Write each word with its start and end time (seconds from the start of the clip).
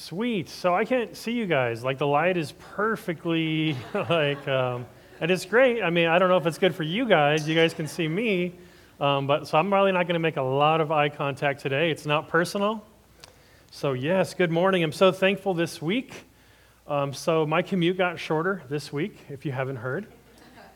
Sweet. 0.01 0.49
So 0.49 0.75
I 0.75 0.87
can't 0.87 1.15
see 1.15 1.33
you 1.33 1.45
guys. 1.45 1.85
Like 1.85 1.99
the 1.99 2.07
light 2.07 2.39
is 2.39 2.53
perfectly 2.53 3.77
like, 3.95 4.49
um, 4.49 4.87
and 5.21 5.31
it's 5.31 5.45
great. 5.45 5.83
I 5.83 5.91
mean, 5.91 6.07
I 6.07 6.19
don't 6.19 6.31
know 6.31 6.39
if 6.39 6.47
it's 6.47 6.57
good 6.57 6.75
for 6.75 6.85
you 6.85 7.07
guys. 7.07 7.47
You 7.47 7.55
guys 7.55 7.75
can 7.75 7.87
see 7.87 8.09
me, 8.09 8.55
um, 8.99 9.27
but 9.27 9.47
so 9.47 9.59
I'm 9.59 9.69
probably 9.69 9.93
not 9.93 10.07
going 10.07 10.15
to 10.15 10.21
make 10.21 10.39
a 10.39 10.43
lot 10.43 10.81
of 10.81 10.91
eye 10.91 11.11
contact 11.11 11.61
today. 11.61 11.91
It's 11.91 12.07
not 12.07 12.29
personal. 12.29 12.83
So 13.73 13.93
yes, 13.93 14.33
good 14.33 14.51
morning. 14.51 14.83
I'm 14.83 14.91
so 14.91 15.13
thankful 15.13 15.53
this 15.53 15.83
week. 15.83 16.15
Um, 16.89 17.13
so 17.13 17.45
my 17.45 17.61
commute 17.61 17.99
got 17.99 18.19
shorter 18.19 18.63
this 18.71 18.91
week, 18.91 19.19
if 19.29 19.45
you 19.45 19.53
haven't 19.53 19.77
heard. 19.77 20.07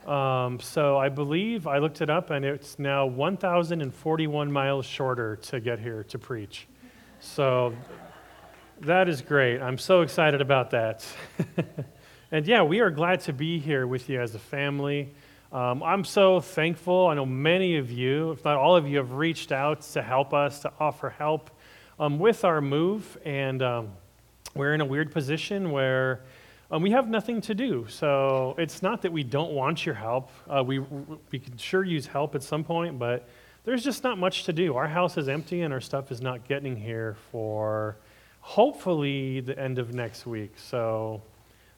Um, 0.07 0.61
so 0.61 0.99
I 0.99 1.09
believe 1.09 1.67
I 1.67 1.79
looked 1.79 2.03
it 2.03 2.11
up, 2.11 2.29
and 2.29 2.45
it's 2.45 2.79
now 2.79 3.07
1,041 3.07 4.53
miles 4.53 4.85
shorter 4.85 5.37
to 5.37 5.61
get 5.61 5.79
here 5.79 6.05
to 6.05 6.19
preach. 6.19 6.69
So 7.21 7.75
that 8.85 9.09
is 9.09 9.23
great. 9.23 9.61
I'm 9.61 9.79
so 9.79 10.03
excited 10.03 10.41
about 10.41 10.71
that. 10.71 11.07
and 12.31 12.47
yeah, 12.47 12.63
we 12.63 12.81
are 12.81 12.91
glad 12.91 13.21
to 13.21 13.33
be 13.33 13.59
here 13.59 13.87
with 13.87 14.11
you 14.11 14.21
as 14.21 14.35
a 14.35 14.39
family. 14.39 15.15
Um, 15.53 15.83
I'm 15.83 16.05
so 16.05 16.41
thankful. 16.41 17.07
I 17.07 17.15
know 17.15 17.25
many 17.25 17.77
of 17.77 17.91
you, 17.91 18.33
if 18.33 18.45
not 18.45 18.57
all 18.57 18.77
of 18.77 18.87
you, 18.87 18.99
have 18.99 19.13
reached 19.13 19.53
out 19.53 19.81
to 19.93 20.03
help 20.03 20.35
us, 20.35 20.61
to 20.61 20.73
offer 20.79 21.09
help 21.11 21.51
um, 21.99 22.19
with 22.19 22.45
our 22.45 22.61
move. 22.61 23.17
And 23.25 23.63
um, 23.63 23.93
we're 24.55 24.75
in 24.75 24.83
a 24.83 24.87
weird 24.87 25.13
position 25.13 25.71
where 25.71 26.21
um, 26.71 26.83
we 26.83 26.91
have 26.91 27.09
nothing 27.09 27.41
to 27.43 27.55
do. 27.55 27.87
So 27.89 28.55
it's 28.59 28.83
not 28.83 29.01
that 29.03 29.13
we 29.13 29.23
don't 29.23 29.53
want 29.53 29.87
your 29.87 29.95
help. 29.95 30.31
Uh, 30.47 30.63
we, 30.63 30.81
we 30.81 31.39
can 31.39 31.57
sure 31.57 31.85
use 31.85 32.07
help 32.07 32.35
at 32.35 32.43
some 32.43 32.65
point, 32.65 32.99
but 32.99 33.29
there's 33.65 33.83
just 33.83 34.05
not 34.05 34.19
much 34.19 34.45
to 34.45 34.53
do. 34.53 34.77
Our 34.77 34.89
house 34.89 35.17
is 35.17 35.29
empty 35.29 35.63
and 35.63 35.73
our 35.73 35.81
stuff 35.81 36.13
is 36.13 36.21
not 36.21 36.47
getting 36.47 36.77
here 36.77 37.17
for 37.31 37.97
hopefully 38.45 39.41
the 39.41 39.59
end 39.59 39.79
of 39.79 39.95
next 39.95 40.27
week. 40.27 40.53
So 40.59 41.23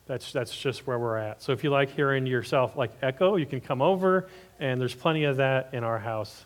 that's, 0.06 0.32
that's 0.32 0.54
just 0.54 0.84
where 0.84 0.98
we're 0.98 1.16
at. 1.16 1.40
So 1.40 1.52
if 1.52 1.62
you 1.62 1.70
like 1.70 1.94
hearing 1.94 2.26
yourself 2.26 2.76
like 2.76 2.90
echo, 3.02 3.36
you 3.36 3.46
can 3.46 3.60
come 3.60 3.80
over, 3.80 4.26
and 4.58 4.80
there's 4.80 4.94
plenty 4.94 5.24
of 5.24 5.36
that 5.36 5.70
in 5.72 5.84
our 5.84 6.00
house. 6.00 6.44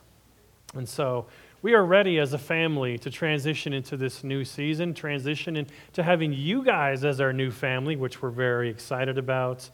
And 0.75 0.87
so 0.87 1.25
we 1.63 1.73
are 1.73 1.83
ready 1.83 2.19
as 2.19 2.33
a 2.33 2.37
family 2.37 2.99
to 2.99 3.09
transition 3.09 3.73
into 3.73 3.97
this 3.97 4.23
new 4.23 4.45
season, 4.45 4.93
transition 4.93 5.57
into 5.57 6.03
having 6.03 6.33
you 6.33 6.63
guys 6.63 7.03
as 7.03 7.19
our 7.19 7.33
new 7.33 7.49
family, 7.49 7.95
which 7.95 8.21
we're 8.21 8.29
very 8.29 8.69
excited 8.69 9.17
about. 9.17 9.67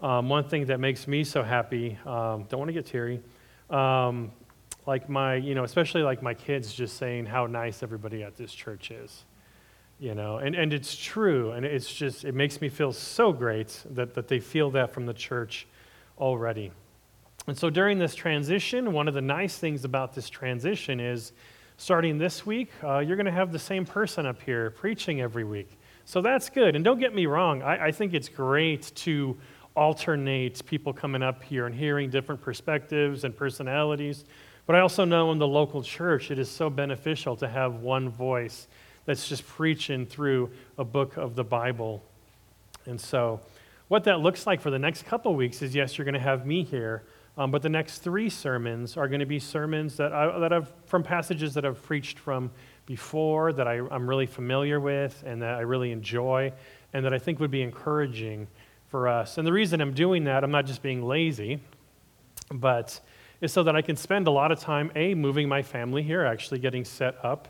Um, 0.00 0.30
one 0.30 0.44
thing 0.44 0.64
that 0.66 0.80
makes 0.80 1.06
me 1.06 1.24
so 1.24 1.42
happy, 1.42 1.98
um, 2.06 2.44
don't 2.48 2.58
want 2.58 2.68
to 2.70 2.72
get 2.72 2.86
teary, 2.86 3.20
um, 3.68 4.32
like 4.86 5.10
my, 5.10 5.34
you 5.34 5.54
know, 5.54 5.64
especially 5.64 6.02
like 6.02 6.22
my 6.22 6.32
kids 6.32 6.72
just 6.72 6.96
saying 6.96 7.26
how 7.26 7.44
nice 7.44 7.82
everybody 7.82 8.22
at 8.22 8.38
this 8.38 8.50
church 8.50 8.90
is 8.90 9.24
you 10.00 10.14
know 10.14 10.38
and, 10.38 10.54
and 10.54 10.72
it's 10.72 10.96
true 10.96 11.52
and 11.52 11.64
it's 11.64 11.92
just 11.92 12.24
it 12.24 12.34
makes 12.34 12.60
me 12.60 12.68
feel 12.68 12.92
so 12.92 13.32
great 13.32 13.82
that, 13.90 14.14
that 14.14 14.26
they 14.26 14.40
feel 14.40 14.70
that 14.70 14.92
from 14.92 15.06
the 15.06 15.14
church 15.14 15.66
already. 16.18 16.72
And 17.46 17.56
so 17.56 17.70
during 17.70 17.98
this 17.98 18.14
transition 18.14 18.92
one 18.92 19.06
of 19.06 19.14
the 19.14 19.20
nice 19.20 19.58
things 19.58 19.84
about 19.84 20.14
this 20.14 20.30
transition 20.30 21.00
is 21.00 21.32
starting 21.76 22.16
this 22.16 22.46
week 22.46 22.70
uh, 22.82 22.98
you're 22.98 23.16
going 23.16 23.26
to 23.26 23.32
have 23.32 23.52
the 23.52 23.58
same 23.58 23.84
person 23.84 24.24
up 24.24 24.40
here 24.42 24.70
preaching 24.70 25.20
every 25.20 25.44
week. 25.44 25.78
So 26.06 26.22
that's 26.22 26.48
good 26.48 26.74
and 26.74 26.84
don't 26.84 26.98
get 26.98 27.14
me 27.14 27.26
wrong 27.26 27.62
I, 27.62 27.86
I 27.86 27.92
think 27.92 28.14
it's 28.14 28.28
great 28.28 28.90
to 28.96 29.36
alternate 29.76 30.64
people 30.64 30.94
coming 30.94 31.22
up 31.22 31.44
here 31.44 31.66
and 31.66 31.74
hearing 31.74 32.08
different 32.10 32.40
perspectives 32.40 33.22
and 33.22 33.36
personalities 33.36 34.24
but 34.66 34.74
i 34.74 34.80
also 34.80 35.04
know 35.04 35.30
in 35.30 35.38
the 35.38 35.46
local 35.46 35.80
church 35.80 36.32
it 36.32 36.40
is 36.40 36.50
so 36.50 36.68
beneficial 36.68 37.36
to 37.36 37.46
have 37.46 37.76
one 37.76 38.08
voice 38.08 38.66
that's 39.10 39.28
just 39.28 39.44
preaching 39.44 40.06
through 40.06 40.48
a 40.78 40.84
book 40.84 41.16
of 41.16 41.34
the 41.34 41.42
Bible. 41.42 42.00
And 42.86 43.00
so, 43.00 43.40
what 43.88 44.04
that 44.04 44.20
looks 44.20 44.46
like 44.46 44.60
for 44.60 44.70
the 44.70 44.78
next 44.78 45.04
couple 45.04 45.34
weeks 45.34 45.62
is 45.62 45.74
yes, 45.74 45.98
you're 45.98 46.04
going 46.04 46.14
to 46.14 46.20
have 46.20 46.46
me 46.46 46.62
here, 46.62 47.02
um, 47.36 47.50
but 47.50 47.60
the 47.60 47.68
next 47.68 47.98
three 48.04 48.30
sermons 48.30 48.96
are 48.96 49.08
going 49.08 49.18
to 49.18 49.26
be 49.26 49.40
sermons 49.40 49.96
that, 49.96 50.12
I, 50.12 50.38
that 50.38 50.52
I've, 50.52 50.72
from 50.86 51.02
passages 51.02 51.54
that 51.54 51.64
I've 51.64 51.82
preached 51.82 52.20
from 52.20 52.52
before, 52.86 53.52
that 53.52 53.66
I, 53.66 53.80
I'm 53.90 54.08
really 54.08 54.26
familiar 54.26 54.78
with, 54.78 55.24
and 55.26 55.42
that 55.42 55.56
I 55.56 55.62
really 55.62 55.90
enjoy, 55.90 56.52
and 56.92 57.04
that 57.04 57.12
I 57.12 57.18
think 57.18 57.40
would 57.40 57.50
be 57.50 57.62
encouraging 57.62 58.46
for 58.90 59.08
us. 59.08 59.38
And 59.38 59.44
the 59.46 59.52
reason 59.52 59.80
I'm 59.80 59.92
doing 59.92 60.22
that, 60.24 60.44
I'm 60.44 60.52
not 60.52 60.66
just 60.66 60.82
being 60.82 61.02
lazy, 61.02 61.58
but 62.52 63.00
is 63.40 63.52
so 63.52 63.64
that 63.64 63.74
I 63.74 63.82
can 63.82 63.96
spend 63.96 64.28
a 64.28 64.30
lot 64.30 64.52
of 64.52 64.60
time, 64.60 64.92
A, 64.94 65.14
moving 65.14 65.48
my 65.48 65.62
family 65.62 66.04
here, 66.04 66.24
actually 66.24 66.60
getting 66.60 66.84
set 66.84 67.16
up 67.24 67.48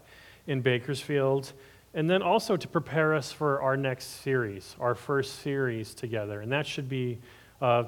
in 0.50 0.60
Bakersfield, 0.60 1.52
and 1.94 2.10
then 2.10 2.22
also 2.22 2.56
to 2.56 2.66
prepare 2.66 3.14
us 3.14 3.30
for 3.30 3.62
our 3.62 3.76
next 3.76 4.22
series, 4.22 4.74
our 4.80 4.96
first 4.96 5.42
series 5.42 5.94
together. 5.94 6.40
And 6.40 6.50
that 6.50 6.66
should 6.66 6.88
be 6.88 7.20
uh, 7.62 7.84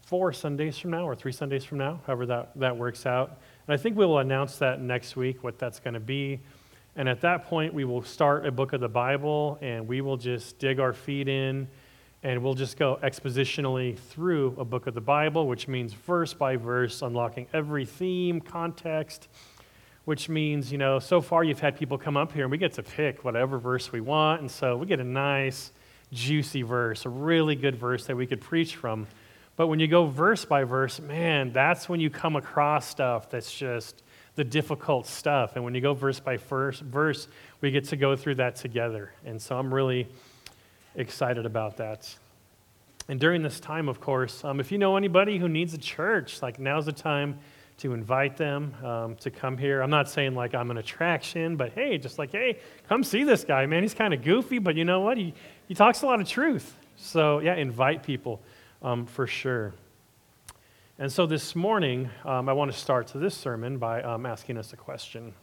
four 0.00 0.32
Sundays 0.32 0.78
from 0.78 0.92
now 0.92 1.06
or 1.06 1.14
three 1.14 1.30
Sundays 1.30 1.62
from 1.62 1.76
now, 1.76 2.00
however 2.06 2.24
that, 2.24 2.52
that 2.56 2.74
works 2.74 3.04
out. 3.04 3.38
And 3.66 3.74
I 3.74 3.76
think 3.76 3.98
we 3.98 4.06
will 4.06 4.20
announce 4.20 4.56
that 4.58 4.80
next 4.80 5.14
week, 5.14 5.44
what 5.44 5.58
that's 5.58 5.78
going 5.78 5.92
to 5.92 6.00
be. 6.00 6.40
And 6.96 7.06
at 7.06 7.20
that 7.20 7.44
point, 7.44 7.74
we 7.74 7.84
will 7.84 8.02
start 8.02 8.46
a 8.46 8.50
book 8.50 8.72
of 8.72 8.80
the 8.80 8.88
Bible 8.88 9.58
and 9.60 9.86
we 9.86 10.00
will 10.00 10.16
just 10.16 10.58
dig 10.58 10.80
our 10.80 10.94
feet 10.94 11.28
in 11.28 11.68
and 12.22 12.42
we'll 12.42 12.54
just 12.54 12.78
go 12.78 12.98
expositionally 13.02 13.98
through 13.98 14.56
a 14.58 14.64
book 14.64 14.86
of 14.86 14.94
the 14.94 15.02
Bible, 15.02 15.46
which 15.46 15.68
means 15.68 15.92
verse 15.92 16.32
by 16.32 16.56
verse, 16.56 17.02
unlocking 17.02 17.46
every 17.52 17.84
theme, 17.84 18.40
context, 18.40 19.28
which 20.06 20.28
means, 20.28 20.70
you 20.70 20.78
know, 20.78 21.00
so 21.00 21.20
far 21.20 21.42
you've 21.42 21.58
had 21.58 21.76
people 21.76 21.98
come 21.98 22.16
up 22.16 22.32
here 22.32 22.44
and 22.44 22.50
we 22.50 22.56
get 22.56 22.72
to 22.72 22.82
pick 22.82 23.24
whatever 23.24 23.58
verse 23.58 23.90
we 23.90 24.00
want. 24.00 24.40
And 24.40 24.48
so 24.48 24.76
we 24.76 24.86
get 24.86 25.00
a 25.00 25.04
nice, 25.04 25.72
juicy 26.12 26.62
verse, 26.62 27.04
a 27.04 27.08
really 27.08 27.56
good 27.56 27.74
verse 27.74 28.06
that 28.06 28.16
we 28.16 28.24
could 28.24 28.40
preach 28.40 28.76
from. 28.76 29.08
But 29.56 29.66
when 29.66 29.80
you 29.80 29.88
go 29.88 30.06
verse 30.06 30.44
by 30.44 30.62
verse, 30.62 31.00
man, 31.00 31.52
that's 31.52 31.88
when 31.88 31.98
you 31.98 32.08
come 32.08 32.36
across 32.36 32.86
stuff 32.86 33.28
that's 33.30 33.52
just 33.52 34.04
the 34.36 34.44
difficult 34.44 35.08
stuff. 35.08 35.56
And 35.56 35.64
when 35.64 35.74
you 35.74 35.80
go 35.80 35.92
verse 35.92 36.20
by 36.20 36.36
verse, 36.36 36.78
verse 36.78 37.26
we 37.60 37.72
get 37.72 37.86
to 37.86 37.96
go 37.96 38.14
through 38.14 38.36
that 38.36 38.54
together. 38.54 39.12
And 39.24 39.42
so 39.42 39.58
I'm 39.58 39.74
really 39.74 40.06
excited 40.94 41.46
about 41.46 41.78
that. 41.78 42.14
And 43.08 43.18
during 43.18 43.42
this 43.42 43.58
time, 43.58 43.88
of 43.88 44.00
course, 44.00 44.44
um, 44.44 44.60
if 44.60 44.70
you 44.70 44.78
know 44.78 44.96
anybody 44.96 45.38
who 45.38 45.48
needs 45.48 45.74
a 45.74 45.78
church, 45.78 46.42
like 46.42 46.60
now's 46.60 46.86
the 46.86 46.92
time 46.92 47.40
to 47.78 47.92
invite 47.92 48.36
them 48.36 48.74
um, 48.82 49.16
to 49.16 49.30
come 49.30 49.58
here. 49.58 49.82
I'm 49.82 49.90
not 49.90 50.08
saying 50.08 50.34
like 50.34 50.54
I'm 50.54 50.70
an 50.70 50.78
attraction, 50.78 51.56
but 51.56 51.72
hey, 51.72 51.98
just 51.98 52.18
like, 52.18 52.32
hey, 52.32 52.58
come 52.88 53.04
see 53.04 53.22
this 53.24 53.44
guy, 53.44 53.66
man. 53.66 53.82
He's 53.82 53.94
kind 53.94 54.14
of 54.14 54.22
goofy, 54.22 54.58
but 54.58 54.76
you 54.76 54.84
know 54.84 55.00
what? 55.00 55.18
He, 55.18 55.34
he 55.68 55.74
talks 55.74 56.02
a 56.02 56.06
lot 56.06 56.20
of 56.20 56.28
truth. 56.28 56.74
So, 56.96 57.40
yeah, 57.40 57.54
invite 57.54 58.02
people 58.02 58.40
um, 58.82 59.04
for 59.04 59.26
sure. 59.26 59.74
And 60.98 61.12
so 61.12 61.26
this 61.26 61.54
morning, 61.54 62.08
um, 62.24 62.48
I 62.48 62.54
want 62.54 62.72
to 62.72 62.78
start 62.78 63.08
to 63.08 63.18
this 63.18 63.34
sermon 63.34 63.76
by 63.76 64.02
um, 64.02 64.24
asking 64.24 64.56
us 64.56 64.72
a 64.72 64.76
question. 64.76 65.34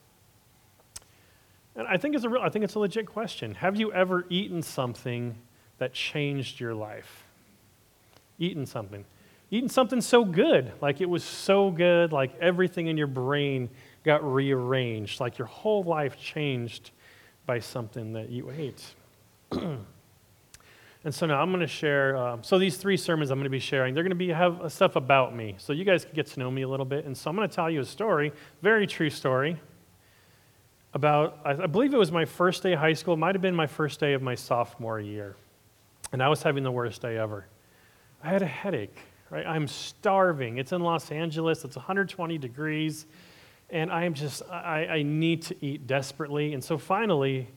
And 1.75 1.87
I 1.87 1.97
think, 1.97 2.15
it's 2.15 2.23
a 2.23 2.29
real, 2.29 2.41
I 2.41 2.49
think 2.49 2.65
it's 2.65 2.73
a 2.73 2.79
legit 2.79 3.05
question. 3.05 3.53
Have 3.55 3.75
you 3.75 3.93
ever 3.93 4.25
eaten 4.29 4.63
something 4.63 5.37
that 5.77 5.93
changed 5.93 6.59
your 6.59 6.73
life? 6.73 7.25
Eaten 8.39 8.65
something 8.65 9.05
eating 9.53 9.69
something 9.69 10.01
so 10.01 10.25
good, 10.25 10.71
like 10.81 10.99
it 10.99 11.07
was 11.07 11.23
so 11.23 11.69
good, 11.69 12.11
like 12.11 12.35
everything 12.41 12.87
in 12.87 12.97
your 12.97 13.05
brain 13.05 13.69
got 14.03 14.23
rearranged, 14.23 15.19
like 15.19 15.37
your 15.37 15.45
whole 15.45 15.83
life 15.83 16.19
changed 16.19 16.89
by 17.45 17.59
something 17.59 18.13
that 18.13 18.29
you 18.31 18.49
ate. 18.49 18.83
and 19.51 19.85
so 21.11 21.27
now 21.27 21.39
I'm 21.39 21.51
going 21.51 21.59
to 21.59 21.67
share. 21.67 22.17
Uh, 22.17 22.37
so 22.41 22.57
these 22.57 22.77
three 22.77 22.97
sermons 22.97 23.29
I'm 23.29 23.37
going 23.37 23.43
to 23.43 23.51
be 23.51 23.59
sharing, 23.59 23.93
they're 23.93 24.01
going 24.01 24.09
to 24.09 24.15
be 24.15 24.29
have 24.29 24.73
stuff 24.73 24.95
about 24.95 25.35
me, 25.35 25.53
so 25.59 25.71
you 25.71 25.85
guys 25.85 26.03
can 26.03 26.15
get 26.15 26.25
to 26.27 26.39
know 26.39 26.49
me 26.49 26.63
a 26.63 26.67
little 26.67 26.83
bit. 26.83 27.05
And 27.05 27.15
so 27.15 27.29
I'm 27.29 27.35
going 27.35 27.47
to 27.47 27.55
tell 27.55 27.69
you 27.69 27.81
a 27.81 27.85
story, 27.85 28.33
very 28.63 28.87
true 28.87 29.11
story, 29.11 29.55
about 30.95 31.37
I 31.45 31.67
believe 31.67 31.93
it 31.93 31.99
was 31.99 32.11
my 32.11 32.25
first 32.25 32.63
day 32.63 32.73
of 32.73 32.79
high 32.79 32.93
school. 32.93 33.13
It 33.13 33.17
might 33.17 33.35
have 33.35 33.41
been 33.43 33.55
my 33.55 33.67
first 33.67 33.99
day 33.99 34.13
of 34.13 34.23
my 34.23 34.33
sophomore 34.33 34.99
year, 34.99 35.35
and 36.11 36.23
I 36.23 36.27
was 36.27 36.41
having 36.41 36.63
the 36.63 36.71
worst 36.71 37.03
day 37.03 37.19
ever. 37.19 37.45
I 38.23 38.29
had 38.29 38.41
a 38.41 38.47
headache 38.47 38.97
right? 39.33 39.47
I'm 39.47 39.67
starving. 39.67 40.59
It's 40.59 40.73
in 40.73 40.81
Los 40.81 41.11
Angeles, 41.11 41.65
it's 41.65 41.75
120 41.75 42.37
degrees, 42.37 43.07
and 43.71 43.91
I 43.91 44.05
am 44.05 44.13
just, 44.13 44.43
I, 44.47 44.85
I 44.85 45.01
need 45.01 45.41
to 45.43 45.55
eat 45.65 45.87
desperately. 45.87 46.53
And 46.53 46.63
so 46.63 46.77
finally, 46.77 47.47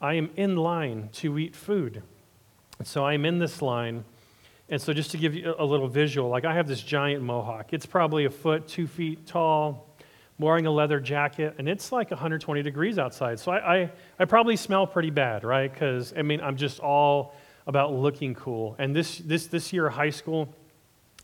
I 0.00 0.14
am 0.14 0.30
in 0.36 0.56
line 0.56 1.10
to 1.14 1.38
eat 1.38 1.54
food. 1.54 2.02
So 2.84 3.04
I'm 3.04 3.26
in 3.26 3.38
this 3.38 3.60
line, 3.60 4.04
And 4.70 4.80
so, 4.80 4.94
just 4.94 5.10
to 5.10 5.18
give 5.18 5.34
you 5.34 5.54
a 5.58 5.64
little 5.64 5.88
visual, 5.88 6.30
like 6.30 6.46
I 6.46 6.54
have 6.54 6.66
this 6.66 6.80
giant 6.80 7.22
mohawk. 7.22 7.72
It's 7.72 7.86
probably 7.86 8.24
a 8.24 8.30
foot, 8.30 8.66
two 8.66 8.86
feet 8.86 9.26
tall, 9.26 9.86
wearing 10.38 10.66
a 10.66 10.70
leather 10.70 11.00
jacket, 11.00 11.54
and 11.58 11.68
it's 11.68 11.92
like 11.92 12.10
120 12.10 12.62
degrees 12.62 12.98
outside. 12.98 13.38
So, 13.38 13.52
I, 13.52 13.76
I, 13.76 13.92
I 14.18 14.24
probably 14.24 14.56
smell 14.56 14.86
pretty 14.86 15.10
bad, 15.10 15.44
right? 15.44 15.70
Because, 15.70 16.14
I 16.16 16.22
mean, 16.22 16.40
I'm 16.40 16.56
just 16.56 16.80
all 16.80 17.34
about 17.66 17.92
looking 17.92 18.34
cool. 18.34 18.74
And 18.78 18.96
this, 18.96 19.18
this, 19.18 19.46
this 19.46 19.72
year 19.72 19.90
high 19.90 20.10
school, 20.10 20.48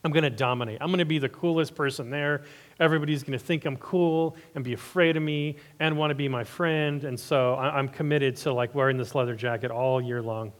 I'm 0.04 0.10
going 0.10 0.24
to 0.24 0.30
dominate. 0.30 0.78
I'm 0.80 0.88
going 0.88 0.98
to 0.98 1.04
be 1.04 1.18
the 1.18 1.28
coolest 1.28 1.74
person 1.74 2.10
there. 2.10 2.42
Everybody's 2.80 3.22
going 3.22 3.38
to 3.38 3.44
think 3.44 3.64
I'm 3.64 3.76
cool 3.76 4.36
and 4.54 4.64
be 4.64 4.72
afraid 4.72 5.16
of 5.16 5.22
me 5.22 5.56
and 5.78 5.96
want 5.96 6.10
to 6.10 6.16
be 6.16 6.28
my 6.28 6.42
friend. 6.42 7.04
And 7.04 7.18
so 7.18 7.54
I'm 7.54 7.88
committed 7.88 8.36
to 8.38 8.52
like 8.52 8.74
wearing 8.74 8.96
this 8.96 9.14
leather 9.14 9.36
jacket 9.36 9.70
all 9.70 10.00
year 10.00 10.20
long. 10.20 10.52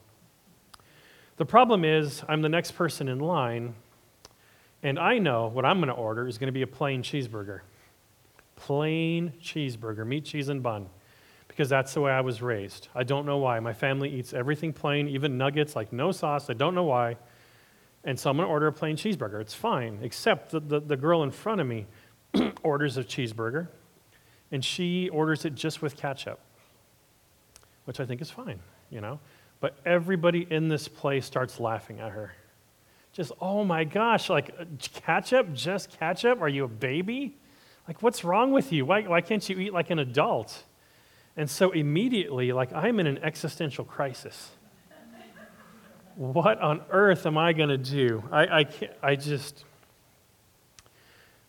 The 1.38 1.46
problem 1.46 1.84
is, 1.84 2.22
I'm 2.28 2.40
the 2.40 2.48
next 2.48 2.72
person 2.72 3.08
in 3.08 3.18
line, 3.18 3.74
and 4.82 4.98
I 4.98 5.18
know 5.18 5.48
what 5.48 5.64
I'm 5.64 5.78
going 5.78 5.88
to 5.88 5.94
order 5.94 6.28
is 6.28 6.38
going 6.38 6.48
to 6.48 6.52
be 6.52 6.62
a 6.62 6.66
plain 6.66 7.02
cheeseburger. 7.02 7.60
Plain 8.54 9.32
cheeseburger, 9.42 10.06
meat, 10.06 10.24
cheese, 10.24 10.50
and 10.50 10.62
bun, 10.62 10.88
because 11.48 11.68
that's 11.68 11.94
the 11.94 12.00
way 12.00 12.12
I 12.12 12.20
was 12.20 12.42
raised. 12.42 12.88
I 12.94 13.02
don't 13.02 13.26
know 13.26 13.38
why. 13.38 13.58
My 13.58 13.72
family 13.72 14.08
eats 14.08 14.34
everything 14.34 14.72
plain, 14.72 15.08
even 15.08 15.36
nuggets, 15.36 15.74
like 15.74 15.92
no 15.92 16.12
sauce. 16.12 16.48
I 16.48 16.52
don't 16.52 16.76
know 16.76 16.84
why. 16.84 17.16
And 18.04 18.18
so 18.18 18.30
I'm 18.30 18.36
going 18.36 18.46
to 18.46 18.52
order 18.52 18.66
a 18.66 18.72
plain 18.72 18.96
cheeseburger. 18.96 19.40
It's 19.40 19.54
fine, 19.54 19.98
except 20.02 20.50
the, 20.50 20.60
the, 20.60 20.80
the 20.80 20.96
girl 20.96 21.22
in 21.22 21.30
front 21.30 21.60
of 21.60 21.66
me 21.66 21.86
orders 22.62 22.96
a 22.96 23.04
cheeseburger, 23.04 23.68
and 24.50 24.64
she 24.64 25.08
orders 25.10 25.44
it 25.44 25.54
just 25.54 25.82
with 25.82 25.96
ketchup, 25.96 26.40
which 27.84 28.00
I 28.00 28.06
think 28.06 28.20
is 28.20 28.30
fine, 28.30 28.58
you 28.90 29.00
know? 29.00 29.20
But 29.60 29.76
everybody 29.86 30.46
in 30.50 30.68
this 30.68 30.88
place 30.88 31.24
starts 31.24 31.60
laughing 31.60 32.00
at 32.00 32.10
her. 32.10 32.34
Just, 33.12 33.30
oh 33.40 33.64
my 33.64 33.84
gosh, 33.84 34.28
like 34.28 34.54
uh, 34.58 34.64
ketchup, 34.94 35.52
just 35.52 35.98
ketchup? 36.00 36.40
Are 36.40 36.48
you 36.48 36.64
a 36.64 36.68
baby? 36.68 37.36
Like, 37.86 38.02
what's 38.02 38.24
wrong 38.24 38.52
with 38.52 38.72
you? 38.72 38.86
Why, 38.86 39.02
why 39.02 39.20
can't 39.20 39.46
you 39.48 39.58
eat 39.58 39.72
like 39.72 39.90
an 39.90 39.98
adult? 39.98 40.64
And 41.36 41.48
so 41.48 41.70
immediately, 41.70 42.52
like, 42.52 42.72
I'm 42.72 43.00
in 43.00 43.06
an 43.06 43.18
existential 43.18 43.84
crisis. 43.84 44.50
What 46.22 46.60
on 46.60 46.82
earth 46.90 47.26
am 47.26 47.36
I 47.36 47.52
going 47.52 47.68
to 47.68 47.76
do? 47.76 48.22
I, 48.30 48.60
I, 48.60 48.66
I 49.02 49.16
just. 49.16 49.64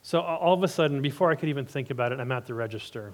So 0.02 0.20
all 0.20 0.56
of 0.56 0.64
a 0.64 0.68
sudden, 0.68 1.00
before 1.00 1.31
I 1.31 1.36
could 1.36 1.50
even 1.50 1.66
think 1.68 1.92
about 1.92 2.12
it, 2.12 2.20
I'm 2.20 2.31
at 2.31 2.48
the 2.48 2.56
register. 2.56 3.14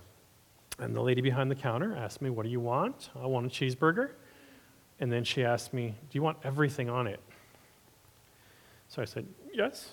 And 0.79 0.95
the 0.95 1.01
lady 1.01 1.19
behind 1.19 1.51
the 1.51 1.55
counter 1.55 1.97
asked 1.97 2.21
me, 2.21 2.29
What 2.29 2.43
do 2.43 2.49
you 2.49 2.61
want? 2.61 3.09
I 3.21 3.25
want 3.25 3.45
a 3.45 3.49
cheeseburger. 3.49 4.11
And 5.01 5.11
then 5.11 5.25
she 5.25 5.43
asked 5.43 5.73
me, 5.73 5.89
Do 5.89 6.17
you 6.17 6.21
want 6.21 6.37
everything 6.45 6.89
on 6.89 7.07
it? 7.07 7.19
So 8.87 9.01
I 9.01 9.05
said, 9.05 9.27
Yes. 9.53 9.91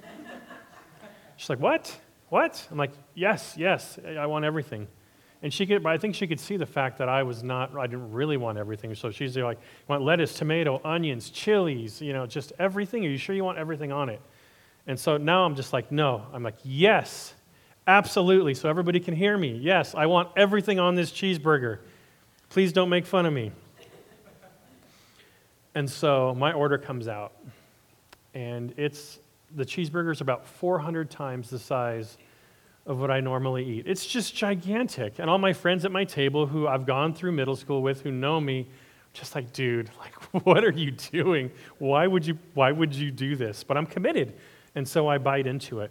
She's 1.36 1.50
like, 1.50 1.58
What? 1.58 1.98
What? 2.28 2.64
I'm 2.70 2.78
like, 2.78 2.92
Yes, 3.16 3.56
yes, 3.58 3.98
I 4.06 4.26
want 4.26 4.44
everything. 4.44 4.86
And 5.42 5.54
she 5.54 5.66
could, 5.66 5.82
but 5.84 5.92
I 5.92 5.98
think 5.98 6.16
she 6.16 6.26
could 6.26 6.40
see 6.40 6.56
the 6.56 6.66
fact 6.66 6.98
that 6.98 7.08
I 7.08 7.22
was 7.22 7.44
not, 7.44 7.76
I 7.76 7.86
didn't 7.86 8.10
really 8.10 8.36
want 8.36 8.58
everything. 8.58 8.94
So 8.96 9.10
she's 9.10 9.36
like, 9.36 9.58
want 9.86 10.02
lettuce, 10.02 10.34
tomato, 10.34 10.80
onions, 10.84 11.30
chilies, 11.30 12.02
you 12.02 12.12
know, 12.12 12.26
just 12.26 12.52
everything? 12.58 13.06
Are 13.06 13.08
you 13.08 13.18
sure 13.18 13.36
you 13.36 13.44
want 13.44 13.58
everything 13.58 13.92
on 13.92 14.08
it? 14.08 14.20
And 14.88 14.98
so 14.98 15.16
now 15.16 15.44
I'm 15.44 15.54
just 15.54 15.72
like, 15.72 15.92
No. 15.92 16.26
I'm 16.32 16.42
like, 16.42 16.56
Yes, 16.64 17.34
absolutely. 17.86 18.54
So 18.54 18.68
everybody 18.68 18.98
can 18.98 19.14
hear 19.14 19.38
me. 19.38 19.56
Yes, 19.56 19.94
I 19.94 20.06
want 20.06 20.30
everything 20.36 20.80
on 20.80 20.96
this 20.96 21.12
cheeseburger. 21.12 21.78
Please 22.48 22.72
don't 22.72 22.88
make 22.88 23.06
fun 23.06 23.24
of 23.24 23.32
me. 23.32 23.52
And 25.74 25.88
so 25.88 26.34
my 26.34 26.52
order 26.52 26.78
comes 26.78 27.06
out, 27.06 27.32
and 28.34 28.74
it's 28.76 29.20
the 29.54 29.64
cheeseburger 29.64 30.10
is 30.10 30.20
about 30.20 30.44
400 30.44 31.10
times 31.10 31.50
the 31.50 31.58
size 31.58 32.18
of 32.88 32.98
what 32.98 33.10
I 33.10 33.20
normally 33.20 33.64
eat. 33.64 33.86
It's 33.86 34.06
just 34.06 34.34
gigantic. 34.34 35.18
And 35.18 35.28
all 35.28 35.36
my 35.36 35.52
friends 35.52 35.84
at 35.84 35.92
my 35.92 36.04
table 36.04 36.46
who 36.46 36.66
I've 36.66 36.86
gone 36.86 37.12
through 37.12 37.32
middle 37.32 37.54
school 37.54 37.82
with 37.82 38.00
who 38.00 38.10
know 38.10 38.40
me, 38.40 38.66
just 39.12 39.34
like, 39.34 39.52
dude, 39.52 39.90
like 40.00 40.14
what 40.46 40.64
are 40.64 40.72
you 40.72 40.90
doing? 40.90 41.50
Why 41.78 42.06
would 42.06 42.26
you 42.26 42.38
why 42.54 42.72
would 42.72 42.94
you 42.94 43.10
do 43.10 43.36
this? 43.36 43.62
But 43.62 43.76
I'm 43.76 43.86
committed. 43.86 44.34
And 44.74 44.88
so 44.88 45.06
I 45.06 45.18
bite 45.18 45.46
into 45.46 45.80
it. 45.80 45.90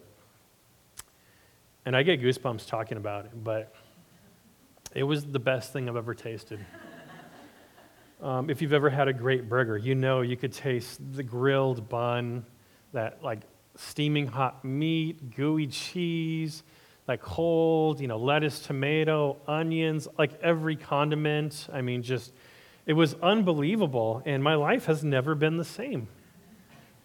And 1.86 1.96
I 1.96 2.04
get 2.04 2.20
goosebumps 2.20 2.68
talking 2.68 2.98
about 2.98 3.26
it, 3.26 3.44
but 3.44 3.74
it 4.94 5.04
was 5.04 5.26
the 5.26 5.40
best 5.40 5.72
thing 5.72 5.88
I've 5.88 5.96
ever 5.96 6.14
tasted. 6.14 6.60
Um, 8.20 8.50
if 8.50 8.64
you've 8.64 8.74
ever 8.74 8.90
had 8.90 9.08
a 9.08 9.14
great 9.14 9.48
burger, 9.48 9.78
you 9.78 9.94
know 9.94 10.22
you 10.22 10.36
could 10.36 10.52
taste 10.52 11.00
the 11.14 11.22
grilled 11.22 11.88
bun, 11.88 12.48
that 12.92 13.22
like 13.22 13.42
steaming 13.76 14.26
hot 14.26 14.66
meat, 14.66 15.36
gooey 15.36 15.68
cheese, 15.68 16.64
like 17.08 17.22
cold, 17.22 18.02
you 18.02 18.08
know, 18.08 18.18
lettuce, 18.18 18.60
tomato, 18.60 19.38
onions, 19.48 20.08
like 20.18 20.32
every 20.42 20.76
condiment. 20.76 21.68
I 21.72 21.82
mean, 21.82 22.04
just, 22.04 22.34
it 22.86 22.94
was 22.94 23.16
unbelievable. 23.22 24.22
And 24.26 24.44
my 24.44 24.56
life 24.56 24.86
has 24.86 25.04
never 25.04 25.34
been 25.34 25.58
the 25.58 25.66
same. 25.66 26.08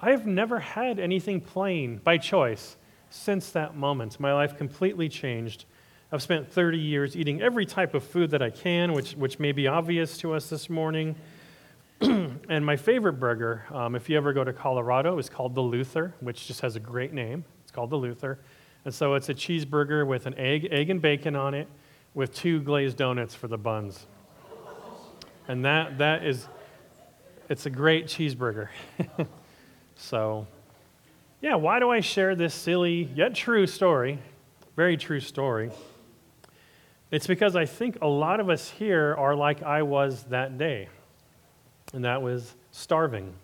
I 0.01 0.11
have 0.11 0.27
never 0.27 0.59
had 0.59 0.99
anything 0.99 1.41
plain 1.41 2.01
by 2.03 2.19
choice 2.19 2.77
since 3.11 3.51
that 3.51 3.77
moment. 3.77 4.19
My 4.19 4.33
life 4.33 4.57
completely 4.57 5.09
changed. 5.09 5.65
I've 6.11 6.23
spent 6.23 6.51
30 6.51 6.79
years 6.79 7.17
eating 7.17 7.41
every 7.41 7.65
type 7.65 7.95
of 7.95 8.03
food 8.03 8.33
that 8.33 8.43
I 8.43 8.51
can, 8.51 8.93
which, 8.93 9.13
which 9.13 9.39
may 9.39 9.53
be 9.53 9.69
obvious 9.69 10.19
to 10.19 10.35
us 10.35 10.51
this 10.51 10.69
morning. 10.69 11.15
and 12.01 12.67
my 12.67 12.77
favorite 12.77 13.15
burger, 13.15 13.65
um, 13.71 13.95
if 13.95 14.11
you 14.11 14.17
ever 14.17 14.33
go 14.33 14.43
to 14.43 14.53
Colorado, 14.53 15.19
is 15.19 15.29
called 15.29 15.55
the 15.55 15.61
Luther, 15.61 16.15
which 16.19 16.49
just 16.49 16.61
has 16.63 16.75
a 16.75 16.81
great 16.81 17.13
name. 17.13 17.45
It's 17.63 17.71
called 17.71 17.91
the 17.91 17.97
Luther. 17.97 18.41
And 18.85 18.93
so 18.93 19.15
it's 19.15 19.29
a 19.29 19.35
cheeseburger 19.35 20.07
with 20.07 20.27
an 20.27 20.35
egg, 20.37 20.69
egg 20.71 20.91
and 20.91 21.01
bacon 21.01 21.37
on 21.37 21.55
it, 21.55 21.69
with 22.15 22.35
two 22.35 22.61
glazed 22.61 22.97
donuts 22.97 23.35
for 23.35 23.49
the 23.49 23.59
buns. 23.59 24.07
And 25.49 25.65
that, 25.65 25.99
that 25.99 26.25
is, 26.25 26.49
it's 27.49 27.67
a 27.67 27.71
great 27.71 28.07
cheeseburger. 28.07 28.69
so, 29.97 30.47
yeah, 31.41 31.55
why 31.55 31.79
do 31.79 31.91
I 31.91 32.01
share 32.01 32.35
this 32.35 32.55
silly 32.55 33.09
yet 33.15 33.35
true 33.35 33.67
story? 33.67 34.19
Very 34.77 34.97
true 34.97 35.21
story. 35.21 35.71
It's 37.11 37.27
because 37.27 37.57
I 37.57 37.67
think 37.67 37.99
a 38.01 38.07
lot 38.07 38.41
of 38.41 38.49
us 38.49 38.71
here 38.71 39.15
are 39.19 39.35
like 39.35 39.63
I 39.63 39.83
was 39.83 40.25
that 40.25 40.57
day, 40.57 40.89
and 41.93 42.05
that 42.05 42.23
was 42.23 42.55
starving, 42.71 43.35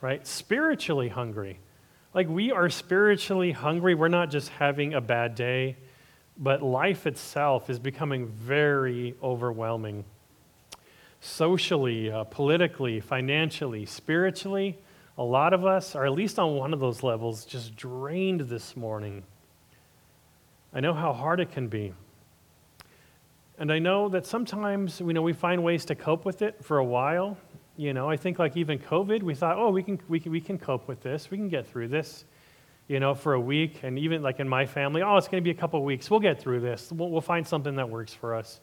right? 0.00 0.24
Spiritually 0.24 1.08
hungry. 1.08 1.58
Like 2.18 2.28
we 2.28 2.50
are 2.50 2.68
spiritually 2.68 3.52
hungry. 3.52 3.94
We're 3.94 4.08
not 4.08 4.28
just 4.28 4.48
having 4.48 4.92
a 4.92 5.00
bad 5.00 5.36
day, 5.36 5.76
but 6.36 6.64
life 6.64 7.06
itself 7.06 7.70
is 7.70 7.78
becoming 7.78 8.26
very 8.26 9.14
overwhelming. 9.22 10.04
Socially, 11.20 12.10
uh, 12.10 12.24
politically, 12.24 12.98
financially, 12.98 13.86
spiritually, 13.86 14.76
a 15.16 15.22
lot 15.22 15.52
of 15.52 15.64
us 15.64 15.94
are 15.94 16.06
at 16.06 16.10
least 16.10 16.40
on 16.40 16.56
one 16.56 16.74
of 16.74 16.80
those 16.80 17.04
levels 17.04 17.44
just 17.44 17.76
drained 17.76 18.40
this 18.40 18.76
morning. 18.76 19.22
I 20.74 20.80
know 20.80 20.94
how 20.94 21.12
hard 21.12 21.38
it 21.38 21.52
can 21.52 21.68
be. 21.68 21.94
And 23.60 23.70
I 23.70 23.78
know 23.78 24.08
that 24.08 24.26
sometimes 24.26 24.98
you 24.98 25.12
know, 25.12 25.22
we 25.22 25.34
find 25.34 25.62
ways 25.62 25.84
to 25.84 25.94
cope 25.94 26.24
with 26.24 26.42
it 26.42 26.64
for 26.64 26.78
a 26.78 26.84
while. 26.84 27.36
You 27.78 27.94
know, 27.94 28.10
I 28.10 28.16
think 28.16 28.40
like 28.40 28.56
even 28.56 28.80
COVID, 28.80 29.22
we 29.22 29.36
thought, 29.36 29.56
oh, 29.56 29.70
we 29.70 29.84
can, 29.84 30.00
we 30.08 30.18
can, 30.18 30.32
we 30.32 30.40
can 30.40 30.58
cope 30.58 30.88
with 30.88 31.00
this. 31.00 31.30
We 31.30 31.36
can 31.36 31.48
get 31.48 31.64
through 31.64 31.86
this, 31.86 32.24
you 32.88 32.98
know, 32.98 33.14
for 33.14 33.34
a 33.34 33.40
week. 33.40 33.84
And 33.84 33.96
even 34.00 34.20
like 34.20 34.40
in 34.40 34.48
my 34.48 34.66
family, 34.66 35.00
oh, 35.00 35.16
it's 35.16 35.28
going 35.28 35.40
to 35.40 35.44
be 35.44 35.52
a 35.52 35.60
couple 35.60 35.84
weeks. 35.84 36.10
We'll 36.10 36.18
get 36.18 36.40
through 36.40 36.58
this. 36.58 36.90
We'll, 36.90 37.08
we'll 37.08 37.20
find 37.20 37.46
something 37.46 37.76
that 37.76 37.88
works 37.88 38.12
for 38.12 38.34
us. 38.34 38.60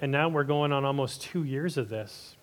And 0.00 0.10
now 0.10 0.30
we're 0.30 0.44
going 0.44 0.72
on 0.72 0.86
almost 0.86 1.20
two 1.20 1.44
years 1.44 1.76
of 1.76 1.90
this. 1.90 2.34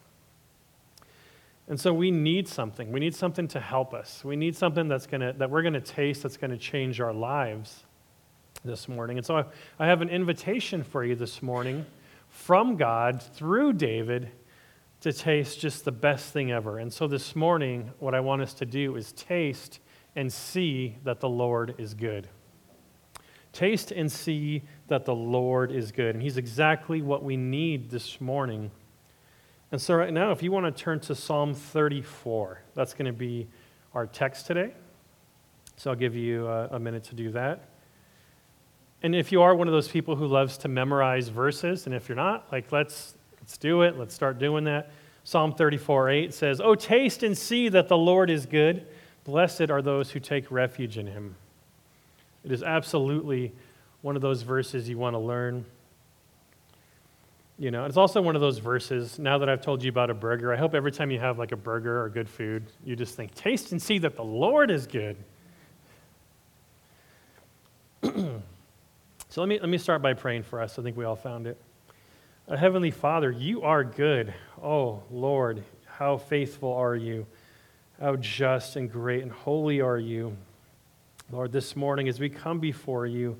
And 1.67 1.79
so 1.79 1.91
we 1.91 2.12
need 2.12 2.48
something. 2.48 2.91
We 2.91 3.00
need 3.00 3.15
something 3.15 3.48
to 3.48 3.60
help 3.60 3.96
us. 3.96 4.24
We 4.24 4.36
need 4.36 4.55
something 4.55 4.88
that's 4.88 5.08
gonna, 5.08 5.34
that 5.34 5.50
we're 5.50 5.63
going 5.63 5.74
to 5.74 5.82
taste 5.82 6.22
that's 6.22 6.38
going 6.38 6.51
to 6.51 6.58
change 6.58 7.01
our 7.01 7.13
lives 7.13 7.86
this 8.63 8.88
morning. 8.88 9.17
And 9.17 9.25
so 9.25 9.46
I 9.79 9.88
have 9.88 10.03
an 10.03 10.10
invitation 10.10 10.84
for 10.84 11.03
you 11.03 11.15
this 11.15 11.41
morning 11.41 11.88
from 12.29 12.75
God 12.75 13.20
through 13.20 13.74
David 13.74 14.29
to 15.03 15.12
taste 15.12 15.60
just 15.60 15.83
the 15.83 15.91
best 15.91 16.31
thing 16.31 16.50
ever. 16.53 16.79
And 16.79 16.91
so 16.91 17.07
this 17.07 17.36
morning, 17.36 17.91
what 18.00 18.15
I 18.15 18.22
want 18.22 18.41
us 18.41 18.53
to 18.55 18.65
do 18.65 18.95
is 18.95 19.12
taste 19.12 19.81
and 20.15 20.31
see 20.31 20.95
that 21.03 21.19
the 21.19 21.27
Lord 21.27 21.75
is 21.77 21.93
good. 21.93 22.29
Taste 23.51 23.91
and 23.91 24.10
see 24.10 24.63
that 24.88 25.03
the 25.03 25.13
Lord 25.13 25.74
is 25.74 25.91
good. 25.91 26.15
And 26.15 26.24
He's 26.24 26.38
exactly 26.38 27.01
what 27.01 27.22
we 27.22 27.36
need 27.36 27.89
this 27.89 28.22
morning. 28.22 28.72
And 29.74 29.81
so, 29.81 29.95
right 29.95 30.13
now, 30.13 30.31
if 30.31 30.41
you 30.41 30.53
want 30.53 30.74
to 30.74 30.83
turn 30.83 31.01
to 31.01 31.15
Psalm 31.15 31.53
34, 31.53 32.62
that's 32.74 32.93
going 32.93 33.05
to 33.05 33.12
be 33.12 33.50
our 33.93 34.07
text 34.07 34.48
today. 34.48 34.74
So, 35.75 35.89
I'll 35.89 35.98
give 35.98 36.15
you 36.15 36.48
a, 36.48 36.67
a 36.67 36.79
minute 36.79 37.03
to 37.05 37.15
do 37.15 37.29
that. 37.31 37.67
And 39.01 39.13
if 39.13 39.33
you 39.33 39.41
are 39.41 39.53
one 39.53 39.67
of 39.67 39.74
those 39.74 39.89
people 39.89 40.15
who 40.15 40.27
loves 40.27 40.57
to 40.60 40.69
memorize 40.69 41.27
verses, 41.27 41.88
and 41.88 41.93
if 41.93 42.07
you're 42.07 42.15
not, 42.15 42.50
like 42.53 42.72
let's 42.72 43.15
let's 43.43 43.57
do 43.57 43.81
it. 43.81 44.00
Let's 44.00 44.15
start 44.15 44.39
doing 44.39 44.63
that. 44.63 44.89
Psalm 45.25 45.53
34 45.53 46.09
8 46.09 46.33
says, 46.33 46.62
Oh, 46.62 46.75
taste 46.75 47.23
and 47.23 47.38
see 47.38 47.67
that 47.69 47.89
the 47.89 47.97
Lord 47.97 48.29
is 48.29 48.45
good. 48.45 48.88
Blessed 49.25 49.69
are 49.69 49.81
those 49.81 50.12
who 50.12 50.21
take 50.21 50.50
refuge 50.50 50.97
in 50.97 51.07
him. 51.07 51.35
It 52.45 52.53
is 52.53 52.63
absolutely 52.63 53.51
one 54.01 54.15
of 54.15 54.21
those 54.21 54.43
verses 54.43 54.88
you 54.88 54.97
want 54.97 55.13
to 55.13 55.19
learn. 55.19 55.65
You 57.59 57.69
know, 57.69 57.83
it's 57.83 57.97
also 57.97 58.21
one 58.21 58.35
of 58.35 58.41
those 58.41 58.59
verses, 58.59 59.19
now 59.19 59.38
that 59.38 59.50
I've 59.50 59.62
told 59.62 59.83
you 59.83 59.89
about 59.89 60.09
a 60.09 60.13
burger, 60.13 60.53
I 60.53 60.57
hope 60.57 60.73
every 60.73 60.91
time 60.91 61.12
you 61.12 61.19
have 61.19 61.38
like 61.38 61.51
a 61.51 61.57
burger 61.57 62.01
or 62.01 62.09
good 62.09 62.29
food, 62.29 62.63
you 62.85 62.95
just 62.95 63.15
think, 63.15 63.35
taste 63.35 63.73
and 63.73 63.81
see 63.81 63.97
that 64.00 64.15
the 64.15 64.23
Lord 64.23 64.71
is 64.71 64.88
good. 64.88 65.17
so 68.03 68.41
let 69.35 69.50
me, 69.50 69.59
let 69.59 69.69
me 69.69 69.77
start 69.77 70.01
by 70.01 70.13
praying 70.13 70.43
for 70.43 70.62
us. 70.62 70.79
I 70.79 70.81
think 70.81 70.95
we 70.95 71.03
all 71.03 71.15
found 71.17 71.45
it. 71.45 71.57
Heavenly 72.50 72.91
Father, 72.91 73.31
you 73.31 73.62
are 73.62 73.85
good. 73.85 74.33
Oh, 74.62 75.01
Lord, 75.09 75.63
how 75.85 76.17
faithful 76.17 76.73
are 76.73 76.95
you? 76.95 77.25
How 78.01 78.17
just 78.17 78.75
and 78.75 78.91
great 78.91 79.23
and 79.23 79.31
holy 79.31 79.79
are 79.79 79.97
you? 79.97 80.35
Lord, 81.31 81.53
this 81.53 81.77
morning 81.77 82.09
as 82.09 82.19
we 82.19 82.27
come 82.27 82.59
before 82.59 83.05
you 83.05 83.38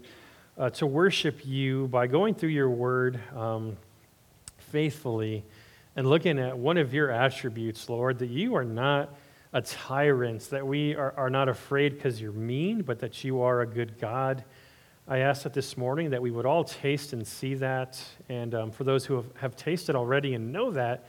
uh, 0.57 0.69
to 0.69 0.88
worship 0.88 1.45
you 1.45 1.89
by 1.89 2.07
going 2.07 2.33
through 2.33 2.51
your 2.51 2.69
word 2.69 3.19
um, 3.36 3.75
faithfully 4.57 5.43
and 5.98 6.10
looking 6.10 6.39
at 6.39 6.57
one 6.57 6.77
of 6.77 6.93
your 6.93 7.12
attributes, 7.12 7.89
Lord, 7.89 8.19
that 8.19 8.29
you 8.29 8.55
are 8.55 8.63
not 8.63 9.13
a 9.51 9.62
tyrant, 9.62 10.50
that 10.50 10.65
we 10.65 10.95
are, 10.95 11.13
are 11.17 11.29
not 11.29 11.50
afraid 11.50 11.95
because 11.95 12.22
you're 12.22 12.31
mean, 12.31 12.83
but 12.83 13.00
that 13.00 13.22
you 13.25 13.41
are 13.41 13.62
a 13.62 13.67
good 13.67 14.00
God. 14.00 14.45
I 15.07 15.19
ask 15.19 15.43
that 15.43 15.53
this 15.53 15.75
morning 15.75 16.12
that 16.12 16.22
we 16.22 16.31
would 16.31 16.45
all 16.45 16.63
taste 16.63 17.12
and 17.12 17.27
see 17.27 17.55
that. 17.55 18.01
And 18.29 18.55
um, 18.55 18.72
for 18.72 18.86
those 18.86 19.05
who 19.05 19.15
have, 19.15 19.25
have 19.36 19.55
tasted 19.57 19.95
already 19.95 20.33
and 20.33 20.53
know 20.53 20.72
that, 20.72 21.05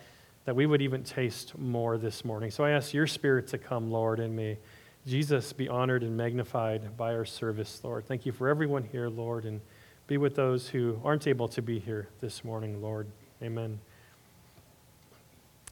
that 0.47 0.57
we 0.57 0.67
would 0.67 0.83
even 0.83 1.05
taste 1.05 1.57
more 1.57 1.97
this 1.97 2.25
morning. 2.25 2.51
So 2.51 2.65
I 2.65 2.71
ask 2.71 2.93
your 2.93 3.07
spirit 3.07 3.47
to 3.49 3.59
come, 3.59 3.93
Lord, 3.93 4.19
and 4.19 4.35
may 4.35 4.59
Jesus 5.07 5.53
be 5.53 5.69
honored 5.69 6.03
and 6.03 6.17
magnified 6.17 6.97
by 6.97 7.15
our 7.15 7.25
service, 7.25 7.81
Lord. 7.85 8.05
Thank 8.07 8.27
you 8.27 8.33
for 8.33 8.49
everyone 8.49 8.83
here, 8.83 9.09
Lord, 9.09 9.45
and 9.45 9.61
be 10.09 10.17
with 10.17 10.35
those 10.35 10.69
who 10.69 11.01
aren't 11.05 11.29
able 11.29 11.47
to 11.49 11.63
be 11.63 11.79
here 11.79 12.09
this 12.21 12.43
morning, 12.43 12.83
Lord. 12.83 13.07
Amen. 13.43 13.79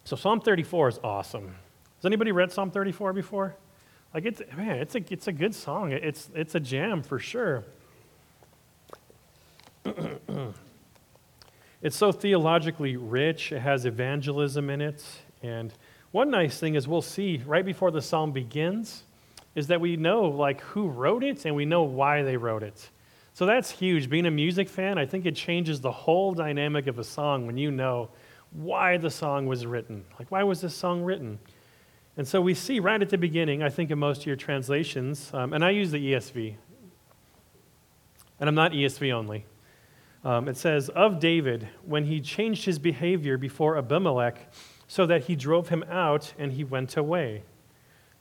So 0.04 0.14
Psalm 0.14 0.40
34 0.40 0.88
is 0.90 1.00
awesome. 1.02 1.56
Has 1.96 2.04
anybody 2.04 2.30
read 2.30 2.52
Psalm 2.52 2.70
34 2.70 3.14
before? 3.14 3.56
Like 4.14 4.26
it's 4.26 4.42
man, 4.56 4.78
it's 4.78 4.94
a 4.94 5.02
it's 5.10 5.26
a 5.28 5.32
good 5.32 5.54
song. 5.54 5.92
It's 5.92 6.28
it's 6.34 6.54
a 6.54 6.60
jam 6.60 7.02
for 7.02 7.18
sure. 7.18 7.64
it's 11.82 11.96
so 11.96 12.12
theologically 12.12 12.96
rich, 12.96 13.52
it 13.52 13.60
has 13.60 13.84
evangelism 13.84 14.70
in 14.70 14.80
it. 14.80 15.04
And 15.42 15.72
one 16.12 16.30
nice 16.30 16.58
thing 16.58 16.74
is 16.74 16.86
we'll 16.86 17.02
see 17.02 17.42
right 17.46 17.64
before 17.64 17.90
the 17.90 18.02
psalm 18.02 18.32
begins 18.32 19.04
is 19.54 19.66
that 19.66 19.80
we 19.80 19.96
know 19.96 20.24
like 20.24 20.60
who 20.60 20.88
wrote 20.88 21.24
it 21.24 21.44
and 21.44 21.54
we 21.54 21.64
know 21.64 21.82
why 21.82 22.22
they 22.22 22.36
wrote 22.36 22.62
it. 22.62 22.90
So 23.34 23.46
that's 23.46 23.70
huge. 23.70 24.10
Being 24.10 24.26
a 24.26 24.30
music 24.30 24.68
fan, 24.68 24.98
I 24.98 25.06
think 25.06 25.26
it 25.26 25.34
changes 25.34 25.80
the 25.80 25.90
whole 25.90 26.32
dynamic 26.32 26.86
of 26.86 26.98
a 26.98 27.04
song 27.04 27.46
when 27.46 27.56
you 27.56 27.70
know 27.70 28.10
why 28.50 28.98
the 28.98 29.10
song 29.10 29.46
was 29.46 29.64
written. 29.64 30.04
Like, 30.18 30.30
why 30.30 30.42
was 30.42 30.60
this 30.60 30.74
song 30.74 31.02
written? 31.02 31.38
And 32.16 32.28
so 32.28 32.42
we 32.42 32.52
see 32.52 32.78
right 32.78 33.00
at 33.00 33.08
the 33.08 33.16
beginning, 33.16 33.62
I 33.62 33.70
think 33.70 33.90
in 33.90 33.98
most 33.98 34.20
of 34.20 34.26
your 34.26 34.36
translations, 34.36 35.30
um, 35.32 35.54
and 35.54 35.64
I 35.64 35.70
use 35.70 35.90
the 35.90 36.12
ESV, 36.12 36.56
and 38.38 38.48
I'm 38.48 38.54
not 38.54 38.72
ESV 38.72 39.12
only. 39.12 39.46
Um, 40.24 40.48
it 40.48 40.56
says, 40.56 40.88
Of 40.90 41.18
David, 41.18 41.68
when 41.84 42.04
he 42.04 42.20
changed 42.20 42.64
his 42.64 42.78
behavior 42.78 43.36
before 43.36 43.76
Abimelech, 43.76 44.52
so 44.92 45.06
that 45.06 45.24
he 45.24 45.34
drove 45.34 45.70
him 45.70 45.82
out 45.88 46.34
and 46.38 46.52
he 46.52 46.64
went 46.64 46.98
away. 46.98 47.42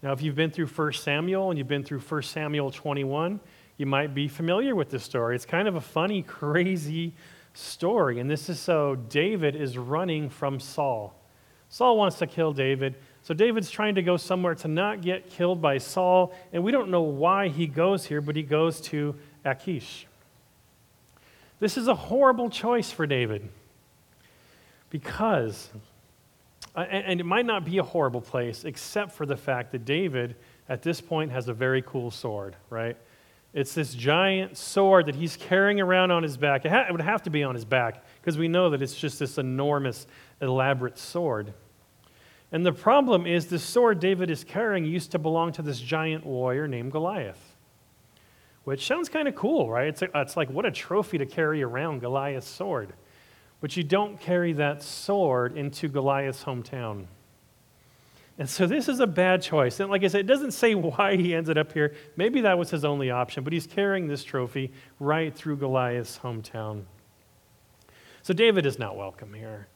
Now, 0.01 0.13
if 0.13 0.21
you've 0.21 0.35
been 0.35 0.51
through 0.51 0.67
1 0.67 0.93
Samuel 0.93 1.49
and 1.49 1.57
you've 1.57 1.67
been 1.67 1.83
through 1.83 1.99
1 1.99 2.21
Samuel 2.23 2.71
21, 2.71 3.41
you 3.75 3.85
might 3.85 4.13
be 4.15 4.29
familiar 4.29 4.73
with 4.73 4.89
this 4.89 5.03
story. 5.03 5.35
It's 5.35 5.45
kind 5.45 5.67
of 5.67 5.75
a 5.75 5.81
funny, 5.81 6.21
crazy 6.27 7.13
story. 7.53 8.19
And 8.19 8.29
this 8.29 8.47
is 8.47 8.57
so 8.57 8.95
David 8.95 9.55
is 9.55 9.77
running 9.77 10.29
from 10.29 10.61
Saul. 10.61 11.13
Saul 11.67 11.97
wants 11.97 12.17
to 12.19 12.27
kill 12.27 12.53
David. 12.53 12.95
So 13.21 13.33
David's 13.33 13.69
trying 13.69 13.95
to 13.95 14.01
go 14.01 14.15
somewhere 14.15 14.55
to 14.55 14.67
not 14.67 15.01
get 15.01 15.29
killed 15.29 15.61
by 15.61 15.77
Saul. 15.77 16.33
And 16.53 16.63
we 16.63 16.71
don't 16.71 16.89
know 16.89 17.01
why 17.01 17.49
he 17.49 17.67
goes 17.67 18.05
here, 18.05 18.21
but 18.21 18.35
he 18.35 18.43
goes 18.43 18.79
to 18.81 19.15
Achish. 19.43 20.07
This 21.61 21.77
is 21.77 21.87
a 21.87 21.93
horrible 21.93 22.49
choice 22.49 22.89
for 22.89 23.05
David 23.05 23.47
because, 24.89 25.69
and 26.75 27.19
it 27.19 27.23
might 27.23 27.45
not 27.45 27.65
be 27.65 27.77
a 27.77 27.83
horrible 27.83 28.19
place 28.19 28.65
except 28.65 29.11
for 29.11 29.27
the 29.27 29.37
fact 29.37 29.71
that 29.73 29.85
David 29.85 30.35
at 30.67 30.81
this 30.81 30.99
point 30.99 31.31
has 31.31 31.49
a 31.49 31.53
very 31.53 31.83
cool 31.83 32.09
sword, 32.09 32.55
right? 32.71 32.97
It's 33.53 33.75
this 33.75 33.93
giant 33.93 34.57
sword 34.57 35.05
that 35.05 35.13
he's 35.13 35.37
carrying 35.37 35.79
around 35.79 36.09
on 36.09 36.23
his 36.23 36.35
back. 36.35 36.65
It, 36.65 36.71
ha- 36.71 36.85
it 36.89 36.91
would 36.91 37.01
have 37.01 37.21
to 37.23 37.29
be 37.29 37.43
on 37.43 37.53
his 37.53 37.65
back 37.65 38.03
because 38.19 38.39
we 38.39 38.47
know 38.47 38.71
that 38.71 38.81
it's 38.81 38.95
just 38.95 39.19
this 39.19 39.37
enormous, 39.37 40.07
elaborate 40.41 40.97
sword. 40.97 41.53
And 42.51 42.65
the 42.65 42.73
problem 42.73 43.27
is, 43.27 43.45
this 43.45 43.61
sword 43.61 43.99
David 43.99 44.31
is 44.31 44.43
carrying 44.43 44.83
used 44.83 45.11
to 45.11 45.19
belong 45.19 45.51
to 45.53 45.61
this 45.61 45.79
giant 45.79 46.25
warrior 46.25 46.67
named 46.67 46.91
Goliath 46.91 47.50
which 48.63 48.85
sounds 48.85 49.09
kind 49.09 49.27
of 49.27 49.35
cool, 49.35 49.69
right? 49.69 49.87
It's, 49.87 50.01
a, 50.01 50.09
it's 50.15 50.37
like 50.37 50.49
what 50.49 50.65
a 50.65 50.71
trophy 50.71 51.17
to 51.17 51.25
carry 51.25 51.63
around 51.63 51.99
Goliath's 51.99 52.47
sword. 52.47 52.93
But 53.59 53.77
you 53.77 53.83
don't 53.83 54.19
carry 54.19 54.53
that 54.53 54.81
sword 54.81 55.55
into 55.55 55.87
Goliath's 55.87 56.43
hometown. 56.43 57.05
And 58.37 58.49
so 58.49 58.65
this 58.65 58.89
is 58.89 58.99
a 58.99 59.07
bad 59.07 59.41
choice. 59.41 59.79
And 59.79 59.91
like 59.91 60.03
I 60.03 60.07
said, 60.07 60.21
it 60.21 60.27
doesn't 60.27 60.51
say 60.51 60.73
why 60.73 61.15
he 61.15 61.35
ended 61.35 61.57
up 61.57 61.71
here. 61.71 61.93
Maybe 62.15 62.41
that 62.41 62.57
was 62.57 62.71
his 62.71 62.83
only 62.83 63.11
option, 63.11 63.43
but 63.43 63.53
he's 63.53 63.67
carrying 63.67 64.07
this 64.07 64.23
trophy 64.23 64.71
right 64.99 65.33
through 65.33 65.57
Goliath's 65.57 66.17
hometown. 66.17 66.83
So 68.23 68.33
David 68.33 68.65
is 68.65 68.79
not 68.79 68.95
welcome 68.95 69.33
here. 69.33 69.67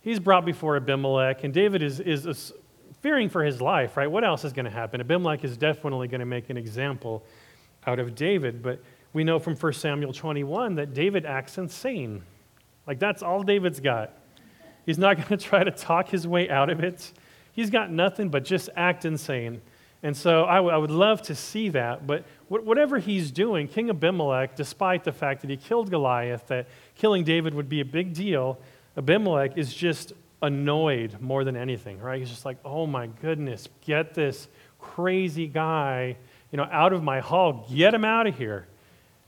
He's 0.00 0.20
brought 0.20 0.44
before 0.44 0.76
Abimelech, 0.76 1.44
and 1.44 1.52
David 1.52 1.82
is, 1.82 1.98
is 2.00 2.52
fearing 3.00 3.28
for 3.28 3.42
his 3.44 3.60
life, 3.60 3.96
right? 3.96 4.10
What 4.10 4.24
else 4.24 4.44
is 4.44 4.52
going 4.52 4.66
to 4.66 4.70
happen? 4.70 5.00
Abimelech 5.00 5.44
is 5.44 5.56
definitely 5.56 6.08
going 6.08 6.20
to 6.20 6.26
make 6.26 6.48
an 6.48 6.56
example 6.56 7.24
out 7.86 7.98
of 7.98 8.14
David. 8.14 8.62
But 8.62 8.80
we 9.12 9.24
know 9.24 9.38
from 9.38 9.56
1 9.56 9.72
Samuel 9.72 10.12
21 10.12 10.74
that 10.76 10.94
David 10.94 11.24
acts 11.24 11.58
insane. 11.58 12.22
Like, 12.86 12.98
that's 12.98 13.22
all 13.22 13.42
David's 13.42 13.80
got. 13.80 14.12
He's 14.84 14.98
not 14.98 15.16
going 15.28 15.28
to 15.28 15.36
try 15.36 15.64
to 15.64 15.70
talk 15.70 16.08
his 16.08 16.26
way 16.26 16.48
out 16.48 16.70
of 16.70 16.80
it. 16.80 17.12
He's 17.52 17.70
got 17.70 17.90
nothing 17.90 18.28
but 18.28 18.44
just 18.44 18.68
act 18.76 19.04
insane. 19.04 19.62
And 20.02 20.16
so 20.16 20.44
I, 20.44 20.56
w- 20.56 20.74
I 20.74 20.76
would 20.76 20.90
love 20.90 21.22
to 21.22 21.34
see 21.34 21.70
that. 21.70 22.06
But 22.06 22.24
wh- 22.48 22.64
whatever 22.64 22.98
he's 22.98 23.30
doing, 23.30 23.66
King 23.66 23.90
Abimelech, 23.90 24.54
despite 24.54 25.04
the 25.04 25.12
fact 25.12 25.40
that 25.40 25.50
he 25.50 25.56
killed 25.56 25.90
Goliath, 25.90 26.46
that 26.48 26.68
killing 26.94 27.24
David 27.24 27.54
would 27.54 27.68
be 27.68 27.80
a 27.80 27.84
big 27.84 28.12
deal, 28.12 28.58
Abimelech 28.96 29.56
is 29.56 29.72
just 29.74 30.12
annoyed 30.42 31.18
more 31.20 31.44
than 31.44 31.56
anything, 31.56 31.98
right? 31.98 32.18
He's 32.20 32.28
just 32.28 32.44
like, 32.44 32.58
oh 32.64 32.86
my 32.86 33.06
goodness, 33.06 33.68
get 33.84 34.14
this 34.14 34.48
crazy 34.78 35.46
guy 35.46 36.16
you 36.50 36.56
know, 36.56 36.68
out 36.70 36.92
of 36.92 37.02
my 37.02 37.20
hall, 37.20 37.66
get 37.72 37.94
him 37.94 38.04
out 38.04 38.26
of 38.26 38.36
here. 38.36 38.66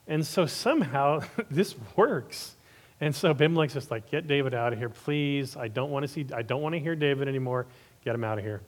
And 0.07 0.27
so 0.27 0.47
somehow 0.47 1.23
this 1.51 1.75
works. 1.97 2.55
And 3.01 3.15
so 3.15 3.31
Abimelech's 3.31 3.75
just 3.75 3.91
like, 3.91 4.11
get 4.11 4.27
David 4.27 4.55
out 4.55 4.73
of 4.73 4.79
here, 4.79 4.89
please. 4.89 5.57
I 5.57 5.69
don't 5.69 5.91
want 5.91 6.05
to 6.05 6.09
see, 6.09 6.27
I 6.35 6.43
don't 6.43 6.63
want 6.63 6.75
to 6.75 6.81
hear 6.81 6.97
David 6.97 7.29
anymore. 7.29 7.67
Get 8.05 8.15
him 8.15 8.25
out 8.25 8.39
of 8.39 8.45
here. 8.45 8.61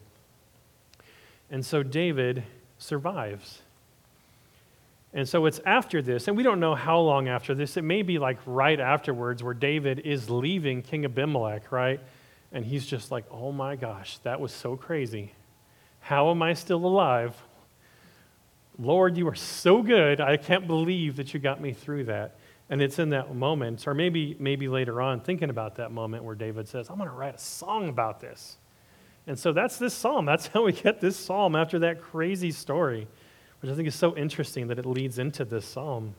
And 1.50 1.66
so 1.66 1.83
David 1.83 2.45
survives. 2.78 3.61
And 5.12 5.28
so 5.28 5.47
it's 5.47 5.61
after 5.66 6.00
this, 6.00 6.28
and 6.28 6.37
we 6.37 6.45
don't 6.45 6.61
know 6.61 6.76
how 6.76 7.00
long 7.00 7.26
after 7.26 7.54
this. 7.54 7.76
It 7.76 7.83
may 7.83 8.02
be 8.02 8.21
like 8.21 8.38
right 8.47 8.78
afterwards 8.78 9.42
where 9.42 9.54
David 9.54 10.00
is 10.00 10.30
leaving 10.30 10.83
King 10.83 11.04
Abimelech, 11.04 11.73
right? 11.73 11.99
And 12.52 12.64
he's 12.64 12.87
just 12.87 13.11
like, 13.11 13.25
oh 13.30 13.50
my 13.50 13.75
gosh, 13.75 14.19
that 14.19 14.40
was 14.40 14.52
so 14.52 14.76
crazy. 14.76 15.33
How 16.00 16.30
am 16.30 16.42
I 16.42 16.54
still 16.54 16.85
alive? 16.85 17.35
Lord, 18.79 19.17
you 19.17 19.29
are 19.29 19.35
so 19.35 19.83
good. 19.83 20.21
I 20.21 20.37
can't 20.37 20.67
believe 20.67 21.17
that 21.17 21.35
you 21.35 21.41
got 21.41 21.61
me 21.61 21.73
through 21.73 22.05
that. 22.05 22.37
And 22.71 22.81
it's 22.81 23.00
in 23.00 23.11
that 23.11 23.35
moment, 23.35 23.87
or 23.89 23.95
maybe, 23.95 24.37
maybe 24.39 24.69
later 24.69 25.03
on, 25.03 25.21
thinking 25.21 25.50
about 25.50 25.75
that 25.77 25.91
moment 25.91 26.23
where 26.23 26.37
David 26.37 26.69
says, 26.69 26.89
I'm 26.89 26.99
going 26.99 27.09
to 27.09 27.15
write 27.15 27.35
a 27.35 27.39
song 27.39 27.89
about 27.89 28.21
this. 28.21 28.59
And 29.27 29.39
so 29.39 29.53
that's 29.53 29.77
this 29.77 29.93
psalm. 29.93 30.25
That's 30.25 30.47
how 30.47 30.65
we 30.65 30.73
get 30.73 31.00
this 31.00 31.17
psalm 31.17 31.57
after 31.57 31.81
that 31.81 32.00
crazy 32.00 32.53
story, 32.53 33.09
which 33.61 33.73
I 33.73 33.75
think 33.75 33.89
is 33.89 33.97
so 33.97 34.17
interesting 34.17 34.69
that 34.69 34.79
it 34.79 34.87
leads 34.87 35.19
into 35.19 35.45
this 35.45 35.67
psalm. 35.67 36.15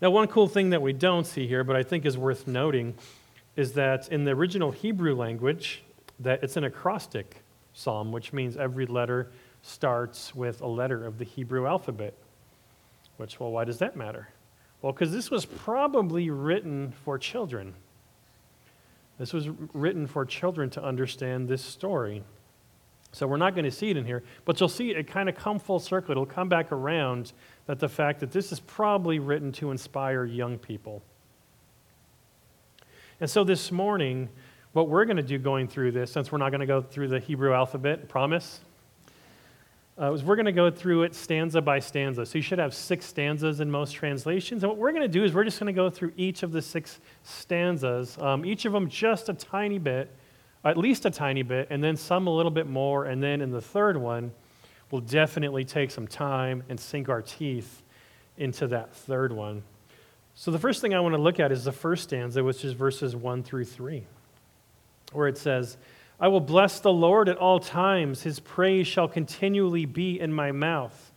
Now, 0.00 0.10
one 0.10 0.28
cool 0.28 0.48
thing 0.48 0.70
that 0.70 0.80
we 0.80 0.92
don't 0.92 1.26
see 1.26 1.46
here, 1.46 1.62
but 1.62 1.76
I 1.76 1.82
think 1.82 2.06
is 2.06 2.16
worth 2.16 2.46
noting, 2.46 2.94
is 3.54 3.72
that 3.72 4.08
in 4.10 4.24
the 4.24 4.30
original 4.30 4.70
Hebrew 4.70 5.14
language, 5.14 5.82
that 6.20 6.42
it's 6.42 6.56
an 6.56 6.64
acrostic 6.64 7.42
psalm, 7.74 8.12
which 8.12 8.32
means 8.32 8.56
every 8.56 8.86
letter 8.86 9.30
starts 9.62 10.34
with 10.34 10.60
a 10.60 10.66
letter 10.66 11.04
of 11.04 11.18
the 11.18 11.24
Hebrew 11.24 11.66
alphabet. 11.66 12.14
Which, 13.16 13.40
well, 13.40 13.50
why 13.50 13.64
does 13.64 13.78
that 13.78 13.96
matter? 13.96 14.28
Well, 14.80 14.92
because 14.92 15.12
this 15.12 15.30
was 15.30 15.44
probably 15.44 16.30
written 16.30 16.92
for 17.04 17.18
children. 17.18 17.74
This 19.18 19.32
was 19.32 19.48
written 19.72 20.06
for 20.06 20.24
children 20.24 20.70
to 20.70 20.82
understand 20.82 21.48
this 21.48 21.62
story. 21.62 22.22
So 23.12 23.26
we're 23.26 23.38
not 23.38 23.54
going 23.54 23.64
to 23.64 23.70
see 23.70 23.90
it 23.90 23.96
in 23.96 24.04
here, 24.04 24.22
but 24.44 24.60
you'll 24.60 24.68
see 24.68 24.90
it 24.90 25.06
kind 25.06 25.28
of 25.28 25.34
come 25.34 25.58
full 25.58 25.80
circle. 25.80 26.12
It'll 26.12 26.26
come 26.26 26.48
back 26.48 26.70
around 26.70 27.32
that 27.66 27.80
the 27.80 27.88
fact 27.88 28.20
that 28.20 28.30
this 28.30 28.52
is 28.52 28.60
probably 28.60 29.18
written 29.18 29.50
to 29.52 29.70
inspire 29.70 30.24
young 30.24 30.58
people. 30.58 31.02
And 33.20 33.28
so 33.28 33.42
this 33.42 33.72
morning, 33.72 34.28
what 34.74 34.88
we're 34.88 35.06
going 35.06 35.16
to 35.16 35.22
do 35.22 35.38
going 35.38 35.66
through 35.66 35.92
this, 35.92 36.12
since 36.12 36.30
we're 36.30 36.38
not 36.38 36.50
going 36.50 36.60
to 36.60 36.66
go 36.66 36.80
through 36.80 37.08
the 37.08 37.18
Hebrew 37.18 37.52
alphabet, 37.52 38.08
promise, 38.08 38.60
uh, 40.00 40.12
is 40.12 40.22
we're 40.22 40.36
going 40.36 40.46
to 40.46 40.52
go 40.52 40.70
through 40.70 41.02
it 41.02 41.14
stanza 41.14 41.60
by 41.60 41.78
stanza. 41.78 42.24
So 42.24 42.38
you 42.38 42.42
should 42.42 42.58
have 42.58 42.72
six 42.72 43.04
stanzas 43.06 43.60
in 43.60 43.70
most 43.70 43.92
translations. 43.92 44.62
And 44.62 44.70
what 44.70 44.78
we're 44.78 44.92
going 44.92 45.02
to 45.02 45.08
do 45.08 45.24
is 45.24 45.34
we're 45.34 45.44
just 45.44 45.58
going 45.58 45.72
to 45.72 45.76
go 45.76 45.90
through 45.90 46.12
each 46.16 46.42
of 46.42 46.52
the 46.52 46.62
six 46.62 47.00
stanzas, 47.24 48.16
um, 48.18 48.44
each 48.44 48.64
of 48.64 48.72
them 48.72 48.88
just 48.88 49.28
a 49.28 49.34
tiny 49.34 49.78
bit, 49.78 50.10
at 50.64 50.76
least 50.76 51.04
a 51.04 51.10
tiny 51.10 51.42
bit, 51.42 51.68
and 51.70 51.82
then 51.82 51.96
some 51.96 52.26
a 52.26 52.34
little 52.34 52.50
bit 52.50 52.66
more. 52.66 53.06
And 53.06 53.22
then 53.22 53.40
in 53.40 53.50
the 53.50 53.60
third 53.60 53.96
one, 53.96 54.30
we'll 54.90 55.00
definitely 55.00 55.64
take 55.64 55.90
some 55.90 56.06
time 56.06 56.62
and 56.68 56.78
sink 56.78 57.08
our 57.08 57.22
teeth 57.22 57.82
into 58.36 58.68
that 58.68 58.94
third 58.94 59.32
one. 59.32 59.62
So 60.34 60.52
the 60.52 60.58
first 60.58 60.80
thing 60.80 60.94
I 60.94 61.00
want 61.00 61.14
to 61.14 61.20
look 61.20 61.40
at 61.40 61.50
is 61.50 61.64
the 61.64 61.72
first 61.72 62.04
stanza, 62.04 62.44
which 62.44 62.64
is 62.64 62.72
verses 62.72 63.16
1 63.16 63.42
through 63.42 63.64
3, 63.64 64.04
where 65.12 65.26
it 65.26 65.36
says, 65.36 65.76
I 66.20 66.28
will 66.28 66.40
bless 66.40 66.80
the 66.80 66.92
Lord 66.92 67.28
at 67.28 67.36
all 67.36 67.60
times. 67.60 68.22
His 68.22 68.40
praise 68.40 68.86
shall 68.86 69.08
continually 69.08 69.84
be 69.84 70.18
in 70.18 70.32
my 70.32 70.50
mouth. 70.50 71.12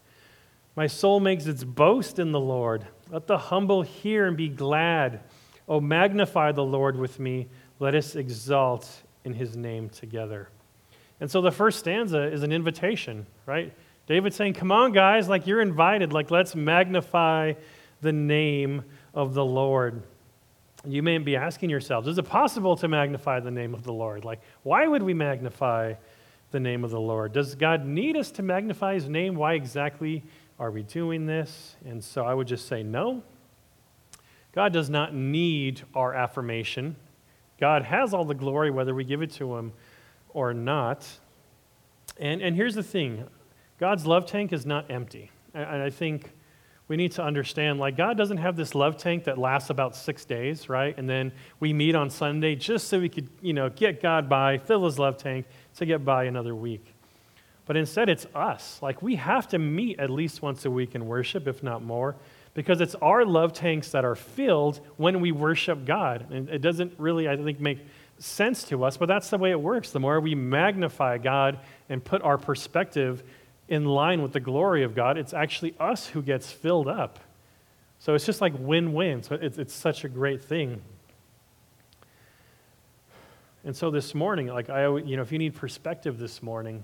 My 0.76 0.88
soul 0.88 1.20
makes 1.20 1.48
its 1.48 1.64
boast 1.64 2.20
in 2.20 2.32
the 2.32 2.40
Lord. 2.40 2.86
Let 3.10 3.28
the 3.28 3.38
humble 3.38 3.82
hear 3.82 4.28
and 4.28 4.38
be 4.38 4.48
glad. 4.48 5.22
Oh, 5.68 5.82
magnify 5.82 6.52
the 6.52 6.64
Lord 6.64 6.98
with 6.98 7.20
me. 7.20 7.48
Let 7.80 7.96
us 7.96 8.16
exalt 8.16 8.90
in 9.26 9.34
his 9.34 9.58
name 9.58 9.90
together. 9.90 10.50
And 11.20 11.30
so 11.30 11.42
the 11.42 11.52
first 11.52 11.80
stanza 11.80 12.24
is 12.24 12.44
an 12.44 12.52
invitation, 12.52 13.26
right? 13.46 13.74
David 14.08 14.34
saying, 14.34 14.54
Come 14.54 14.72
on, 14.72 14.92
guys, 14.92 15.28
like 15.28 15.48
you're 15.48 15.62
invited. 15.62 16.14
Like, 16.14 16.32
let's 16.32 16.56
magnify 16.56 17.54
the 18.02 18.12
name 18.12 18.84
of 19.14 19.34
the 19.34 19.46
Lord 19.46 20.04
you 20.88 21.04
may 21.04 21.18
be 21.20 21.36
asking 21.36 21.70
yourselves, 21.70 22.08
is 22.08 22.18
it 22.18 22.24
possible 22.24 22.76
to 22.78 22.88
magnify 22.88 23.40
the 23.40 23.52
name 23.52 23.74
of 23.74 23.84
the 23.84 23.94
Lord? 23.94 24.26
Like, 24.26 24.42
why 24.64 24.88
would 24.88 25.04
we 25.04 25.14
magnify 25.14 25.94
the 26.52 26.60
name 26.60 26.84
of 26.84 26.92
the 26.92 27.00
Lord? 27.00 27.34
Does 27.34 27.56
God 27.56 27.86
need 27.86 28.18
us 28.18 28.32
to 28.32 28.44
magnify 28.44 28.96
his 28.96 29.08
name? 29.08 29.36
Why 29.36 29.54
exactly 29.54 30.24
are 30.60 30.72
we 30.72 30.84
doing 30.84 31.26
this? 31.26 31.76
And 31.86 32.04
so 32.04 32.26
I 32.26 32.34
would 32.34 32.48
just 32.48 32.68
say 32.68 32.84
no. 32.84 33.24
God 34.54 34.74
does 34.74 34.90
not 34.90 35.14
need 35.14 35.84
our 35.96 36.14
affirmation. 36.14 36.96
God 37.60 37.84
has 37.84 38.14
all 38.14 38.26
the 38.26 38.34
glory, 38.34 38.72
whether 38.72 38.94
we 38.94 39.04
give 39.04 39.22
it 39.22 39.32
to 39.34 39.56
him 39.56 39.74
or 40.30 40.54
not. 40.54 41.08
And, 42.20 42.42
and 42.42 42.56
here's 42.56 42.76
the 42.76 42.84
thing 42.84 43.28
God's 43.80 44.06
love 44.06 44.26
tank 44.26 44.52
is 44.52 44.66
not 44.66 44.90
empty. 44.90 45.32
And 45.54 45.82
I 45.82 45.90
think 45.90 46.32
we 46.92 46.98
need 46.98 47.14
to 47.14 47.24
understand 47.24 47.80
like 47.80 47.96
God 47.96 48.18
doesn't 48.18 48.36
have 48.36 48.58
this 48.58 48.76
love 48.76 48.98
tank 48.98 49.24
that 49.24 49.38
lasts 49.38 49.70
about 49.70 49.96
six 49.96 50.26
days, 50.26 50.68
right? 50.68 50.94
And 50.98 51.10
then 51.10 51.32
we 51.62 51.72
meet 51.72 51.96
on 51.96 52.10
Sunday 52.10 52.54
just 52.54 52.90
so 52.90 53.00
we 53.00 53.08
could, 53.08 53.30
you 53.42 53.54
know, 53.54 53.70
get 53.70 54.02
God 54.02 54.28
by, 54.28 54.58
fill 54.58 54.84
his 54.84 55.00
love 55.00 55.16
tank 55.16 55.46
to 55.78 55.86
get 55.86 56.04
by 56.04 56.26
another 56.26 56.54
week. 56.54 56.94
But 57.66 57.78
instead, 57.78 58.10
it's 58.10 58.28
us. 58.36 58.78
Like 58.82 59.02
we 59.02 59.16
have 59.16 59.48
to 59.48 59.58
meet 59.58 60.02
at 60.02 60.10
least 60.10 60.42
once 60.42 60.66
a 60.66 60.70
week 60.70 60.94
in 60.94 61.08
worship, 61.08 61.48
if 61.48 61.64
not 61.64 61.82
more, 61.82 62.18
because 62.56 62.82
it's 62.82 62.96
our 62.96 63.24
love 63.24 63.54
tanks 63.54 63.92
that 63.92 64.04
are 64.04 64.16
filled 64.16 64.82
when 64.98 65.22
we 65.22 65.32
worship 65.32 65.86
God. 65.86 66.30
And 66.30 66.50
it 66.50 66.60
doesn't 66.60 66.92
really, 66.98 67.30
I 67.30 67.38
think, 67.38 67.62
make 67.62 67.80
sense 68.18 68.66
to 68.66 68.84
us, 68.84 68.98
but 68.98 69.06
that's 69.06 69.30
the 69.30 69.38
way 69.38 69.52
it 69.52 69.62
works. 69.62 69.92
The 69.92 70.02
more 70.02 70.20
we 70.20 70.36
magnify 70.36 71.20
God 71.20 71.62
and 71.88 72.04
put 72.04 72.22
our 72.22 72.38
perspective 72.38 73.24
in 73.72 73.86
line 73.86 74.22
with 74.22 74.34
the 74.34 74.40
glory 74.42 74.84
of 74.84 74.94
God, 74.94 75.18
it's 75.18 75.34
actually 75.34 75.74
us 75.80 76.06
who 76.06 76.22
gets 76.22 76.52
filled 76.52 76.90
up. 76.90 77.20
So 78.00 78.14
it's 78.16 78.26
just 78.26 78.42
like 78.42 78.54
win 78.60 78.92
win. 78.92 79.24
So 79.24 79.36
it's, 79.36 79.58
it's 79.58 79.74
such 79.74 80.04
a 80.04 80.10
great 80.10 80.44
thing. 80.44 80.82
And 83.64 83.74
so 83.74 83.90
this 83.90 84.14
morning, 84.14 84.48
like 84.48 84.70
I, 84.70 84.88
you 84.98 85.16
know, 85.16 85.22
if 85.22 85.32
you 85.32 85.38
need 85.38 85.56
perspective 85.56 86.18
this 86.18 86.44
morning, 86.44 86.84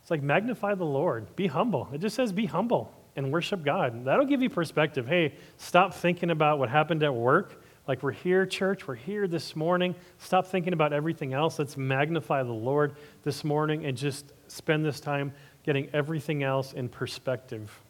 it's 0.00 0.10
like 0.10 0.22
magnify 0.22 0.76
the 0.76 0.86
Lord, 0.86 1.36
be 1.36 1.46
humble. 1.46 1.88
It 1.92 1.98
just 1.98 2.16
says 2.16 2.32
be 2.32 2.46
humble 2.46 2.90
and 3.14 3.30
worship 3.30 3.62
God. 3.62 4.06
That'll 4.06 4.24
give 4.24 4.40
you 4.40 4.48
perspective. 4.48 5.06
Hey, 5.06 5.34
stop 5.58 5.92
thinking 5.92 6.30
about 6.30 6.58
what 6.58 6.70
happened 6.70 7.02
at 7.02 7.14
work. 7.14 7.62
Like 7.86 8.02
we're 8.02 8.12
here, 8.12 8.46
church, 8.46 8.86
we're 8.86 8.94
here 8.94 9.26
this 9.26 9.54
morning. 9.56 9.94
Stop 10.18 10.46
thinking 10.46 10.72
about 10.72 10.94
everything 10.94 11.34
else. 11.34 11.58
Let's 11.58 11.76
magnify 11.76 12.44
the 12.44 12.52
Lord 12.52 12.94
this 13.24 13.44
morning 13.44 13.84
and 13.84 13.94
just 13.94 14.32
spend 14.46 14.84
this 14.84 15.00
time 15.00 15.32
getting 15.64 15.88
everything 15.92 16.42
else 16.42 16.72
in 16.72 16.88
perspective. 16.88 17.80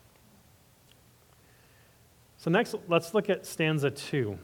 So, 2.36 2.50
next, 2.50 2.74
let's 2.88 3.14
look 3.14 3.30
at 3.30 3.46
stanza 3.46 3.90
2, 3.90 4.36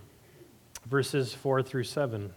verses 0.86 1.34
4 1.34 1.62
through 1.62 1.84
7. 1.84 2.32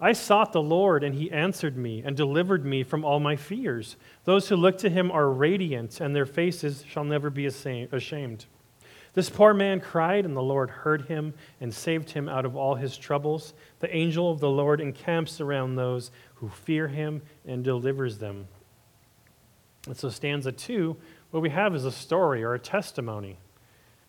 I 0.00 0.12
sought 0.14 0.52
the 0.52 0.60
Lord, 0.60 1.04
and 1.04 1.14
he 1.14 1.30
answered 1.30 1.76
me 1.76 2.02
and 2.04 2.16
delivered 2.16 2.64
me 2.64 2.82
from 2.82 3.04
all 3.04 3.20
my 3.20 3.36
fears. 3.36 3.96
Those 4.24 4.48
who 4.48 4.56
look 4.56 4.78
to 4.78 4.90
him 4.90 5.12
are 5.12 5.30
radiant, 5.30 6.00
and 6.00 6.14
their 6.14 6.26
faces 6.26 6.84
shall 6.88 7.04
never 7.04 7.30
be 7.30 7.46
ashamed. 7.46 8.46
This 9.14 9.30
poor 9.30 9.54
man 9.54 9.80
cried, 9.80 10.24
and 10.24 10.36
the 10.36 10.42
Lord 10.42 10.70
heard 10.70 11.02
him 11.02 11.34
and 11.60 11.72
saved 11.72 12.10
him 12.10 12.28
out 12.28 12.44
of 12.44 12.56
all 12.56 12.74
his 12.74 12.96
troubles. 12.96 13.54
The 13.78 13.94
angel 13.94 14.30
of 14.30 14.40
the 14.40 14.50
Lord 14.50 14.80
encamps 14.80 15.40
around 15.40 15.76
those 15.76 16.10
who 16.36 16.48
fear 16.48 16.88
him 16.88 17.22
and 17.46 17.62
delivers 17.62 18.18
them. 18.18 18.48
And 19.86 19.96
so, 19.96 20.08
stanza 20.08 20.52
two, 20.52 20.96
what 21.30 21.42
we 21.42 21.50
have 21.50 21.74
is 21.74 21.84
a 21.84 21.92
story 21.92 22.44
or 22.44 22.54
a 22.54 22.58
testimony. 22.58 23.38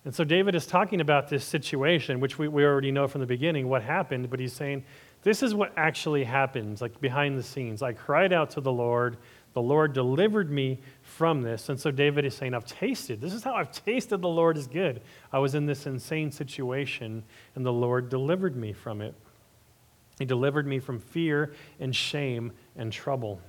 And 0.05 0.13
so, 0.13 0.23
David 0.23 0.53
is 0.53 0.67
talking 0.67 1.01
about 1.01 1.29
this 1.29 1.43
situation, 1.43 2.19
which 2.19 2.37
we, 2.37 2.47
we 2.47 2.63
already 2.63 2.91
know 2.91 3.07
from 3.07 3.21
the 3.21 3.27
beginning 3.27 3.67
what 3.67 3.81
happened, 3.81 4.29
but 4.29 4.39
he's 4.39 4.53
saying, 4.53 4.83
This 5.23 5.41
is 5.41 5.55
what 5.55 5.73
actually 5.75 6.25
happens, 6.25 6.81
like 6.81 6.99
behind 7.01 7.37
the 7.37 7.43
scenes. 7.43 7.81
I 7.81 7.93
cried 7.93 8.33
out 8.33 8.51
to 8.51 8.61
the 8.61 8.71
Lord. 8.71 9.17
The 9.53 9.61
Lord 9.61 9.93
delivered 9.93 10.49
me 10.49 10.79
from 11.03 11.43
this. 11.43 11.69
And 11.69 11.79
so, 11.79 11.89
David 11.89 12.25
is 12.25 12.35
saying, 12.35 12.53
I've 12.53 12.65
tasted. 12.65 13.19
This 13.19 13.33
is 13.33 13.43
how 13.43 13.55
I've 13.55 13.71
tasted 13.71 14.17
the 14.17 14.27
Lord 14.27 14.57
is 14.57 14.67
good. 14.67 15.01
I 15.31 15.39
was 15.39 15.55
in 15.55 15.65
this 15.65 15.87
insane 15.87 16.31
situation, 16.31 17.23
and 17.55 17.65
the 17.65 17.73
Lord 17.73 18.09
delivered 18.09 18.55
me 18.55 18.73
from 18.73 19.01
it. 19.01 19.15
He 20.19 20.25
delivered 20.25 20.67
me 20.67 20.77
from 20.77 20.99
fear 20.99 21.53
and 21.79 21.95
shame 21.95 22.51
and 22.75 22.91
trouble. 22.91 23.41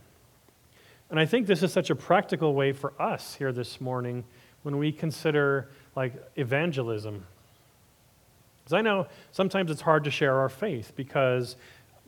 And 1.10 1.20
I 1.20 1.26
think 1.26 1.46
this 1.46 1.62
is 1.62 1.72
such 1.72 1.90
a 1.90 1.94
practical 1.94 2.54
way 2.54 2.72
for 2.72 2.92
us 3.00 3.34
here 3.34 3.52
this 3.52 3.80
morning 3.80 4.24
when 4.62 4.78
we 4.78 4.90
consider 4.90 5.68
like 5.94 6.14
evangelism. 6.36 7.24
Because 8.58 8.72
I 8.72 8.80
know 8.80 9.06
sometimes 9.30 9.70
it's 9.70 9.82
hard 9.82 10.04
to 10.04 10.10
share 10.10 10.38
our 10.40 10.48
faith 10.48 10.92
because, 10.96 11.56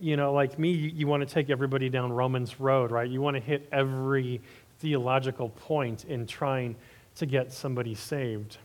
you 0.01 0.17
know, 0.17 0.33
like 0.33 0.59
me, 0.59 0.71
you, 0.71 0.91
you 0.95 1.07
want 1.07 1.27
to 1.27 1.33
take 1.33 1.51
everybody 1.51 1.91
down 1.91 2.13
Romans 2.13 2.59
Road, 2.59 2.91
right? 2.91 3.09
You 3.09 3.21
want 3.21 3.37
to 3.37 3.43
hit 3.43 3.69
every 3.71 4.41
theological 4.79 5.51
point 5.51 6.05
in 6.07 6.27
trying 6.27 6.77
to 7.17 7.27
get 7.27 7.53
somebody 7.53 7.95
saved. 7.95 8.57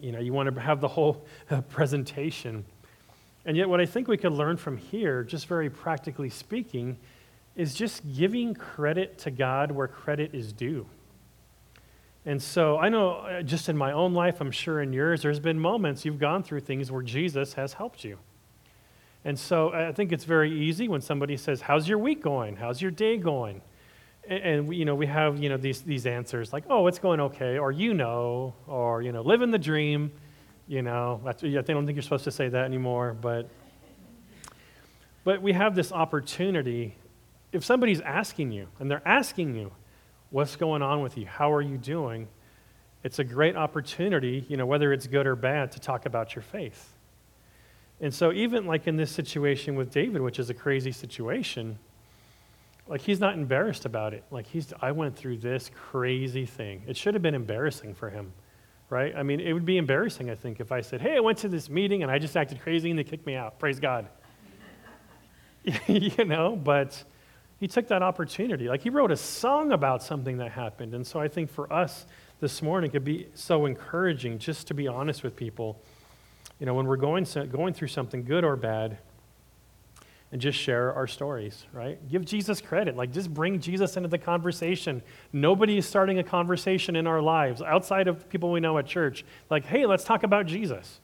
You 0.00 0.12
know, 0.12 0.20
you 0.20 0.32
want 0.32 0.54
to 0.54 0.60
have 0.60 0.80
the 0.80 0.88
whole 0.88 1.24
presentation. 1.70 2.64
And 3.44 3.56
yet, 3.56 3.68
what 3.68 3.80
I 3.80 3.86
think 3.86 4.06
we 4.06 4.16
could 4.16 4.32
learn 4.32 4.56
from 4.56 4.76
here, 4.76 5.24
just 5.24 5.46
very 5.46 5.70
practically 5.70 6.30
speaking, 6.30 6.98
is 7.54 7.74
just 7.74 8.02
giving 8.14 8.54
credit 8.54 9.18
to 9.18 9.30
God 9.30 9.70
where 9.70 9.88
credit 9.88 10.34
is 10.34 10.52
due. 10.52 10.86
And 12.24 12.40
so 12.40 12.78
I 12.78 12.88
know 12.88 13.14
uh, 13.14 13.42
just 13.42 13.68
in 13.68 13.76
my 13.76 13.92
own 13.92 14.14
life, 14.14 14.40
I'm 14.40 14.52
sure 14.52 14.80
in 14.80 14.92
yours, 14.92 15.22
there's 15.22 15.40
been 15.40 15.58
moments 15.58 16.04
you've 16.04 16.20
gone 16.20 16.42
through 16.42 16.60
things 16.60 16.90
where 16.90 17.02
Jesus 17.02 17.54
has 17.54 17.72
helped 17.72 18.04
you. 18.04 18.18
And 19.24 19.38
so 19.38 19.72
I 19.72 19.92
think 19.92 20.12
it's 20.12 20.24
very 20.24 20.52
easy 20.52 20.88
when 20.88 21.00
somebody 21.00 21.36
says, 21.36 21.60
How's 21.60 21.88
your 21.88 21.98
week 21.98 22.22
going? 22.22 22.56
How's 22.56 22.80
your 22.80 22.90
day 22.90 23.16
going? 23.16 23.60
And, 24.28 24.72
you 24.74 24.84
know, 24.84 24.94
we 24.94 25.06
have 25.06 25.42
you 25.42 25.48
know, 25.48 25.56
these, 25.56 25.82
these 25.82 26.06
answers 26.06 26.52
like, 26.52 26.64
Oh, 26.70 26.86
it's 26.86 26.98
going 26.98 27.20
okay, 27.20 27.58
or 27.58 27.72
you 27.72 27.92
know, 27.92 28.54
or 28.66 29.02
you 29.02 29.12
know, 29.12 29.22
living 29.22 29.50
the 29.50 29.58
dream. 29.58 30.12
You 30.68 30.82
know, 30.82 31.20
I 31.26 31.32
don't 31.32 31.64
think 31.64 31.96
you're 31.96 32.02
supposed 32.02 32.24
to 32.24 32.30
say 32.30 32.48
that 32.48 32.64
anymore, 32.64 33.16
but, 33.20 33.48
but 35.24 35.42
we 35.42 35.52
have 35.52 35.74
this 35.74 35.92
opportunity 35.92 36.96
if 37.52 37.64
somebody's 37.64 38.00
asking 38.00 38.52
you 38.52 38.68
and 38.78 38.90
they're 38.90 39.06
asking 39.06 39.54
you, 39.54 39.72
what's 40.30 40.56
going 40.56 40.82
on 40.82 41.02
with 41.02 41.16
you? 41.16 41.26
How 41.26 41.52
are 41.52 41.62
you 41.62 41.76
doing? 41.76 42.28
It's 43.04 43.18
a 43.18 43.24
great 43.24 43.56
opportunity, 43.56 44.44
you 44.48 44.56
know, 44.56 44.66
whether 44.66 44.92
it's 44.92 45.06
good 45.06 45.26
or 45.26 45.36
bad, 45.36 45.72
to 45.72 45.80
talk 45.80 46.06
about 46.06 46.34
your 46.34 46.42
faith. 46.42 46.92
And 48.00 48.12
so, 48.12 48.32
even 48.32 48.66
like 48.66 48.86
in 48.86 48.96
this 48.96 49.10
situation 49.10 49.76
with 49.76 49.92
David, 49.92 50.22
which 50.22 50.38
is 50.38 50.50
a 50.50 50.54
crazy 50.54 50.92
situation, 50.92 51.78
like 52.88 53.00
he's 53.00 53.20
not 53.20 53.34
embarrassed 53.34 53.84
about 53.84 54.12
it. 54.14 54.24
Like 54.30 54.46
he's, 54.46 54.72
I 54.80 54.92
went 54.92 55.16
through 55.16 55.38
this 55.38 55.70
crazy 55.74 56.46
thing. 56.46 56.82
It 56.86 56.96
should 56.96 57.14
have 57.14 57.22
been 57.22 57.34
embarrassing 57.34 57.94
for 57.94 58.10
him, 58.10 58.32
right? 58.90 59.14
I 59.14 59.22
mean, 59.22 59.40
it 59.40 59.52
would 59.52 59.64
be 59.64 59.76
embarrassing, 59.76 60.30
I 60.30 60.34
think, 60.34 60.58
if 60.58 60.72
I 60.72 60.80
said, 60.80 61.00
hey, 61.00 61.16
I 61.16 61.20
went 61.20 61.38
to 61.38 61.48
this 61.48 61.68
meeting 61.68 62.02
and 62.02 62.10
I 62.10 62.18
just 62.18 62.36
acted 62.36 62.60
crazy 62.60 62.90
and 62.90 62.98
they 62.98 63.04
kicked 63.04 63.26
me 63.26 63.36
out. 63.36 63.58
Praise 63.58 63.78
God 63.78 64.08
you 65.86 66.24
know, 66.24 66.56
but 66.56 67.02
he 67.62 67.68
took 67.68 67.86
that 67.86 68.02
opportunity. 68.02 68.68
Like 68.68 68.82
he 68.82 68.90
wrote 68.90 69.12
a 69.12 69.16
song 69.16 69.70
about 69.70 70.02
something 70.02 70.38
that 70.38 70.50
happened. 70.50 70.94
And 70.94 71.06
so 71.06 71.20
I 71.20 71.28
think 71.28 71.48
for 71.48 71.72
us 71.72 72.06
this 72.40 72.60
morning 72.60 72.90
could 72.90 73.04
be 73.04 73.28
so 73.34 73.66
encouraging 73.66 74.40
just 74.40 74.66
to 74.66 74.74
be 74.74 74.88
honest 74.88 75.22
with 75.22 75.36
people. 75.36 75.80
You 76.58 76.66
know, 76.66 76.74
when 76.74 76.88
we're 76.88 76.96
going, 76.96 77.24
going 77.52 77.72
through 77.72 77.86
something 77.86 78.24
good 78.24 78.42
or 78.42 78.56
bad, 78.56 78.98
and 80.32 80.40
just 80.40 80.58
share 80.58 80.92
our 80.92 81.06
stories, 81.06 81.64
right? 81.72 82.00
Give 82.08 82.24
Jesus 82.24 82.60
credit. 82.60 82.96
Like, 82.96 83.12
just 83.12 83.32
bring 83.32 83.60
Jesus 83.60 83.96
into 83.96 84.08
the 84.08 84.18
conversation. 84.18 85.00
Nobody 85.32 85.78
is 85.78 85.86
starting 85.86 86.18
a 86.18 86.24
conversation 86.24 86.96
in 86.96 87.06
our 87.06 87.22
lives 87.22 87.62
outside 87.62 88.08
of 88.08 88.28
people 88.28 88.50
we 88.50 88.58
know 88.58 88.76
at 88.78 88.86
church. 88.86 89.24
Like, 89.50 89.66
hey, 89.66 89.86
let's 89.86 90.02
talk 90.02 90.24
about 90.24 90.46
Jesus. 90.46 90.98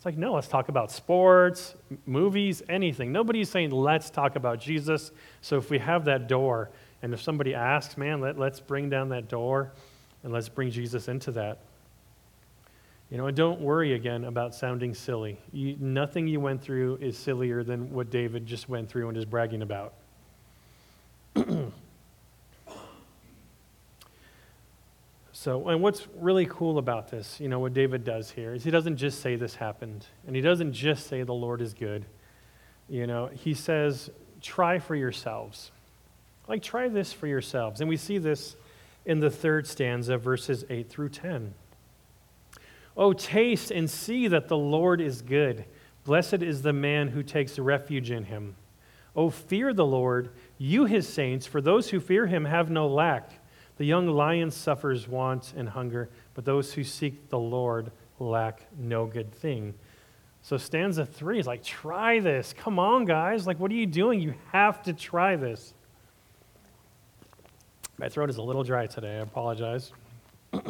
It's 0.00 0.06
like, 0.06 0.16
no, 0.16 0.32
let's 0.32 0.48
talk 0.48 0.70
about 0.70 0.90
sports, 0.90 1.74
movies, 2.06 2.62
anything. 2.70 3.12
Nobody's 3.12 3.50
saying, 3.50 3.70
let's 3.70 4.08
talk 4.08 4.34
about 4.34 4.58
Jesus. 4.58 5.12
So 5.42 5.58
if 5.58 5.68
we 5.68 5.78
have 5.78 6.06
that 6.06 6.26
door, 6.26 6.70
and 7.02 7.12
if 7.12 7.20
somebody 7.20 7.54
asks, 7.54 7.98
man, 7.98 8.18
let, 8.22 8.38
let's 8.38 8.60
bring 8.60 8.88
down 8.88 9.10
that 9.10 9.28
door 9.28 9.72
and 10.24 10.32
let's 10.32 10.48
bring 10.48 10.70
Jesus 10.70 11.08
into 11.08 11.32
that. 11.32 11.58
You 13.10 13.18
know, 13.18 13.26
and 13.26 13.36
don't 13.36 13.60
worry 13.60 13.92
again 13.92 14.24
about 14.24 14.54
sounding 14.54 14.94
silly. 14.94 15.38
You, 15.52 15.76
nothing 15.78 16.26
you 16.26 16.40
went 16.40 16.62
through 16.62 16.96
is 17.02 17.18
sillier 17.18 17.62
than 17.62 17.92
what 17.92 18.08
David 18.08 18.46
just 18.46 18.70
went 18.70 18.88
through 18.88 19.08
and 19.08 19.18
is 19.18 19.26
bragging 19.26 19.60
about. 19.60 19.92
So, 25.40 25.70
and 25.70 25.80
what's 25.80 26.06
really 26.18 26.44
cool 26.44 26.76
about 26.76 27.10
this, 27.10 27.40
you 27.40 27.48
know, 27.48 27.60
what 27.60 27.72
David 27.72 28.04
does 28.04 28.30
here 28.30 28.52
is 28.52 28.62
he 28.62 28.70
doesn't 28.70 28.98
just 28.98 29.22
say 29.22 29.36
this 29.36 29.54
happened, 29.54 30.04
and 30.26 30.36
he 30.36 30.42
doesn't 30.42 30.74
just 30.74 31.06
say 31.06 31.22
the 31.22 31.32
Lord 31.32 31.62
is 31.62 31.72
good. 31.72 32.04
You 32.90 33.06
know, 33.06 33.28
he 33.28 33.54
says, 33.54 34.10
try 34.42 34.78
for 34.80 34.94
yourselves. 34.94 35.70
Like, 36.46 36.62
try 36.62 36.88
this 36.88 37.14
for 37.14 37.26
yourselves. 37.26 37.80
And 37.80 37.88
we 37.88 37.96
see 37.96 38.18
this 38.18 38.54
in 39.06 39.20
the 39.20 39.30
third 39.30 39.66
stanza, 39.66 40.18
verses 40.18 40.66
8 40.68 40.90
through 40.90 41.08
10. 41.08 41.54
Oh, 42.94 43.14
taste 43.14 43.70
and 43.70 43.88
see 43.88 44.28
that 44.28 44.48
the 44.48 44.58
Lord 44.58 45.00
is 45.00 45.22
good. 45.22 45.64
Blessed 46.04 46.42
is 46.42 46.60
the 46.60 46.74
man 46.74 47.08
who 47.08 47.22
takes 47.22 47.58
refuge 47.58 48.10
in 48.10 48.24
him. 48.24 48.56
Oh, 49.16 49.30
fear 49.30 49.72
the 49.72 49.86
Lord, 49.86 50.32
you 50.58 50.84
his 50.84 51.08
saints, 51.08 51.46
for 51.46 51.62
those 51.62 51.88
who 51.88 51.98
fear 51.98 52.26
him 52.26 52.44
have 52.44 52.68
no 52.68 52.86
lack. 52.86 53.39
The 53.80 53.86
young 53.86 54.08
lion 54.08 54.50
suffers 54.50 55.08
want 55.08 55.54
and 55.56 55.66
hunger, 55.66 56.10
but 56.34 56.44
those 56.44 56.74
who 56.74 56.84
seek 56.84 57.30
the 57.30 57.38
Lord 57.38 57.90
lack 58.18 58.66
no 58.78 59.06
good 59.06 59.32
thing. 59.32 59.72
So, 60.42 60.58
stanza 60.58 61.06
three 61.06 61.38
is 61.38 61.46
like, 61.46 61.64
try 61.64 62.20
this. 62.20 62.52
Come 62.52 62.78
on, 62.78 63.06
guys. 63.06 63.46
Like, 63.46 63.58
what 63.58 63.70
are 63.70 63.74
you 63.74 63.86
doing? 63.86 64.20
You 64.20 64.34
have 64.52 64.82
to 64.82 64.92
try 64.92 65.36
this. 65.36 65.72
My 67.96 68.10
throat 68.10 68.28
is 68.28 68.36
a 68.36 68.42
little 68.42 68.64
dry 68.64 68.86
today. 68.86 69.16
I 69.16 69.20
apologize. 69.22 69.92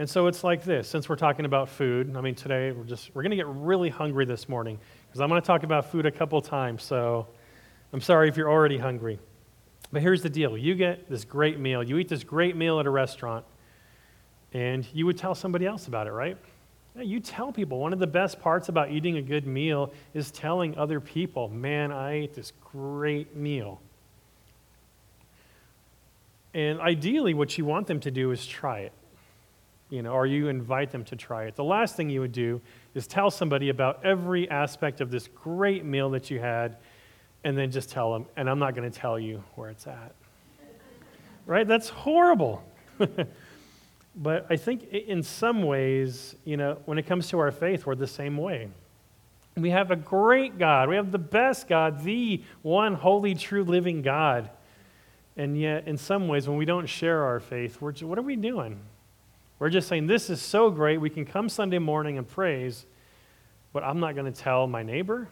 And 0.00 0.08
so 0.08 0.28
it's 0.28 0.44
like 0.44 0.62
this, 0.62 0.88
since 0.88 1.08
we're 1.08 1.16
talking 1.16 1.44
about 1.44 1.68
food, 1.68 2.16
I 2.16 2.20
mean, 2.20 2.36
today 2.36 2.70
we're 2.70 2.84
just, 2.84 3.12
we're 3.16 3.22
going 3.22 3.30
to 3.30 3.36
get 3.36 3.48
really 3.48 3.88
hungry 3.88 4.24
this 4.26 4.48
morning 4.48 4.78
because 5.08 5.20
I'm 5.20 5.28
going 5.28 5.42
to 5.42 5.46
talk 5.46 5.64
about 5.64 5.90
food 5.90 6.06
a 6.06 6.12
couple 6.12 6.40
times. 6.40 6.84
So 6.84 7.26
I'm 7.92 8.00
sorry 8.00 8.28
if 8.28 8.36
you're 8.36 8.48
already 8.48 8.78
hungry. 8.78 9.18
But 9.92 10.02
here's 10.02 10.22
the 10.22 10.30
deal 10.30 10.56
you 10.56 10.74
get 10.74 11.08
this 11.08 11.24
great 11.24 11.58
meal, 11.58 11.82
you 11.82 11.98
eat 11.98 12.08
this 12.08 12.24
great 12.24 12.56
meal 12.56 12.80
at 12.80 12.86
a 12.86 12.90
restaurant, 12.90 13.44
and 14.52 14.86
you 14.92 15.06
would 15.06 15.18
tell 15.18 15.34
somebody 15.34 15.66
else 15.66 15.86
about 15.86 16.06
it, 16.06 16.12
right? 16.12 16.36
You 16.96 17.20
tell 17.20 17.52
people. 17.52 17.78
One 17.78 17.92
of 17.92 18.00
the 18.00 18.08
best 18.08 18.40
parts 18.40 18.68
about 18.68 18.90
eating 18.90 19.18
a 19.18 19.22
good 19.22 19.46
meal 19.46 19.92
is 20.14 20.32
telling 20.32 20.76
other 20.76 21.00
people, 21.00 21.48
man, 21.48 21.92
I 21.92 22.14
ate 22.14 22.34
this 22.34 22.52
great 22.72 23.36
meal. 23.36 23.80
And 26.54 26.80
ideally, 26.80 27.34
what 27.34 27.56
you 27.56 27.64
want 27.64 27.86
them 27.86 28.00
to 28.00 28.10
do 28.10 28.32
is 28.32 28.44
try 28.44 28.80
it 28.80 28.92
you 29.90 30.02
know, 30.02 30.12
or 30.12 30.26
you 30.26 30.48
invite 30.48 30.90
them 30.90 31.04
to 31.04 31.16
try 31.16 31.44
it. 31.44 31.56
The 31.56 31.64
last 31.64 31.96
thing 31.96 32.10
you 32.10 32.20
would 32.20 32.32
do 32.32 32.60
is 32.94 33.06
tell 33.06 33.30
somebody 33.30 33.70
about 33.70 34.04
every 34.04 34.48
aspect 34.50 35.00
of 35.00 35.10
this 35.10 35.28
great 35.28 35.84
meal 35.84 36.10
that 36.10 36.30
you 36.30 36.40
had, 36.40 36.76
and 37.48 37.56
then 37.56 37.70
just 37.70 37.88
tell 37.88 38.12
them, 38.12 38.26
and 38.36 38.48
I'm 38.50 38.58
not 38.58 38.74
going 38.74 38.90
to 38.90 38.98
tell 38.98 39.18
you 39.18 39.42
where 39.54 39.70
it's 39.70 39.86
at. 39.86 40.12
right? 41.46 41.66
That's 41.66 41.88
horrible. 41.88 42.62
but 44.16 44.44
I 44.50 44.56
think 44.58 44.92
in 44.92 45.22
some 45.22 45.62
ways, 45.62 46.36
you 46.44 46.58
know, 46.58 46.76
when 46.84 46.98
it 46.98 47.06
comes 47.06 47.28
to 47.28 47.38
our 47.38 47.50
faith, 47.50 47.86
we're 47.86 47.94
the 47.94 48.06
same 48.06 48.36
way. 48.36 48.68
We 49.56 49.70
have 49.70 49.90
a 49.90 49.96
great 49.96 50.58
God. 50.58 50.90
We 50.90 50.96
have 50.96 51.10
the 51.10 51.18
best 51.18 51.68
God, 51.68 52.04
the 52.04 52.42
one 52.60 52.92
holy, 52.92 53.34
true, 53.34 53.64
living 53.64 54.02
God. 54.02 54.50
And 55.38 55.58
yet, 55.58 55.88
in 55.88 55.96
some 55.96 56.28
ways, 56.28 56.46
when 56.46 56.58
we 56.58 56.66
don't 56.66 56.86
share 56.86 57.24
our 57.24 57.40
faith, 57.40 57.80
we're, 57.80 57.94
what 57.94 58.18
are 58.18 58.22
we 58.22 58.36
doing? 58.36 58.78
We're 59.58 59.70
just 59.70 59.88
saying, 59.88 60.06
this 60.06 60.28
is 60.28 60.42
so 60.42 60.70
great. 60.70 60.98
We 60.98 61.08
can 61.08 61.24
come 61.24 61.48
Sunday 61.48 61.78
morning 61.78 62.18
and 62.18 62.28
praise, 62.28 62.84
but 63.72 63.84
I'm 63.84 64.00
not 64.00 64.16
going 64.16 64.30
to 64.30 64.38
tell 64.38 64.66
my 64.66 64.82
neighbor. 64.82 65.30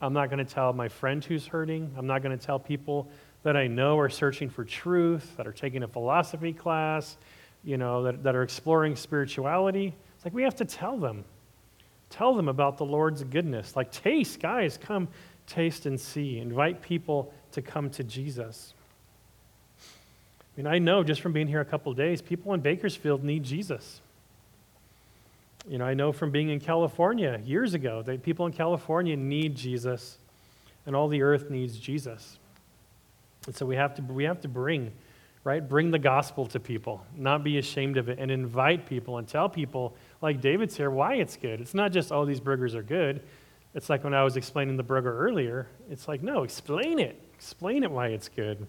I'm 0.00 0.12
not 0.12 0.30
going 0.30 0.44
to 0.44 0.52
tell 0.52 0.72
my 0.72 0.88
friend 0.88 1.24
who's 1.24 1.46
hurting. 1.46 1.94
I'm 1.96 2.06
not 2.06 2.22
going 2.22 2.36
to 2.36 2.44
tell 2.44 2.58
people 2.58 3.08
that 3.42 3.56
I 3.56 3.66
know 3.66 3.98
are 3.98 4.08
searching 4.08 4.48
for 4.48 4.64
truth, 4.64 5.36
that 5.36 5.46
are 5.46 5.52
taking 5.52 5.82
a 5.82 5.88
philosophy 5.88 6.52
class, 6.52 7.16
you 7.62 7.76
know, 7.76 8.02
that, 8.04 8.22
that 8.22 8.34
are 8.34 8.42
exploring 8.42 8.96
spirituality. 8.96 9.94
It's 10.16 10.24
like 10.24 10.34
we 10.34 10.42
have 10.42 10.56
to 10.56 10.64
tell 10.64 10.96
them. 10.98 11.24
Tell 12.10 12.34
them 12.34 12.48
about 12.48 12.78
the 12.78 12.84
Lord's 12.84 13.24
goodness. 13.24 13.76
Like, 13.76 13.90
taste, 13.90 14.40
guys, 14.40 14.78
come 14.78 15.08
taste 15.46 15.86
and 15.86 16.00
see. 16.00 16.38
Invite 16.38 16.82
people 16.82 17.32
to 17.52 17.62
come 17.62 17.90
to 17.90 18.04
Jesus. 18.04 18.74
I 19.80 19.82
mean, 20.56 20.66
I 20.66 20.78
know 20.78 21.02
just 21.02 21.20
from 21.20 21.32
being 21.32 21.48
here 21.48 21.60
a 21.60 21.64
couple 21.64 21.92
days, 21.94 22.22
people 22.22 22.54
in 22.54 22.60
Bakersfield 22.60 23.24
need 23.24 23.42
Jesus. 23.42 24.00
You 25.66 25.78
know, 25.78 25.84
I 25.84 25.94
know 25.94 26.12
from 26.12 26.30
being 26.30 26.50
in 26.50 26.60
California 26.60 27.40
years 27.44 27.72
ago 27.74 28.02
that 28.02 28.22
people 28.22 28.44
in 28.46 28.52
California 28.52 29.16
need 29.16 29.56
Jesus, 29.56 30.18
and 30.84 30.94
all 30.94 31.08
the 31.08 31.22
earth 31.22 31.48
needs 31.48 31.78
Jesus. 31.78 32.38
And 33.46 33.54
so 33.54 33.64
we 33.64 33.76
have 33.76 33.94
to, 33.94 34.02
we 34.02 34.24
have 34.24 34.40
to 34.42 34.48
bring, 34.48 34.92
right? 35.42 35.66
Bring 35.66 35.90
the 35.90 35.98
gospel 35.98 36.46
to 36.46 36.60
people, 36.60 37.02
not 37.16 37.42
be 37.42 37.58
ashamed 37.58 37.96
of 37.96 38.08
it, 38.08 38.18
and 38.18 38.30
invite 38.30 38.86
people 38.86 39.18
and 39.18 39.26
tell 39.26 39.48
people, 39.48 39.96
like 40.20 40.40
David's 40.40 40.76
here, 40.76 40.90
why 40.90 41.14
it's 41.14 41.36
good. 41.36 41.60
It's 41.60 41.74
not 41.74 41.92
just, 41.92 42.12
oh, 42.12 42.26
these 42.26 42.40
burgers 42.40 42.74
are 42.74 42.82
good. 42.82 43.22
It's 43.74 43.88
like 43.88 44.04
when 44.04 44.14
I 44.14 44.22
was 44.22 44.36
explaining 44.36 44.76
the 44.76 44.82
burger 44.82 45.18
earlier. 45.18 45.66
It's 45.90 46.08
like, 46.08 46.22
no, 46.22 46.44
explain 46.44 46.98
it. 46.98 47.20
Explain 47.34 47.82
it 47.82 47.90
why 47.90 48.08
it's 48.08 48.28
good. 48.28 48.66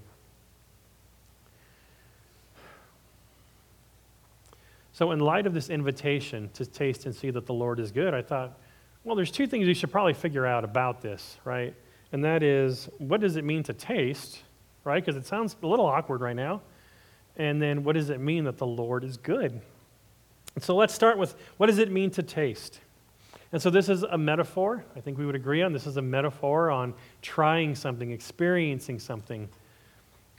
So, 4.96 5.12
in 5.12 5.20
light 5.20 5.46
of 5.46 5.54
this 5.54 5.70
invitation 5.70 6.50
to 6.54 6.66
taste 6.66 7.06
and 7.06 7.14
see 7.14 7.30
that 7.30 7.46
the 7.46 7.54
Lord 7.54 7.82
is 7.82 7.92
good, 7.92 8.14
I 8.14 8.22
thought, 8.22 8.58
well, 9.04 9.14
there's 9.14 9.30
two 9.30 9.46
things 9.46 9.68
you 9.68 9.74
should 9.74 9.92
probably 9.92 10.14
figure 10.14 10.46
out 10.46 10.64
about 10.64 11.02
this, 11.02 11.36
right? 11.44 11.74
And 12.14 12.24
that 12.24 12.42
is, 12.42 12.88
what 13.00 13.20
does 13.20 13.36
it 13.36 13.44
mean 13.44 13.62
to 13.64 13.74
taste, 13.74 14.42
right? 14.86 15.04
Because 15.04 15.18
it 15.18 15.28
sounds 15.28 15.54
a 15.62 15.68
little 15.68 15.86
awkward 15.86 16.22
right 16.22 16.36
now. 16.36 16.62
And 17.36 17.62
then, 17.62 17.84
what 17.84 17.96
does 17.96 18.10
it 18.10 18.22
mean 18.22 18.46
that 18.46 18.58
the 18.58 18.66
Lord 18.66 19.04
is 19.04 19.18
good? 19.18 19.60
And 20.56 20.64
so, 20.64 20.78
let's 20.78 20.94
start 20.94 21.18
with 21.18 21.36
what 21.58 21.68
does 21.68 21.80
it 21.80 21.92
mean 21.92 22.10
to 22.12 22.24
taste? 22.24 22.80
And 23.52 23.62
so, 23.62 23.70
this 23.70 23.90
is 23.90 24.04
a 24.04 24.18
metaphor. 24.18 24.86
I 24.96 25.02
think 25.02 25.18
we 25.18 25.26
would 25.26 25.36
agree 25.36 25.62
on 25.62 25.74
this 25.74 25.88
is 25.88 25.98
a 25.98 26.02
metaphor 26.02 26.72
on 26.72 26.94
trying 27.22 27.76
something, 27.76 28.12
experiencing 28.12 29.00
something, 29.00 29.50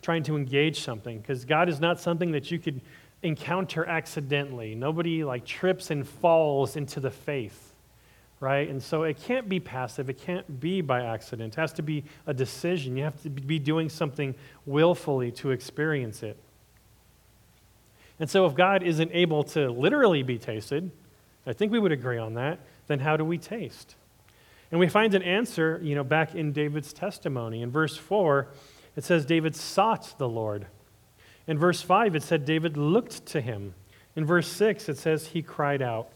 trying 0.01 0.23
to 0.23 0.35
engage 0.35 0.81
something. 0.81 1.19
Because 1.19 1.45
God 1.45 1.69
is 1.69 1.79
not 1.79 2.01
something 2.01 2.31
that 2.31 2.51
you 2.51 2.59
could 2.59 2.81
encounter 3.22 3.85
accidentally. 3.85 4.74
Nobody 4.74 5.24
like 5.24 5.44
trips 5.44 5.90
and 5.90 6.07
falls 6.07 6.76
into 6.76 7.00
the 7.00 7.11
faith, 7.11 7.74
right? 8.40 8.68
And 8.68 8.83
so 8.83 9.02
it 9.02 9.20
can't 9.22 9.48
be 9.48 9.61
passive. 9.61 10.09
It 10.11 10.18
can't 10.18 10.61
be 10.61 10.81
by 10.81 11.05
accident. 11.05 11.55
It 11.55 11.61
has 11.61 11.72
to 11.74 11.83
be 11.83 12.05
a 12.26 12.35
decision. 12.35 12.96
You 12.96 13.05
have 13.05 13.20
to 13.22 13.31
be 13.31 13.59
doing 13.59 13.88
something 13.88 14.35
willfully 14.64 15.33
to 15.33 15.50
experience 15.50 16.22
it. 16.22 16.37
And 18.18 18.31
so 18.31 18.46
if 18.46 18.55
God 18.55 18.83
isn't 18.83 19.11
able 19.12 19.44
to 19.44 19.70
literally 19.70 20.22
be 20.22 20.38
tasted, 20.38 20.90
I 21.46 21.52
think 21.52 21.70
we 21.70 21.79
would 21.79 21.92
agree 21.92 22.18
on 22.18 22.35
that, 22.35 22.59
then 22.87 23.00
how 23.00 23.16
do 23.16 23.24
we 23.24 23.38
taste? 23.38 23.94
And 24.70 24.81
we 24.81 24.88
find 24.88 25.14
an 25.14 25.22
answer, 25.22 25.81
you 25.83 25.94
know, 25.94 26.05
back 26.05 26.35
in 26.35 26.52
David's 26.52 26.92
testimony. 26.92 27.62
In 27.62 27.70
verse 27.70 27.96
4, 27.96 28.48
it 28.96 29.05
says 29.05 29.24
David 29.24 29.55
sought 29.55 30.14
the 30.18 30.29
Lord. 30.29 30.66
In 31.46 31.59
verse 31.59 31.80
5, 31.82 32.16
it 32.16 32.22
said 32.22 32.44
David 32.44 32.76
looked 32.76 33.26
to 33.26 33.40
him. 33.40 33.74
In 34.16 34.24
verse 34.24 34.48
6, 34.48 34.88
it 34.88 34.98
says 34.98 35.28
he 35.28 35.42
cried 35.42 35.82
out. 35.82 36.09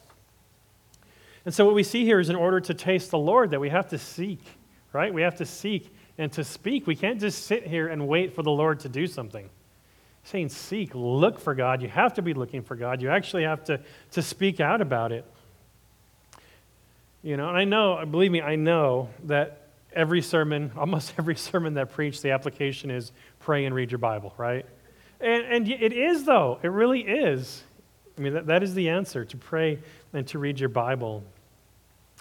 And 1.44 1.54
so, 1.54 1.64
what 1.64 1.74
we 1.74 1.82
see 1.82 2.04
here 2.04 2.20
is 2.20 2.28
in 2.28 2.36
order 2.36 2.60
to 2.60 2.74
taste 2.74 3.10
the 3.10 3.18
Lord, 3.18 3.50
that 3.50 3.60
we 3.60 3.70
have 3.70 3.88
to 3.90 3.98
seek, 3.98 4.40
right? 4.92 5.12
We 5.12 5.22
have 5.22 5.36
to 5.36 5.46
seek 5.46 5.94
and 6.18 6.30
to 6.32 6.44
speak. 6.44 6.86
We 6.86 6.96
can't 6.96 7.20
just 7.20 7.46
sit 7.46 7.66
here 7.66 7.88
and 7.88 8.06
wait 8.06 8.34
for 8.34 8.42
the 8.42 8.50
Lord 8.50 8.80
to 8.80 8.88
do 8.88 9.06
something. 9.06 9.48
saying 10.24 10.50
seek, 10.50 10.94
look 10.94 11.40
for 11.40 11.54
God. 11.54 11.80
You 11.80 11.88
have 11.88 12.14
to 12.14 12.22
be 12.22 12.34
looking 12.34 12.62
for 12.62 12.76
God. 12.76 13.00
You 13.00 13.08
actually 13.10 13.44
have 13.44 13.64
to, 13.64 13.80
to 14.12 14.22
speak 14.22 14.60
out 14.60 14.80
about 14.82 15.12
it. 15.12 15.24
You 17.22 17.36
know, 17.36 17.48
and 17.48 17.56
I 17.56 17.64
know, 17.64 18.04
believe 18.04 18.30
me, 18.30 18.42
I 18.42 18.56
know 18.56 19.08
that 19.24 19.68
every 19.94 20.20
sermon, 20.20 20.72
almost 20.76 21.14
every 21.18 21.36
sermon 21.36 21.74
that 21.74 21.92
preached, 21.92 22.22
the 22.22 22.32
application 22.32 22.90
is 22.90 23.12
pray 23.38 23.64
and 23.64 23.74
read 23.74 23.90
your 23.90 23.98
Bible, 23.98 24.34
right? 24.36 24.66
And, 25.20 25.44
and 25.44 25.68
it 25.68 25.92
is, 25.92 26.24
though. 26.24 26.59
It 26.62 26.68
really 26.68 27.00
is. 27.00 27.62
I 28.16 28.20
mean, 28.20 28.35
that, 28.35 28.46
that 28.46 28.62
is 28.62 28.74
the 28.74 28.88
answer 28.88 29.24
to 29.24 29.37
pray 29.37 29.78
and 30.12 30.26
to 30.28 30.38
read 30.38 30.61
your 30.61 30.68
Bible. 30.68 31.24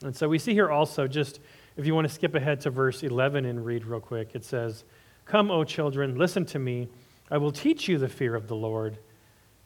And 0.04 0.16
so 0.16 0.30
we 0.30 0.40
see 0.40 0.54
here 0.54 0.70
also, 0.70 1.08
just 1.08 1.40
if 1.78 1.86
you 1.86 1.96
want 1.96 2.08
to 2.08 2.14
skip 2.14 2.36
ahead 2.36 2.62
to 2.62 2.70
verse 2.70 3.04
11 3.04 3.46
and 3.46 3.66
read 3.66 3.86
real 3.86 4.00
quick, 4.00 4.32
it 4.34 4.44
says, 4.44 4.84
Come, 5.26 5.52
O 5.52 5.64
children, 5.64 6.18
listen 6.18 6.46
to 6.48 6.60
me. 6.60 6.88
I 7.32 7.38
will 7.38 7.52
teach 7.52 7.88
you 7.88 7.98
the 7.98 8.10
fear 8.10 8.36
of 8.36 8.48
the 8.48 8.56
Lord. 8.56 8.98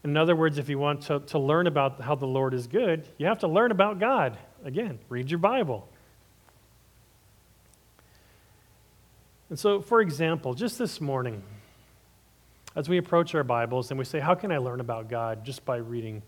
In 0.04 0.18
other 0.18 0.36
words, 0.36 0.58
if 0.58 0.68
you 0.68 0.78
want 0.78 1.02
to, 1.04 1.20
to 1.22 1.40
learn 1.40 1.66
about 1.66 2.02
how 2.02 2.16
the 2.16 2.26
Lord 2.26 2.54
is 2.54 2.68
good, 2.68 3.08
you 3.18 3.26
have 3.28 3.40
to 3.40 3.48
learn 3.48 3.72
about 3.72 4.00
God. 4.00 4.38
Again, 4.66 5.00
read 5.08 5.32
your 5.32 5.38
Bible. 5.38 5.88
And 9.50 9.58
so, 9.58 9.82
for 9.82 10.02
example, 10.02 10.54
just 10.54 10.78
this 10.78 11.00
morning, 11.00 11.44
as 12.76 12.90
we 12.90 12.98
approach 12.98 13.36
our 13.36 13.44
Bibles 13.44 13.92
and 13.92 13.98
we 13.98 14.06
say, 14.06 14.20
How 14.20 14.36
can 14.36 14.52
I 14.52 14.58
learn 14.58 14.80
about 14.80 15.10
God 15.10 15.46
just 15.46 15.64
by 15.66 15.78
reading 15.78 16.22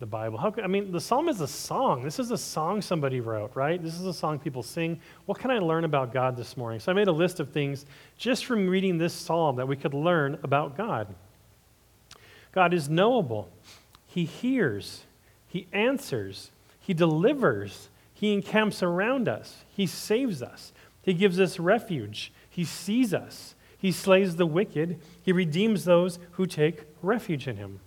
the 0.00 0.06
Bible? 0.06 0.38
How 0.38 0.50
can, 0.50 0.64
I 0.64 0.66
mean, 0.66 0.90
the 0.90 1.00
psalm 1.00 1.28
is 1.28 1.40
a 1.40 1.48
song. 1.48 2.02
This 2.02 2.18
is 2.18 2.30
a 2.30 2.38
song 2.38 2.82
somebody 2.82 3.20
wrote, 3.20 3.52
right? 3.54 3.82
This 3.82 3.94
is 3.94 4.06
a 4.06 4.14
song 4.14 4.38
people 4.38 4.62
sing. 4.62 5.00
What 5.26 5.38
can 5.38 5.50
I 5.50 5.58
learn 5.58 5.84
about 5.84 6.12
God 6.12 6.36
this 6.36 6.56
morning? 6.56 6.80
So 6.80 6.90
I 6.90 6.94
made 6.94 7.08
a 7.08 7.12
list 7.12 7.38
of 7.38 7.50
things 7.50 7.86
just 8.18 8.44
from 8.44 8.68
reading 8.68 8.98
this 8.98 9.12
psalm 9.12 9.56
that 9.56 9.68
we 9.68 9.76
could 9.76 9.94
learn 9.94 10.38
about 10.42 10.76
God. 10.76 11.14
God 12.52 12.72
is 12.72 12.88
knowable, 12.88 13.48
He 14.06 14.24
hears, 14.24 15.02
He 15.48 15.66
answers, 15.72 16.50
He 16.80 16.94
delivers, 16.94 17.88
He 18.14 18.32
encamps 18.32 18.82
around 18.82 19.28
us, 19.28 19.64
He 19.76 19.86
saves 19.86 20.42
us, 20.42 20.72
He 21.02 21.14
gives 21.14 21.40
us 21.40 21.58
refuge, 21.58 22.32
He 22.48 22.64
sees 22.64 23.12
us, 23.12 23.53
He 23.84 23.92
slays 23.92 24.36
the 24.36 24.46
wicked, 24.46 24.98
He 25.20 25.30
redeems 25.30 25.84
those 25.84 26.18
who 26.30 26.46
take 26.46 26.84
refuge 27.02 27.46
in 27.46 27.58
Him. 27.58 27.80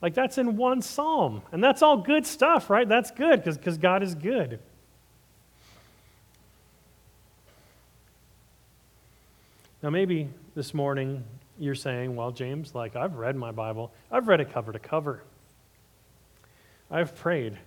Like 0.00 0.14
that's 0.14 0.38
in 0.38 0.56
one 0.56 0.80
psalm. 0.80 1.42
And 1.50 1.60
that's 1.60 1.82
all 1.82 1.96
good 1.96 2.24
stuff, 2.24 2.70
right? 2.70 2.88
That's 2.88 3.10
good 3.10 3.42
because 3.42 3.78
God 3.78 4.04
is 4.04 4.14
good. 4.14 4.60
Now, 9.82 9.90
maybe 9.90 10.28
this 10.54 10.72
morning 10.72 11.24
you're 11.58 11.74
saying, 11.74 12.14
well, 12.14 12.30
James, 12.30 12.76
like 12.76 12.94
I've 12.94 13.16
read 13.16 13.34
my 13.34 13.50
Bible, 13.50 13.90
I've 14.08 14.28
read 14.28 14.40
it 14.40 14.52
cover 14.52 14.70
to 14.70 14.78
cover. 14.78 15.20
I've 16.92 17.16
prayed. 17.16 17.58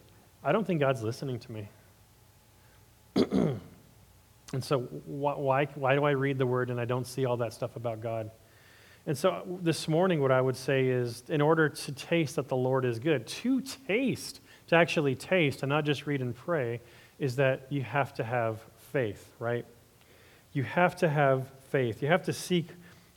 I 0.41 0.53
don't 0.53 0.65
think 0.65 0.79
God's 0.79 1.03
listening 1.03 1.38
to 1.39 1.51
me. 1.51 1.67
and 4.53 4.63
so, 4.63 4.79
why, 4.79 5.65
why 5.75 5.95
do 5.95 6.03
I 6.03 6.11
read 6.11 6.37
the 6.37 6.45
word 6.45 6.69
and 6.69 6.79
I 6.79 6.85
don't 6.85 7.07
see 7.07 7.25
all 7.25 7.37
that 7.37 7.53
stuff 7.53 7.75
about 7.75 8.01
God? 8.01 8.31
And 9.07 9.17
so, 9.17 9.59
this 9.61 9.87
morning, 9.87 10.21
what 10.21 10.31
I 10.31 10.41
would 10.41 10.57
say 10.57 10.87
is 10.87 11.23
in 11.29 11.41
order 11.41 11.69
to 11.69 11.91
taste 11.93 12.35
that 12.35 12.49
the 12.49 12.57
Lord 12.57 12.83
is 12.83 12.99
good, 12.99 13.25
to 13.25 13.61
taste, 13.61 14.41
to 14.67 14.75
actually 14.75 15.15
taste 15.15 15.63
and 15.63 15.69
not 15.69 15.85
just 15.85 16.05
read 16.05 16.21
and 16.21 16.35
pray, 16.35 16.81
is 17.17 17.37
that 17.37 17.67
you 17.69 17.81
have 17.81 18.13
to 18.15 18.23
have 18.23 18.59
faith, 18.91 19.31
right? 19.39 19.65
You 20.53 20.63
have 20.63 20.97
to 20.97 21.09
have 21.09 21.47
faith. 21.69 22.01
You 22.01 22.09
have 22.09 22.23
to 22.23 22.33
seek 22.33 22.67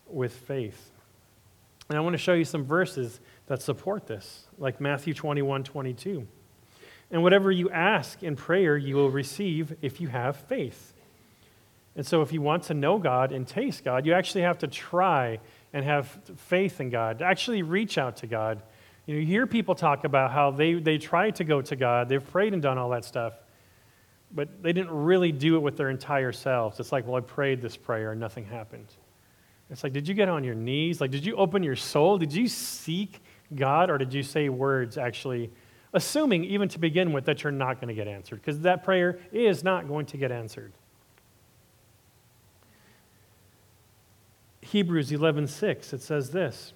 with 0.08 0.32
faith. 0.32 0.90
And 1.88 1.98
I 1.98 2.00
want 2.00 2.14
to 2.14 2.18
show 2.18 2.32
you 2.32 2.44
some 2.44 2.64
verses 2.64 3.20
that 3.46 3.60
support 3.60 4.06
this, 4.06 4.46
like 4.56 4.80
Matthew 4.80 5.14
21 5.14 5.64
22. 5.64 6.26
And 7.10 7.22
whatever 7.22 7.50
you 7.50 7.70
ask 7.70 8.22
in 8.22 8.36
prayer, 8.36 8.76
you 8.76 8.96
will 8.96 9.10
receive 9.10 9.76
if 9.82 10.00
you 10.00 10.08
have 10.08 10.36
faith. 10.36 10.93
And 11.96 12.04
so, 12.04 12.22
if 12.22 12.32
you 12.32 12.40
want 12.40 12.64
to 12.64 12.74
know 12.74 12.98
God 12.98 13.30
and 13.30 13.46
taste 13.46 13.84
God, 13.84 14.04
you 14.04 14.14
actually 14.14 14.42
have 14.42 14.58
to 14.58 14.66
try 14.66 15.38
and 15.72 15.84
have 15.84 16.08
faith 16.36 16.80
in 16.80 16.90
God, 16.90 17.18
to 17.18 17.24
actually 17.24 17.62
reach 17.62 17.98
out 17.98 18.16
to 18.18 18.26
God. 18.26 18.62
You, 19.06 19.14
know, 19.14 19.20
you 19.20 19.26
hear 19.26 19.46
people 19.46 19.74
talk 19.74 20.04
about 20.04 20.30
how 20.30 20.50
they, 20.50 20.74
they 20.74 20.98
try 20.98 21.30
to 21.32 21.44
go 21.44 21.60
to 21.62 21.76
God, 21.76 22.08
they've 22.08 22.30
prayed 22.30 22.52
and 22.52 22.62
done 22.62 22.78
all 22.78 22.90
that 22.90 23.04
stuff, 23.04 23.34
but 24.32 24.62
they 24.62 24.72
didn't 24.72 24.92
really 24.92 25.32
do 25.32 25.56
it 25.56 25.60
with 25.60 25.76
their 25.76 25.90
entire 25.90 26.32
selves. 26.32 26.80
It's 26.80 26.92
like, 26.92 27.06
well, 27.06 27.16
I 27.16 27.20
prayed 27.20 27.60
this 27.60 27.76
prayer 27.76 28.12
and 28.12 28.20
nothing 28.20 28.44
happened. 28.44 28.86
It's 29.70 29.82
like, 29.82 29.92
did 29.92 30.06
you 30.06 30.14
get 30.14 30.28
on 30.28 30.44
your 30.44 30.54
knees? 30.54 31.00
Like, 31.00 31.10
did 31.10 31.24
you 31.24 31.36
open 31.36 31.62
your 31.62 31.76
soul? 31.76 32.18
Did 32.18 32.32
you 32.32 32.48
seek 32.48 33.20
God, 33.54 33.90
or 33.90 33.98
did 33.98 34.12
you 34.12 34.22
say 34.22 34.48
words 34.48 34.98
actually, 34.98 35.50
assuming 35.92 36.44
even 36.44 36.68
to 36.70 36.78
begin 36.78 37.12
with 37.12 37.24
that 37.26 37.42
you're 37.42 37.52
not 37.52 37.80
going 37.80 37.88
to 37.88 37.94
get 37.94 38.08
answered? 38.08 38.36
Because 38.36 38.60
that 38.60 38.84
prayer 38.84 39.18
is 39.32 39.64
not 39.64 39.88
going 39.88 40.06
to 40.06 40.16
get 40.16 40.30
answered. 40.30 40.72
Hebrews 44.64 45.10
11:6 45.10 45.92
it 45.92 46.02
says 46.02 46.30
this, 46.30 46.72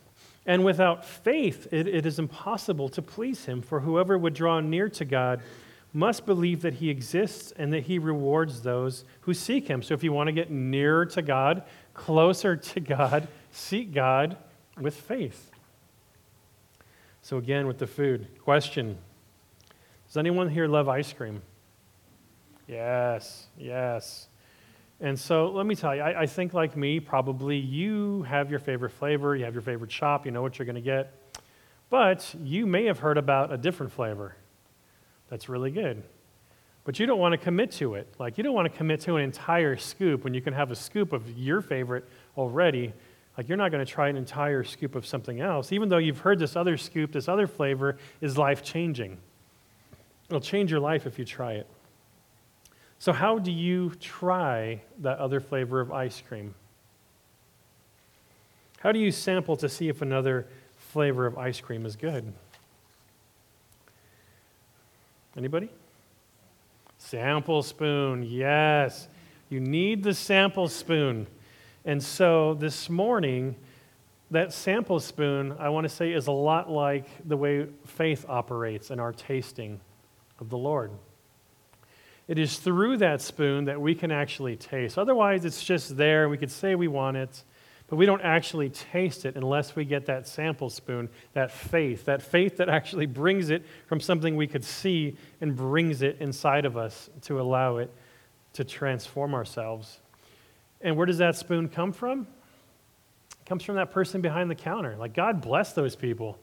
and 0.47 0.65
without 0.65 1.05
faith 1.05 1.67
it, 1.73 1.87
it 1.87 2.07
is 2.07 2.19
impossible 2.19 2.89
to 2.91 3.03
please 3.03 3.45
him, 3.47 3.63
for 3.63 3.81
whoever 3.81 4.17
would 4.17 4.35
draw 4.35 4.61
near 4.61 4.89
to 4.91 5.05
God 5.05 5.43
must 5.93 6.27
believe 6.27 6.63
that 6.63 6.75
he 6.75 6.91
exists 6.91 7.53
and 7.57 7.73
that 7.73 7.85
he 7.85 7.99
rewards 7.99 8.63
those 8.63 9.05
who 9.23 9.33
seek 9.33 9.69
him. 9.69 9.83
So 9.83 9.95
if 9.95 10.05
you 10.05 10.13
want 10.13 10.29
to 10.29 10.33
get 10.33 10.51
nearer 10.51 11.07
to 11.07 11.23
God, 11.23 11.63
closer 11.95 12.57
to 12.57 12.81
God, 12.81 13.27
seek 13.51 13.93
God 13.93 14.37
with 14.79 14.95
faith. 14.95 15.51
So, 17.23 17.37
again, 17.37 17.67
with 17.67 17.79
the 17.79 17.87
food, 17.87 18.27
question 18.43 18.97
Does 20.07 20.17
anyone 20.17 20.49
here 20.49 20.67
love 20.67 20.89
ice 20.89 21.13
cream? 21.13 21.43
Yes, 22.67 23.47
yes. 23.59 24.28
And 25.01 25.19
so 25.19 25.51
let 25.51 25.65
me 25.67 25.77
tell 25.77 25.95
you, 25.95 26.03
I, 26.03 26.23
I, 26.23 26.27
think 26.27 26.55
like 26.55 26.77
me, 26.77 26.99
probably 26.99 27.57
you 27.57 28.23
have 28.23 28.51
your 28.51 28.59
favorite 28.59 28.91
flavor, 28.91 29.37
you 29.37 29.45
have 29.45 29.55
your 29.55 29.63
favorite 29.63 29.93
shop, 29.93 30.27
you 30.27 30.33
know 30.33 30.43
what 30.43 30.59
you're 30.59 30.67
going 30.67 30.75
to 30.75 30.81
get. 30.81 31.13
But 31.89 32.35
you 32.43 32.67
may 32.67 32.85
have 32.87 32.99
heard 32.99 33.17
about 33.17 33.53
a 33.53 33.57
different 33.57 33.93
flavor 33.93 34.35
that's 35.31 35.49
really 35.49 35.71
good. 35.71 36.03
But 36.85 36.99
you 36.99 37.07
don't 37.07 37.19
want 37.19 37.33
to 37.33 37.39
commit 37.39 37.71
to 37.73 37.95
it. 37.95 38.13
Like, 38.19 38.39
you 38.39 38.45
don't 38.45 38.55
want 38.55 38.71
to 38.71 38.77
commit 38.77 39.01
to 39.03 39.17
an 39.17 39.23
entire 39.23 39.77
scoop 39.77 40.25
when 40.25 40.35
you 40.35 40.41
can 40.41 40.55
have 40.55 40.71
a 40.71 40.75
scoop 40.75 41.13
of 41.13 41.39
your 41.39 41.61
favorite 41.61 42.05
already. 42.37 42.93
Like, 43.37 43.49
you're 43.49 43.59
not 43.59 43.71
going 43.71 43.85
to 43.85 43.91
try 43.91 44.09
an 44.09 44.17
entire 44.17 44.65
scoop 44.65 44.95
of 44.95 45.07
something 45.07 45.41
else, 45.41 45.71
even 45.71 45.89
though 45.89 45.99
you've 45.99 46.19
heard 46.19 46.39
this 46.39 46.57
other 46.57 46.77
scoop, 46.77 47.13
this 47.13 47.29
other 47.29 47.47
flavor 47.47 47.99
is 48.21 48.37
life 48.37 48.63
changing. 48.63 49.19
It'll 50.29 50.41
change 50.41 50.71
your 50.71 50.81
life 50.81 51.07
if 51.07 51.19
you 51.19 51.25
try 51.25 51.53
it. 51.53 51.69
So, 52.99 53.13
how 53.13 53.39
do 53.39 53.53
you 53.53 53.91
try 54.01 54.83
that 54.99 55.19
other 55.19 55.41
flavor 55.41 55.81
of 55.81 55.93
ice 55.93 56.21
cream? 56.27 56.55
How 58.81 58.93
do 58.93 58.99
you 58.99 59.13
sample 59.13 59.57
to 59.57 59.69
see 59.69 59.89
if 59.89 60.03
another 60.03 60.47
flavor 60.77 61.27
of 61.27 61.39
ice 61.39 61.61
cream 61.61 61.87
is 61.87 61.97
good? 61.97 62.33
Anybody? 65.37 65.69
Sample 66.99 67.63
spoon, 67.63 68.25
yes. 68.25 69.09
You 69.49 69.61
need 69.61 70.03
the 70.03 70.15
sample 70.15 70.69
spoon. 70.69 71.27
And 71.85 72.03
so 72.03 72.55
this 72.55 72.91
morning, 72.91 73.55
that 74.31 74.53
sample 74.53 75.01
spoon, 75.01 75.55
I 75.59 75.69
want 75.69 75.85
to 75.85 75.89
say, 75.89 76.13
is 76.13 76.27
a 76.27 76.33
lot 76.33 76.71
like 76.71 77.07
the 77.27 77.37
way 77.37 77.67
faith 77.87 78.27
operates 78.29 78.91
in 78.91 78.99
our 78.99 79.13
tasting 79.13 79.81
of 80.41 80.51
the 80.51 80.59
Lord. 80.59 80.91
It 82.29 82.39
is 82.39 82.59
through 82.59 82.99
that 82.99 83.23
spoon 83.23 83.65
that 83.65 83.81
we 83.81 83.95
can 83.95 84.13
actually 84.13 84.57
taste. 84.57 84.99
Otherwise, 84.99 85.47
it's 85.47 85.65
just 85.65 85.97
there. 85.97 86.29
We 86.29 86.37
could 86.37 86.51
say 86.51 86.75
we 86.75 86.87
want 86.87 87.17
it, 87.17 87.43
but 87.89 87.97
we 87.97 88.05
don't 88.05 88.21
actually 88.21 88.69
taste 88.69 89.25
it 89.25 89.35
unless 89.35 89.75
we 89.75 89.87
get 89.87 90.05
that 90.07 90.29
sample 90.29 90.69
spoon, 90.69 91.09
that 91.33 91.51
faith, 91.51 92.05
that 92.05 92.21
faith 92.21 92.59
that 92.59 92.69
actually 92.69 93.07
brings 93.07 93.49
it 93.49 93.65
from 93.87 93.99
something 93.99 94.37
we 94.37 94.47
could 94.47 94.63
see 94.63 95.17
and 95.41 95.57
brings 95.57 96.03
it 96.03 96.19
inside 96.21 96.67
of 96.67 96.77
us 96.77 97.09
to 97.23 97.41
allow 97.41 97.79
it 97.79 97.91
to 98.53 98.63
transform 98.63 99.35
ourselves. 99.35 100.01
And 100.83 100.97
where 100.99 101.07
does 101.07 101.19
that 101.19 101.35
spoon 101.35 101.69
come 101.69 101.93
from? 101.93 102.27
It 103.41 103.47
comes 103.47 103.65
from 103.65 103.77
that 103.77 103.91
person 103.91 104.21
behind 104.21 104.51
the 104.51 104.55
counter. 104.55 104.97
Like, 104.97 105.15
God 105.15 105.41
bless 105.41 105.73
those 105.73 105.97
people. 105.97 106.39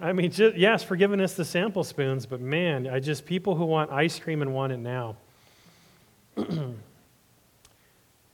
I 0.00 0.12
mean, 0.12 0.30
just, 0.30 0.56
yes, 0.56 0.82
for 0.82 0.96
giving 0.96 1.20
us 1.20 1.34
the 1.34 1.44
sample 1.44 1.84
spoons, 1.84 2.26
but 2.26 2.40
man, 2.40 2.86
I 2.86 3.00
just, 3.00 3.24
people 3.26 3.54
who 3.54 3.64
want 3.64 3.90
ice 3.92 4.18
cream 4.18 4.42
and 4.42 4.54
want 4.54 4.72
it 4.72 4.78
now. 4.78 5.16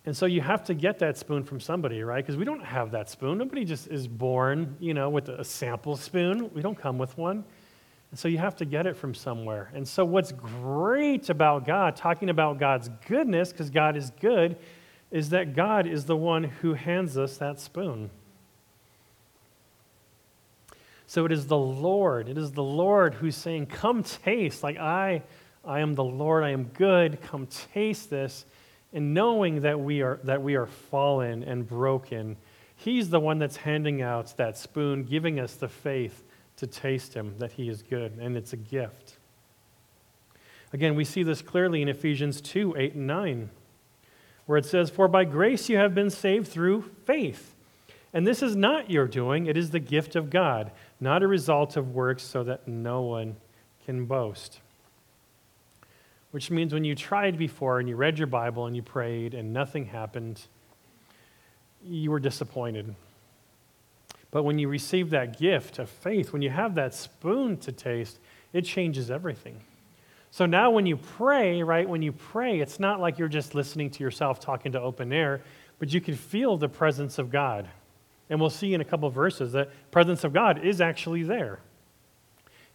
And 0.06 0.16
so 0.16 0.26
you 0.26 0.40
have 0.40 0.64
to 0.64 0.74
get 0.74 0.98
that 1.00 1.18
spoon 1.18 1.44
from 1.44 1.60
somebody, 1.60 2.02
right? 2.02 2.24
Because 2.24 2.36
we 2.36 2.44
don't 2.44 2.64
have 2.64 2.90
that 2.92 3.10
spoon. 3.10 3.38
Nobody 3.38 3.64
just 3.64 3.88
is 3.88 4.08
born, 4.08 4.76
you 4.80 4.94
know, 4.94 5.10
with 5.10 5.28
a 5.28 5.44
sample 5.44 5.96
spoon. 5.96 6.50
We 6.54 6.62
don't 6.62 6.78
come 6.78 6.96
with 6.96 7.16
one. 7.18 7.44
And 8.10 8.18
so 8.18 8.26
you 8.26 8.38
have 8.38 8.56
to 8.56 8.64
get 8.64 8.86
it 8.86 8.96
from 8.96 9.14
somewhere. 9.14 9.70
And 9.74 9.86
so 9.86 10.04
what's 10.04 10.32
great 10.32 11.28
about 11.28 11.66
God, 11.66 11.96
talking 11.96 12.30
about 12.30 12.58
God's 12.58 12.88
goodness, 13.06 13.52
because 13.52 13.70
God 13.70 13.96
is 13.96 14.10
good, 14.20 14.56
is 15.10 15.28
that 15.30 15.54
God 15.54 15.86
is 15.86 16.06
the 16.06 16.16
one 16.16 16.44
who 16.44 16.74
hands 16.74 17.18
us 17.18 17.36
that 17.36 17.60
spoon. 17.60 18.10
So 21.10 21.26
it 21.26 21.32
is 21.32 21.48
the 21.48 21.58
Lord. 21.58 22.28
It 22.28 22.38
is 22.38 22.52
the 22.52 22.62
Lord 22.62 23.14
who's 23.14 23.34
saying, 23.34 23.66
Come 23.66 24.04
taste. 24.04 24.62
Like 24.62 24.78
I 24.78 25.24
I 25.64 25.80
am 25.80 25.96
the 25.96 26.04
Lord, 26.04 26.44
I 26.44 26.50
am 26.50 26.66
good, 26.66 27.20
come 27.20 27.48
taste 27.74 28.10
this. 28.10 28.44
And 28.92 29.12
knowing 29.12 29.62
that 29.62 29.80
we 29.80 30.02
are, 30.02 30.20
that 30.22 30.40
we 30.40 30.54
are 30.54 30.66
fallen 30.66 31.42
and 31.42 31.66
broken, 31.66 32.36
He's 32.76 33.10
the 33.10 33.18
one 33.18 33.40
that's 33.40 33.56
handing 33.56 34.02
out 34.02 34.36
that 34.36 34.56
spoon, 34.56 35.02
giving 35.02 35.40
us 35.40 35.56
the 35.56 35.66
faith 35.66 36.22
to 36.58 36.68
taste 36.68 37.12
Him, 37.12 37.34
that 37.38 37.50
He 37.50 37.68
is 37.68 37.82
good, 37.82 38.16
and 38.20 38.36
it's 38.36 38.52
a 38.52 38.56
gift. 38.56 39.16
Again, 40.72 40.94
we 40.94 41.04
see 41.04 41.24
this 41.24 41.42
clearly 41.42 41.82
in 41.82 41.88
Ephesians 41.88 42.40
2 42.40 42.76
8 42.78 42.94
and 42.94 43.08
9, 43.08 43.50
where 44.46 44.58
it 44.58 44.64
says, 44.64 44.90
For 44.90 45.08
by 45.08 45.24
grace 45.24 45.68
you 45.68 45.76
have 45.76 45.92
been 45.92 46.10
saved 46.10 46.46
through 46.46 46.82
faith. 47.04 47.56
And 48.12 48.26
this 48.26 48.42
is 48.42 48.56
not 48.56 48.90
your 48.90 49.06
doing, 49.06 49.46
it 49.46 49.56
is 49.56 49.70
the 49.70 49.78
gift 49.78 50.16
of 50.16 50.30
God, 50.30 50.72
not 51.00 51.22
a 51.22 51.26
result 51.26 51.76
of 51.76 51.94
works, 51.94 52.22
so 52.22 52.44
that 52.44 52.68
no 52.68 53.02
one 53.02 53.36
can 53.86 54.04
boast. 54.04 54.60
Which 56.30 56.50
means 56.50 56.72
when 56.72 56.84
you 56.84 56.94
tried 56.94 57.38
before 57.38 57.80
and 57.80 57.88
you 57.88 57.96
read 57.96 58.18
your 58.18 58.26
Bible 58.26 58.66
and 58.66 58.76
you 58.76 58.82
prayed 58.82 59.34
and 59.34 59.52
nothing 59.52 59.86
happened, 59.86 60.40
you 61.84 62.10
were 62.10 62.20
disappointed. 62.20 62.94
But 64.30 64.44
when 64.44 64.58
you 64.58 64.68
receive 64.68 65.10
that 65.10 65.38
gift 65.38 65.78
of 65.78 65.88
faith, 65.88 66.32
when 66.32 66.42
you 66.42 66.50
have 66.50 66.76
that 66.76 66.94
spoon 66.94 67.56
to 67.58 67.72
taste, 67.72 68.20
it 68.52 68.62
changes 68.62 69.10
everything. 69.10 69.60
So 70.30 70.46
now 70.46 70.70
when 70.70 70.86
you 70.86 70.96
pray, 70.96 71.62
right, 71.64 71.88
when 71.88 72.02
you 72.02 72.12
pray, 72.12 72.60
it's 72.60 72.78
not 72.78 73.00
like 73.00 73.18
you're 73.18 73.28
just 73.28 73.54
listening 73.56 73.90
to 73.90 74.04
yourself 74.04 74.38
talking 74.38 74.72
to 74.72 74.80
open 74.80 75.12
air, 75.12 75.40
but 75.80 75.92
you 75.92 76.00
can 76.00 76.14
feel 76.14 76.56
the 76.56 76.68
presence 76.68 77.18
of 77.18 77.30
God. 77.30 77.68
And 78.30 78.40
we'll 78.40 78.48
see 78.48 78.72
in 78.72 78.80
a 78.80 78.84
couple 78.84 79.10
verses 79.10 79.52
that 79.52 79.70
presence 79.90 80.24
of 80.24 80.32
God 80.32 80.64
is 80.64 80.80
actually 80.80 81.24
there. 81.24 81.58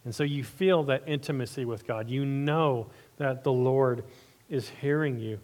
And 0.04 0.14
so 0.14 0.22
you 0.22 0.44
feel 0.44 0.84
that 0.84 1.02
intimacy 1.06 1.64
with 1.64 1.86
God. 1.86 2.08
You 2.08 2.24
know 2.24 2.86
that 3.16 3.42
the 3.42 3.52
Lord 3.52 4.04
is 4.48 4.68
hearing 4.80 5.18
you. 5.18 5.40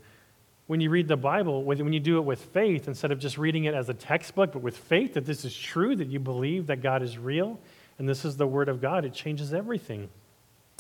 When 0.69 0.81
you 0.81 0.91
read 0.91 1.09
the 1.09 1.17
Bible, 1.17 1.65
when 1.65 1.93
you 1.93 1.99
do 1.99 2.19
it 2.19 2.23
with 2.23 2.41
faith, 2.41 2.87
instead 2.87 3.11
of 3.11 3.19
just 3.19 3.37
reading 3.37 3.65
it 3.65 3.75
as 3.75 3.89
a 3.89 3.95
textbook, 3.95 4.53
but 4.53 4.63
with 4.63 4.77
faith 4.77 5.15
that 5.15 5.27
this 5.27 5.45
is 5.45 5.57
true, 5.57 5.97
that 5.97 6.07
you 6.07 6.21
believe 6.21 6.69
that 6.69 6.81
God 6.81 7.03
is 7.03 7.19
real, 7.19 7.59
and 7.99 8.09
this 8.09 8.25
is 8.25 8.37
the 8.37 8.47
Word 8.47 8.69
of 8.69 8.81
God, 8.81 9.05
it 9.05 9.13
changes 9.13 9.53
everything. 9.53 10.09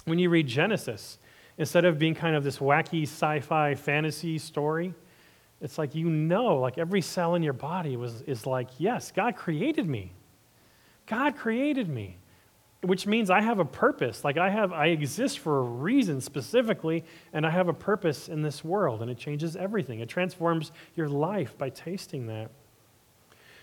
When 0.04 0.18
you 0.18 0.30
read 0.30 0.46
Genesis, 0.46 1.18
instead 1.58 1.84
of 1.84 1.98
being 1.98 2.14
kind 2.14 2.36
of 2.36 2.44
this 2.44 2.58
wacky 2.58 3.02
sci 3.02 3.40
fi 3.40 3.74
fantasy 3.74 4.38
story, 4.38 4.94
it's 5.62 5.78
like 5.78 5.94
you 5.94 6.10
know, 6.10 6.58
like 6.58 6.76
every 6.76 7.00
cell 7.00 7.34
in 7.34 7.42
your 7.42 7.54
body 7.54 7.96
was, 7.96 8.20
is 8.22 8.46
like, 8.46 8.68
yes, 8.78 9.12
God 9.12 9.36
created 9.36 9.88
me. 9.88 10.12
God 11.06 11.36
created 11.36 11.88
me 11.88 12.18
which 12.82 13.06
means 13.06 13.30
I 13.30 13.40
have 13.40 13.60
a 13.60 13.64
purpose. 13.64 14.24
Like 14.24 14.36
I 14.36 14.50
have, 14.50 14.72
I 14.72 14.86
exist 14.86 15.38
for 15.38 15.58
a 15.58 15.62
reason 15.62 16.20
specifically, 16.20 17.04
and 17.32 17.46
I 17.46 17.50
have 17.50 17.68
a 17.68 17.72
purpose 17.72 18.28
in 18.28 18.42
this 18.42 18.64
world, 18.64 19.02
and 19.02 19.10
it 19.10 19.18
changes 19.18 19.54
everything. 19.56 20.00
It 20.00 20.08
transforms 20.08 20.72
your 20.96 21.08
life 21.08 21.56
by 21.56 21.70
tasting 21.70 22.26
that. 22.26 22.50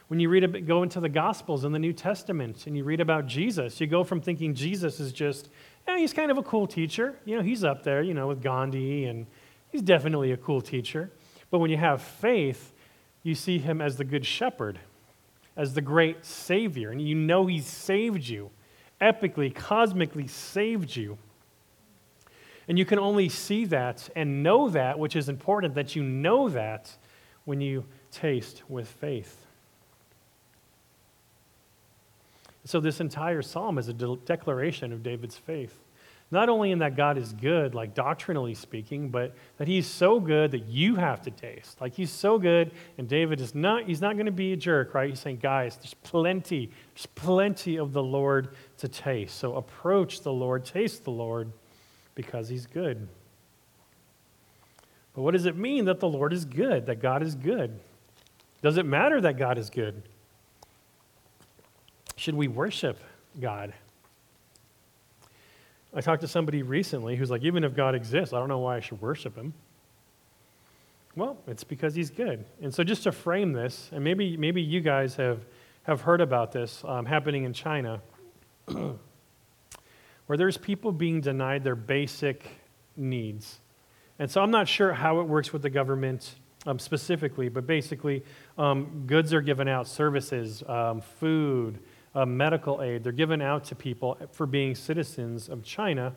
When 0.08 0.20
you 0.20 0.30
read, 0.30 0.44
a, 0.44 0.48
go 0.62 0.84
into 0.84 1.02
the 1.02 1.10
Gospels 1.10 1.66
and 1.66 1.76
the 1.76 1.80
New 1.80 1.94
Testament, 1.94 2.66
and 2.66 2.78
you 2.78 2.84
read 2.84 3.02
about 3.02 3.28
Jesus, 3.28 3.80
you 3.82 3.88
go 3.88 4.04
from 4.04 4.22
thinking 4.22 4.56
Jesus 4.56 5.00
is 5.00 5.12
just, 5.12 5.50
yeah, 5.88 5.98
he's 5.98 6.14
kind 6.14 6.32
of 6.32 6.38
a 6.38 6.44
cool 6.44 6.66
teacher. 6.66 7.16
You 7.26 7.36
know, 7.36 7.44
he's 7.44 7.64
up 7.64 7.84
there, 7.84 8.02
you 8.02 8.14
know, 8.14 8.28
with 8.28 8.42
Gandhi, 8.42 9.06
and 9.06 9.28
he's 9.70 9.82
definitely 9.82 10.32
a 10.32 10.38
cool 10.38 10.62
teacher. 10.62 11.12
But 11.52 11.60
when 11.60 11.72
you 11.72 11.78
have 11.78 12.02
faith, 12.02 12.74
you 13.24 13.36
see 13.36 13.58
him 13.60 13.82
as 13.82 13.98
the 13.98 14.04
good 14.04 14.26
shepherd, 14.26 14.80
as 15.56 15.74
the 15.74 15.82
great 15.82 16.26
savior, 16.26 16.92
and 16.92 17.02
you 17.02 17.16
know 17.16 17.48
he 17.48 17.60
saved 17.60 18.28
you 18.28 18.52
epically, 19.02 19.54
cosmically 19.54 20.28
saved 20.28 20.96
you. 20.96 21.18
And 22.68 22.78
you 22.78 22.86
can 22.86 23.00
only 23.00 23.30
see 23.30 23.66
that 23.66 24.10
and 24.16 24.44
know 24.44 24.70
that, 24.70 25.00
which 25.00 25.16
is 25.16 25.28
important 25.28 25.74
that 25.76 25.96
you 25.96 26.04
know 26.04 26.50
that 26.50 26.96
when 27.46 27.62
you 27.62 27.86
taste 28.12 28.64
with 28.70 28.88
faith. 28.88 29.46
So, 32.66 32.80
this 32.80 33.00
entire 33.00 33.42
psalm 33.42 33.80
is 33.80 33.88
a 33.88 33.94
de- 33.94 34.18
declaration 34.26 34.94
of 34.94 35.02
David's 35.02 35.36
faith. 35.36 35.76
Not 36.32 36.48
only 36.48 36.72
in 36.72 36.80
that 36.80 36.96
God 36.96 37.18
is 37.18 37.34
good, 37.34 37.74
like 37.74 37.96
doctrinally 37.96 38.54
speaking, 38.54 39.10
but 39.10 39.36
that 39.58 39.68
he's 39.68 39.88
so 39.88 40.20
good 40.20 40.52
that 40.52 40.68
you 40.68 40.96
have 40.96 41.24
to 41.24 41.32
taste. 41.32 41.82
Like 41.82 41.96
he's 41.96 42.12
so 42.12 42.38
good, 42.38 42.72
and 43.00 43.08
David 43.08 43.42
is 43.42 43.56
not, 43.56 43.86
he's 43.86 44.00
not 44.00 44.14
going 44.14 44.28
to 44.28 44.32
be 44.32 44.54
a 44.54 44.58
jerk, 44.58 44.94
right? 44.94 45.10
He's 45.10 45.20
saying, 45.20 45.40
guys, 45.42 45.78
there's 45.78 45.96
plenty, 45.96 46.70
there's 46.94 47.08
plenty 47.08 47.78
of 47.78 47.94
the 47.94 48.04
Lord 48.04 48.50
to 48.78 48.88
taste. 48.88 49.38
So 49.40 49.56
approach 49.56 50.22
the 50.22 50.32
Lord, 50.32 50.66
taste 50.66 51.04
the 51.04 51.12
Lord, 51.12 51.52
because 52.14 52.48
he's 52.48 52.68
good. 52.68 53.08
But 55.16 55.24
what 55.24 55.32
does 55.32 55.48
it 55.48 55.58
mean 55.58 55.86
that 55.86 56.00
the 56.00 56.08
Lord 56.08 56.32
is 56.32 56.46
good, 56.46 56.86
that 56.86 57.02
God 57.02 57.24
is 57.24 57.34
good? 57.34 57.80
Does 58.62 58.78
it 58.78 58.86
matter 58.86 59.20
that 59.22 59.38
God 59.38 59.58
is 59.58 59.70
good? 59.70 60.04
Should 62.18 62.36
we 62.36 62.48
worship 62.48 63.00
God? 63.40 63.74
I 65.94 66.02
talked 66.02 66.22
to 66.22 66.28
somebody 66.28 66.62
recently 66.62 67.16
who's 67.16 67.32
like, 67.32 67.44
even 67.44 67.64
if 67.64 67.76
God 67.76 67.96
exists, 67.96 68.34
I 68.34 68.40
don't 68.40 68.48
know 68.48 68.60
why 68.60 68.78
I 68.78 68.80
should 68.80 69.02
worship 69.02 69.36
him. 69.36 69.54
Well, 71.16 71.38
it's 71.48 71.64
because 71.64 71.96
he's 71.96 72.12
good. 72.12 72.46
And 72.62 72.74
so, 72.74 72.84
just 72.84 73.04
to 73.04 73.12
frame 73.12 73.52
this, 73.52 73.90
and 73.92 74.04
maybe, 74.04 74.38
maybe 74.38 74.62
you 74.62 74.80
guys 74.80 75.16
have, 75.16 75.44
have 75.84 76.02
heard 76.02 76.22
about 76.22 76.52
this 76.52 76.84
um, 76.86 77.06
happening 77.06 77.44
in 77.44 77.54
China, 77.54 78.00
where 78.68 80.38
there's 80.38 80.58
people 80.58 80.92
being 80.92 81.20
denied 81.20 81.64
their 81.64 81.76
basic 81.76 82.48
needs. 82.96 83.60
And 84.20 84.30
so, 84.30 84.42
I'm 84.42 84.52
not 84.52 84.68
sure 84.68 84.94
how 84.94 85.20
it 85.20 85.24
works 85.24 85.52
with 85.52 85.64
the 85.64 85.70
government 85.72 86.36
um, 86.68 86.78
specifically, 86.78 87.50
but 87.50 87.66
basically, 87.66 88.24
um, 88.58 89.04
goods 89.08 89.34
are 89.34 89.42
given 89.42 89.68
out, 89.68 89.88
services, 89.88 90.64
um, 90.68 91.02
food, 91.02 91.80
uh, 92.16 92.26
medical 92.26 92.82
aid. 92.82 93.04
They're 93.04 93.12
given 93.12 93.42
out 93.42 93.66
to 93.66 93.76
people 93.76 94.18
for 94.32 94.46
being 94.46 94.76
citizens 94.76 95.50
of 95.50 95.64
China 95.64 96.14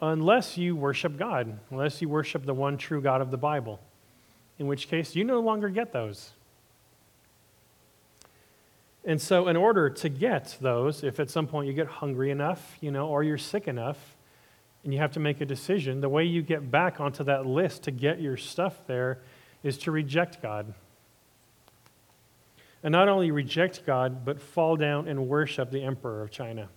unless 0.00 0.56
you 0.56 0.74
worship 0.76 1.18
God, 1.18 1.58
unless 1.70 2.00
you 2.00 2.08
worship 2.08 2.46
the 2.46 2.54
one 2.54 2.78
true 2.78 3.00
God 3.00 3.20
of 3.20 3.30
the 3.30 3.36
Bible, 3.36 3.80
in 4.58 4.66
which 4.66 4.88
case 4.88 5.14
you 5.14 5.24
no 5.24 5.40
longer 5.40 5.68
get 5.68 5.92
those. 5.92 6.32
And 9.04 9.20
so, 9.20 9.48
in 9.48 9.56
order 9.56 9.88
to 9.88 10.08
get 10.08 10.58
those, 10.60 11.02
if 11.02 11.20
at 11.20 11.30
some 11.30 11.46
point 11.46 11.66
you 11.66 11.72
get 11.72 11.86
hungry 11.86 12.30
enough, 12.30 12.76
you 12.80 12.90
know, 12.90 13.08
or 13.08 13.22
you're 13.22 13.38
sick 13.38 13.66
enough, 13.66 14.16
and 14.84 14.92
you 14.92 15.00
have 15.00 15.12
to 15.12 15.20
make 15.20 15.40
a 15.40 15.46
decision, 15.46 16.00
the 16.00 16.08
way 16.08 16.24
you 16.24 16.42
get 16.42 16.70
back 16.70 17.00
onto 17.00 17.24
that 17.24 17.46
list 17.46 17.82
to 17.84 17.90
get 17.90 18.20
your 18.20 18.36
stuff 18.36 18.86
there 18.86 19.18
is 19.62 19.78
to 19.78 19.90
reject 19.90 20.42
God 20.42 20.72
and 22.82 22.92
not 22.92 23.08
only 23.08 23.30
reject 23.30 23.84
God, 23.84 24.24
but 24.24 24.40
fall 24.40 24.76
down 24.76 25.08
and 25.08 25.28
worship 25.28 25.70
the 25.70 25.82
emperor 25.82 26.22
of 26.22 26.30
China. 26.30 26.68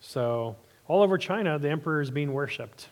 So, 0.00 0.56
all 0.86 1.02
over 1.02 1.16
China, 1.18 1.58
the 1.58 1.70
emperor 1.70 2.00
is 2.00 2.10
being 2.10 2.32
worshiped, 2.32 2.88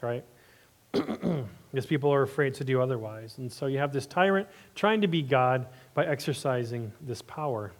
right? 0.00 0.24
because 0.92 1.86
people 1.86 2.12
are 2.12 2.22
afraid 2.22 2.54
to 2.54 2.64
do 2.64 2.80
otherwise. 2.80 3.38
And 3.38 3.52
so 3.52 3.66
you 3.66 3.78
have 3.78 3.92
this 3.92 4.06
tyrant 4.06 4.46
trying 4.74 5.00
to 5.00 5.08
be 5.08 5.22
God 5.22 5.66
by 5.92 6.06
exercising 6.06 6.92
this 7.00 7.20
power. 7.20 7.72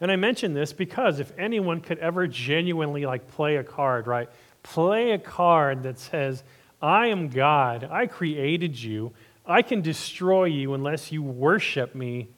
And 0.00 0.10
I 0.10 0.16
mention 0.16 0.54
this 0.54 0.72
because 0.72 1.20
if 1.20 1.32
anyone 1.38 1.80
could 1.80 1.98
ever 1.98 2.26
genuinely 2.26 3.06
like 3.06 3.28
play 3.28 3.56
a 3.56 3.64
card, 3.64 4.06
right? 4.06 4.28
Play 4.62 5.12
a 5.12 5.18
card 5.18 5.82
that 5.84 5.98
says, 5.98 6.42
I 6.82 7.08
am 7.08 7.28
God, 7.28 7.88
I 7.90 8.06
created 8.06 8.80
you, 8.80 9.12
I 9.50 9.62
can 9.62 9.80
destroy 9.80 10.44
you 10.44 10.74
unless 10.74 11.10
you 11.10 11.22
worship 11.22 11.94
me. 11.94 12.28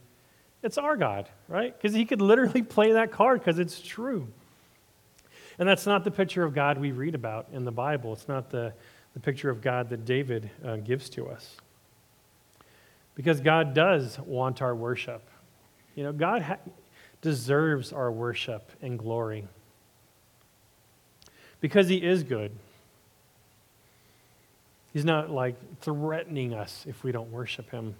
It's 0.62 0.78
our 0.78 0.96
God, 0.96 1.28
right? 1.48 1.76
Because 1.76 1.94
he 1.94 2.04
could 2.04 2.20
literally 2.20 2.62
play 2.62 2.92
that 2.92 3.12
card 3.12 3.40
because 3.40 3.58
it's 3.58 3.80
true. 3.80 4.28
And 5.58 5.68
that's 5.68 5.86
not 5.86 6.04
the 6.04 6.10
picture 6.10 6.42
of 6.42 6.54
God 6.54 6.78
we 6.78 6.92
read 6.92 7.14
about 7.14 7.48
in 7.52 7.64
the 7.64 7.72
Bible. 7.72 8.12
It's 8.12 8.28
not 8.28 8.50
the, 8.50 8.72
the 9.14 9.20
picture 9.20 9.50
of 9.50 9.60
God 9.60 9.90
that 9.90 10.04
David 10.04 10.50
uh, 10.64 10.76
gives 10.76 11.10
to 11.10 11.28
us. 11.28 11.56
Because 13.14 13.40
God 13.40 13.74
does 13.74 14.18
want 14.20 14.62
our 14.62 14.74
worship. 14.74 15.22
You 15.94 16.04
know, 16.04 16.12
God 16.12 16.42
ha- 16.42 16.58
deserves 17.20 17.92
our 17.92 18.10
worship 18.10 18.70
and 18.80 18.98
glory. 18.98 19.46
Because 21.60 21.88
he 21.88 21.96
is 21.96 22.22
good. 22.22 22.52
He's 24.92 25.04
not 25.04 25.30
like 25.30 25.56
threatening 25.80 26.54
us 26.54 26.84
if 26.86 27.02
we 27.02 27.12
don't 27.12 27.30
worship 27.30 27.70
him. 27.70 27.94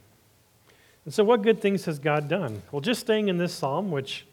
And 1.05 1.13
so, 1.13 1.25
what 1.25 1.43
good 1.43 1.61
things 1.61 1.85
has 1.87 1.99
God 1.99 2.29
done? 2.29 2.63
Well, 2.71 2.81
just 2.81 3.01
staying 3.01 3.29
in 3.29 3.39
this 3.39 3.53
psalm, 3.53 3.91
which, 3.91 4.27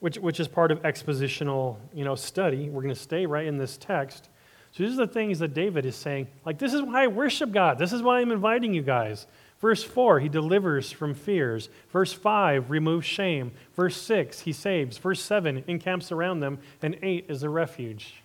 which, 0.00 0.18
which 0.18 0.40
is 0.40 0.48
part 0.48 0.70
of 0.70 0.80
expositional 0.82 1.76
you 1.92 2.04
know, 2.04 2.14
study, 2.14 2.70
we're 2.70 2.82
going 2.82 2.94
to 2.94 3.00
stay 3.00 3.26
right 3.26 3.46
in 3.46 3.58
this 3.58 3.76
text. 3.76 4.28
So, 4.72 4.84
these 4.84 4.94
are 4.94 5.06
the 5.06 5.12
things 5.12 5.38
that 5.40 5.52
David 5.54 5.84
is 5.84 5.96
saying. 5.96 6.28
Like, 6.46 6.58
this 6.58 6.72
is 6.72 6.82
why 6.82 7.04
I 7.04 7.06
worship 7.08 7.52
God. 7.52 7.78
This 7.78 7.92
is 7.92 8.02
why 8.02 8.20
I'm 8.20 8.32
inviting 8.32 8.72
you 8.72 8.82
guys 8.82 9.26
Verse 9.62 9.84
4, 9.84 10.18
he 10.18 10.28
delivers 10.28 10.90
from 10.90 11.14
fears. 11.14 11.68
Verse 11.92 12.12
5, 12.12 12.68
removes 12.68 13.06
shame. 13.06 13.52
Verse 13.76 13.96
6, 13.96 14.40
he 14.40 14.52
saves. 14.52 14.98
Verse 14.98 15.22
7, 15.22 15.62
encamps 15.68 16.10
around 16.10 16.40
them. 16.40 16.58
And 16.82 16.98
8 17.00 17.26
is 17.28 17.44
a 17.44 17.48
refuge. 17.48 18.21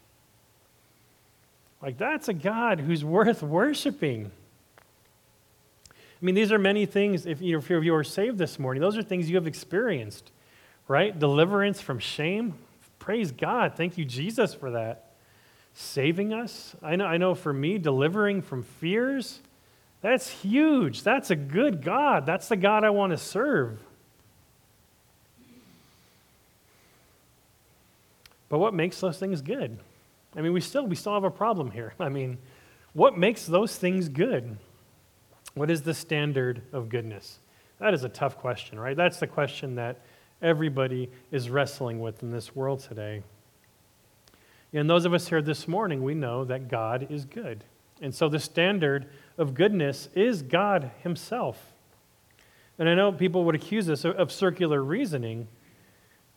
Like, 1.82 1.97
that's 1.97 2.28
a 2.28 2.34
God 2.34 2.80
who's 2.80 3.05
worth 3.05 3.43
worshiping. 3.43 4.32
I 5.89 6.25
mean, 6.25 6.36
these 6.36 6.51
are 6.51 6.57
many 6.57 6.86
things, 6.86 7.25
if 7.25 7.41
you, 7.41 7.57
if 7.57 7.69
you 7.69 7.93
are 7.93 8.03
saved 8.03 8.38
this 8.38 8.57
morning, 8.57 8.82
those 8.82 8.97
are 8.97 9.03
things 9.03 9.30
you 9.30 9.36
have 9.36 9.47
experienced, 9.47 10.32
right? 10.88 11.17
Deliverance 11.17 11.80
from 11.80 11.99
shame. 11.99 12.55
Praise 12.97 13.32
God. 13.32 13.75
Thank 13.75 13.97
you, 13.97 14.05
Jesus, 14.05 14.53
for 14.53 14.71
that. 14.71 15.11
Saving 15.75 16.34
us. 16.34 16.75
I 16.82 16.95
know, 16.95 17.05
I 17.05 17.17
know 17.17 17.36
for 17.36 17.53
me, 17.53 17.78
delivering 17.78 18.41
from 18.41 18.63
fears 18.63 19.39
that's 20.01 20.30
huge. 20.30 21.03
That's 21.03 21.32
a 21.32 21.36
good 21.36 21.84
God. 21.84 22.25
That's 22.25 22.47
the 22.47 22.55
God 22.55 22.84
I 22.84 22.91
want 22.91 23.11
to 23.11 23.17
serve. 23.17 23.80
But 28.49 28.59
what 28.59 28.73
makes 28.73 28.99
those 28.99 29.17
things 29.17 29.41
good? 29.41 29.78
I 30.38 30.42
mean, 30.42 30.54
we 30.54 30.62
still 30.62 30.86
we 30.86 30.96
still 30.96 31.14
have 31.14 31.24
a 31.24 31.32
problem 31.32 31.72
here. 31.72 31.94
I 32.00 32.10
mean, 32.10 32.38
what 32.94 33.18
makes 33.18 33.46
those 33.46 33.76
things 33.76 34.08
good? 34.08 34.58
What 35.56 35.72
is 35.72 35.82
the 35.82 35.94
standard 35.94 36.62
of 36.72 36.88
goodness? 36.88 37.40
That 37.80 37.94
is 37.94 38.04
a 38.04 38.10
tough 38.10 38.38
question, 38.38 38.80
right? 38.80 38.96
That's 38.96 39.20
the 39.20 39.28
question 39.28 39.76
that 39.76 40.00
everybody 40.42 41.10
is 41.32 41.50
wrestling 41.50 42.00
with 42.00 42.22
in 42.22 42.32
this 42.32 42.56
world 42.56 42.80
today. 42.80 43.24
And 44.74 44.90
those 44.90 45.06
of 45.06 45.14
us 45.14 45.30
here 45.30 45.42
this 45.42 45.68
morning, 45.68 46.04
we 46.04 46.14
know 46.14 46.44
that 46.46 46.68
God 46.68 47.08
is 47.10 47.26
good. 47.26 47.64
And 48.02 48.14
so 48.14 48.30
the 48.30 48.40
standard 48.40 49.08
of 49.38 49.54
goodness 49.54 50.10
is 50.14 50.42
God 50.42 50.92
Himself. 51.02 51.74
And 52.78 52.88
I 52.88 52.94
know 52.94 53.12
people 53.12 53.44
would 53.46 53.56
accuse 53.56 53.90
us 53.90 54.06
of 54.06 54.32
circular 54.32 54.84
reasoning, 54.84 55.48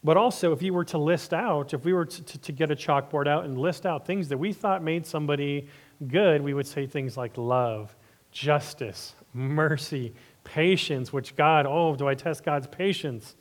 but 0.02 0.16
also 0.16 0.52
if 0.52 0.62
you 0.62 0.72
were 0.72 0.84
to 0.86 0.98
list 0.98 1.34
out, 1.34 1.74
if 1.74 1.84
we 1.84 1.92
were 1.92 2.06
to, 2.06 2.22
to, 2.22 2.38
to, 2.38 2.52
get 2.52 2.70
a 2.70 2.76
chalkboard 2.76 3.28
out 3.28 3.44
and 3.44 3.58
list 3.58 3.84
out 3.84 4.06
things 4.06 4.28
that 4.28 4.38
we 4.38 4.52
thought 4.52 4.82
made 4.82 5.06
somebody 5.06 5.68
good, 6.08 6.40
we 6.42 6.54
would 6.54 6.66
say 6.66 6.86
things 6.86 7.16
like 7.16 7.36
love, 7.36 7.94
justice, 8.32 9.14
mercy, 9.34 10.14
patience, 10.44 11.12
which 11.12 11.36
God, 11.36 11.66
oh, 11.66 11.94
do 11.96 12.08
I 12.08 12.14
test 12.14 12.44
God's 12.44 12.66
patience, 12.66 13.34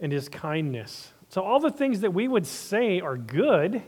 and 0.00 0.10
His 0.10 0.28
kindness. 0.28 1.12
So 1.28 1.42
all 1.42 1.60
the 1.60 1.70
things 1.70 2.00
that 2.00 2.12
we 2.12 2.28
would 2.28 2.46
say 2.46 3.00
are 3.00 3.16
good 3.16 3.82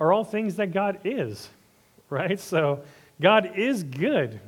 are 0.00 0.12
all 0.12 0.24
things 0.24 0.56
that 0.56 0.72
God 0.72 0.98
is, 1.04 1.48
right? 2.10 2.38
So 2.38 2.82
God 3.20 3.52
is 3.56 3.84
good. 3.84 4.40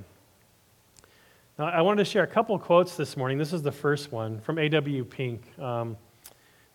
Now, 1.61 1.67
I 1.67 1.83
wanted 1.83 2.03
to 2.07 2.11
share 2.11 2.23
a 2.23 2.27
couple 2.27 2.59
quotes 2.59 2.97
this 2.97 3.19
morning. 3.19 3.37
This 3.37 3.53
is 3.53 3.61
the 3.61 3.71
first 3.71 4.11
one 4.11 4.41
from 4.41 4.59
A.W. 4.59 5.05
Pink, 5.05 5.43
um, 5.59 5.99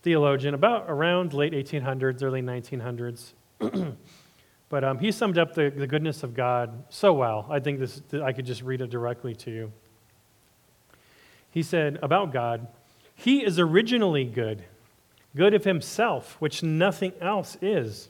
theologian, 0.04 0.54
about 0.54 0.86
around 0.88 1.34
late 1.34 1.54
1800s, 1.54 2.22
early 2.22 2.44
1900s. 2.44 3.34
but 4.70 4.84
um, 4.84 5.00
he 5.00 5.12
summed 5.12 5.40
up 5.40 5.56
the, 5.56 5.74
the 5.76 5.88
goodness 5.88 6.22
of 6.22 6.36
God 6.36 6.84
so 6.90 7.14
well. 7.14 7.48
I 7.50 7.60
think 7.60 7.80
this, 7.80 8.00
I 8.24 8.32
could 8.32 8.46
just 8.46 8.62
read 8.62 8.80
it 8.80 8.92
directly 8.92 9.34
to 9.34 9.50
you. 9.50 9.72
He 11.50 11.64
said 11.64 11.98
about 12.04 12.32
God, 12.32 12.68
He 13.16 13.44
is 13.44 13.58
originally 13.58 14.26
good, 14.26 14.66
good 15.36 15.56
of 15.56 15.64
Himself, 15.64 16.36
which 16.38 16.62
nothing 16.62 17.14
else 17.20 17.58
is. 17.60 18.10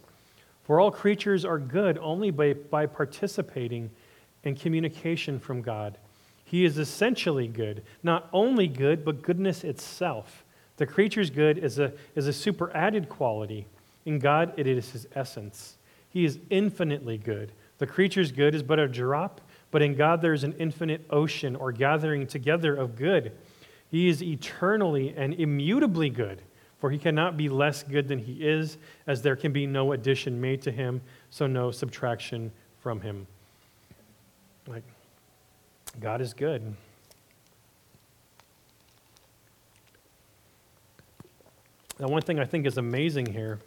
For 0.66 0.82
all 0.82 0.92
creatures 0.92 1.46
are 1.46 1.58
good 1.58 1.98
only 2.00 2.32
by, 2.32 2.52
by 2.52 2.86
participating 2.86 3.92
in 4.44 4.56
communication 4.56 5.40
from 5.40 5.62
God. 5.62 5.98
He 6.56 6.64
is 6.64 6.78
essentially 6.78 7.49
good, 7.49 7.84
not 8.01 8.30
only 8.32 8.66
good, 8.70 9.03
but 9.03 9.22
goodness 9.22 9.66
itself. 9.66 10.45
The 10.78 10.86
creature's 10.86 11.30
good 11.30 11.58
is 11.58 11.80
a, 11.80 11.91
is 12.16 12.28
a 12.28 12.32
superadded 12.32 13.10
quality. 13.10 13.68
In 14.06 14.20
God, 14.20 14.53
it 14.56 14.66
is 14.66 14.89
his 14.91 15.06
essence. 15.16 15.76
He 16.10 16.24
is 16.24 16.39
infinitely 16.49 17.18
good. 17.18 17.51
The 17.78 17.86
creature's 17.86 18.32
good 18.32 18.56
is 18.56 18.64
but 18.64 18.80
a 18.80 18.88
drop, 18.88 19.41
but 19.70 19.82
in 19.82 19.95
God 19.95 20.22
there 20.22 20.32
is 20.32 20.45
an 20.45 20.53
infinite 20.58 21.06
ocean 21.10 21.58
or 21.58 21.74
gathering 21.74 22.26
together 22.26 22.74
of 22.74 22.95
good. 22.95 23.34
He 23.91 24.08
is 24.08 24.24
eternally 24.24 25.14
and 25.18 25.34
immutably 25.34 26.10
good. 26.10 26.41
For 26.80 26.89
he 26.89 26.97
cannot 26.97 27.36
be 27.36 27.49
less 27.49 27.84
good 27.84 28.08
than 28.08 28.20
he 28.20 28.47
is, 28.47 28.78
as 29.08 29.22
there 29.22 29.36
can 29.36 29.51
be 29.51 29.68
no 29.68 29.91
addition 29.91 30.39
made 30.39 30.62
to 30.62 30.72
him, 30.72 31.01
so 31.32 31.47
no 31.47 31.72
subtraction 31.72 32.49
from 32.80 33.01
him. 33.01 33.28
Like, 34.68 34.86
God 36.00 36.22
is 36.22 36.34
good. 36.34 36.76
Now, 42.00 42.08
one 42.08 42.22
thing 42.22 42.39
I 42.39 42.46
think 42.46 42.66
is 42.66 42.78
amazing 42.78 43.28
here 43.28 43.60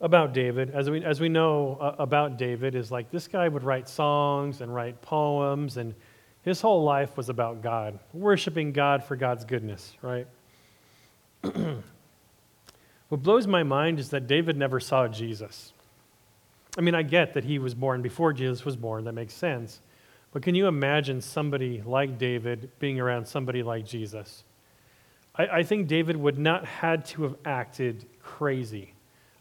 about 0.00 0.32
David, 0.32 0.70
as 0.70 0.90
we, 0.90 1.04
as 1.04 1.20
we 1.20 1.28
know 1.28 1.76
uh, 1.80 1.94
about 1.98 2.36
David, 2.36 2.74
is 2.74 2.90
like 2.90 3.10
this 3.10 3.28
guy 3.28 3.48
would 3.48 3.62
write 3.62 3.88
songs 3.88 4.60
and 4.60 4.74
write 4.74 5.00
poems, 5.00 5.76
and 5.76 5.94
his 6.42 6.60
whole 6.60 6.82
life 6.82 7.16
was 7.16 7.28
about 7.28 7.62
God, 7.62 7.98
worshiping 8.12 8.72
God 8.72 9.04
for 9.04 9.16
God's 9.16 9.44
goodness, 9.44 9.96
right? 10.02 10.26
what 11.42 13.22
blows 13.22 13.46
my 13.46 13.62
mind 13.62 14.00
is 14.00 14.10
that 14.10 14.26
David 14.26 14.56
never 14.56 14.80
saw 14.80 15.06
Jesus. 15.08 15.72
I 16.76 16.80
mean, 16.80 16.94
I 16.94 17.02
get 17.02 17.34
that 17.34 17.44
he 17.44 17.58
was 17.58 17.74
born 17.74 18.02
before 18.02 18.32
Jesus 18.32 18.64
was 18.64 18.76
born, 18.76 19.04
that 19.04 19.12
makes 19.12 19.34
sense. 19.34 19.80
But 20.32 20.42
can 20.42 20.54
you 20.54 20.66
imagine 20.66 21.20
somebody 21.20 21.82
like 21.84 22.18
David 22.18 22.70
being 22.78 23.00
around 23.00 23.26
somebody 23.26 23.62
like 23.62 23.86
Jesus? 23.86 24.44
I, 25.34 25.46
I 25.46 25.62
think 25.62 25.88
David 25.88 26.16
would 26.16 26.38
not 26.38 26.64
had 26.64 27.04
to 27.06 27.22
have 27.22 27.36
acted 27.44 28.04
crazy. 28.22 28.92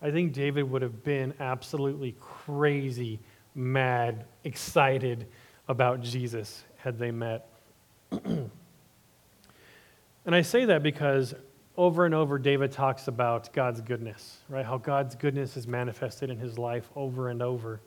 I 0.02 0.12
think 0.12 0.34
David 0.34 0.70
would 0.70 0.82
have 0.82 1.04
been 1.04 1.34
absolutely 1.40 2.16
crazy, 2.20 3.20
mad, 3.56 4.26
excited 4.44 5.28
about 5.68 6.02
Jesus 6.02 6.64
had 6.78 6.98
they 7.00 7.12
met. 7.12 7.50
and 8.12 8.50
I 10.26 10.42
say 10.42 10.66
that 10.66 10.84
because 10.84 11.34
over 11.76 12.06
and 12.06 12.16
over, 12.16 12.40
David 12.40 12.72
talks 12.72 13.08
about 13.08 13.52
God's 13.54 13.82
goodness, 13.82 14.38
right? 14.50 14.66
How 14.66 14.78
God's 14.78 15.16
goodness 15.16 15.58
is 15.58 15.68
manifested 15.68 16.30
in 16.30 16.38
his 16.38 16.58
life 16.58 16.90
over 16.96 17.30
and 17.30 17.42
over. 17.42 17.82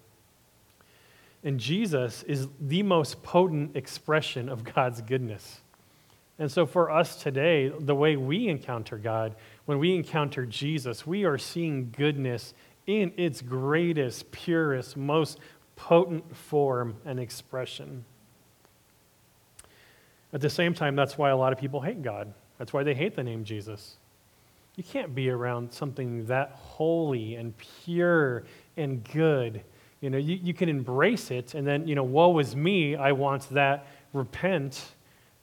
And 1.43 1.59
Jesus 1.59 2.23
is 2.25 2.49
the 2.61 2.83
most 2.83 3.23
potent 3.23 3.77
expression 3.77 4.49
of 4.49 4.65
God's 4.65 5.01
goodness. 5.01 5.61
And 6.39 6.51
so, 6.51 6.65
for 6.67 6.91
us 6.91 7.17
today, 7.17 7.69
the 7.69 7.95
way 7.95 8.17
we 8.17 8.49
encounter 8.49 8.97
God, 8.97 9.37
when 9.67 9.79
we 9.79 9.95
encounter 9.95 10.47
Jesus, 10.47 11.07
we 11.07 11.25
are 11.25 11.39
seeing 11.39 11.95
goodness 11.97 12.55
in 12.87 13.13
its 13.17 13.43
greatest, 13.43 14.31
purest, 14.33 14.97
most 14.97 15.39
potent 15.77 16.37
form 16.37 16.97
and 17.05 17.21
expression. 17.21 18.05
At 20.33 20.41
the 20.41 20.51
same 20.51 20.75
time, 20.75 20.97
that's 20.97 21.19
why 21.19 21.31
a 21.31 21.37
lot 21.37 21.53
of 21.53 21.59
people 21.59 21.81
hate 21.81 22.03
God. 22.03 22.33
That's 22.59 22.73
why 22.73 22.85
they 22.85 22.95
hate 22.95 23.17
the 23.17 23.23
name 23.23 23.45
Jesus. 23.45 23.97
You 24.77 24.85
can't 24.85 25.15
be 25.15 25.29
around 25.31 25.73
something 25.73 26.27
that 26.27 26.53
holy 26.53 27.35
and 27.35 27.55
pure 27.57 28.45
and 28.77 29.03
good. 29.05 29.63
You 30.01 30.11
know, 30.11 30.19
you, 30.19 30.39
you 30.43 30.55
can 30.55 30.69
embrace 30.69 31.31
it 31.31 31.55
and 31.55 31.67
then, 31.67 31.87
you 31.87 31.95
know, 31.95 32.05
woe 32.05 32.39
is 32.39 32.57
me, 32.57 32.97
I 32.97 33.13
want 33.13 33.49
that, 33.51 33.87
repent. 34.13 34.83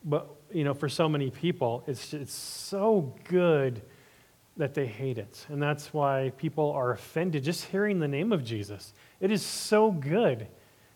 But, 0.04 0.30
you 0.52 0.64
know, 0.64 0.74
for 0.74 0.90
so 0.90 1.08
many 1.08 1.30
people, 1.30 1.84
it's, 1.88 2.14
it's 2.14 2.34
so 2.34 3.16
good 3.26 3.82
that 4.58 4.74
they 4.74 4.88
hate 4.88 5.18
it. 5.18 5.46
And 5.50 5.62
that's 5.62 5.94
why 5.94 6.32
people 6.38 6.72
are 6.72 6.92
offended 6.92 7.44
just 7.44 7.66
hearing 7.66 8.00
the 8.00 8.08
name 8.08 8.34
of 8.34 8.44
Jesus. 8.44 8.94
It 9.20 9.32
is 9.32 9.46
so 9.46 9.92
good. 9.92 10.48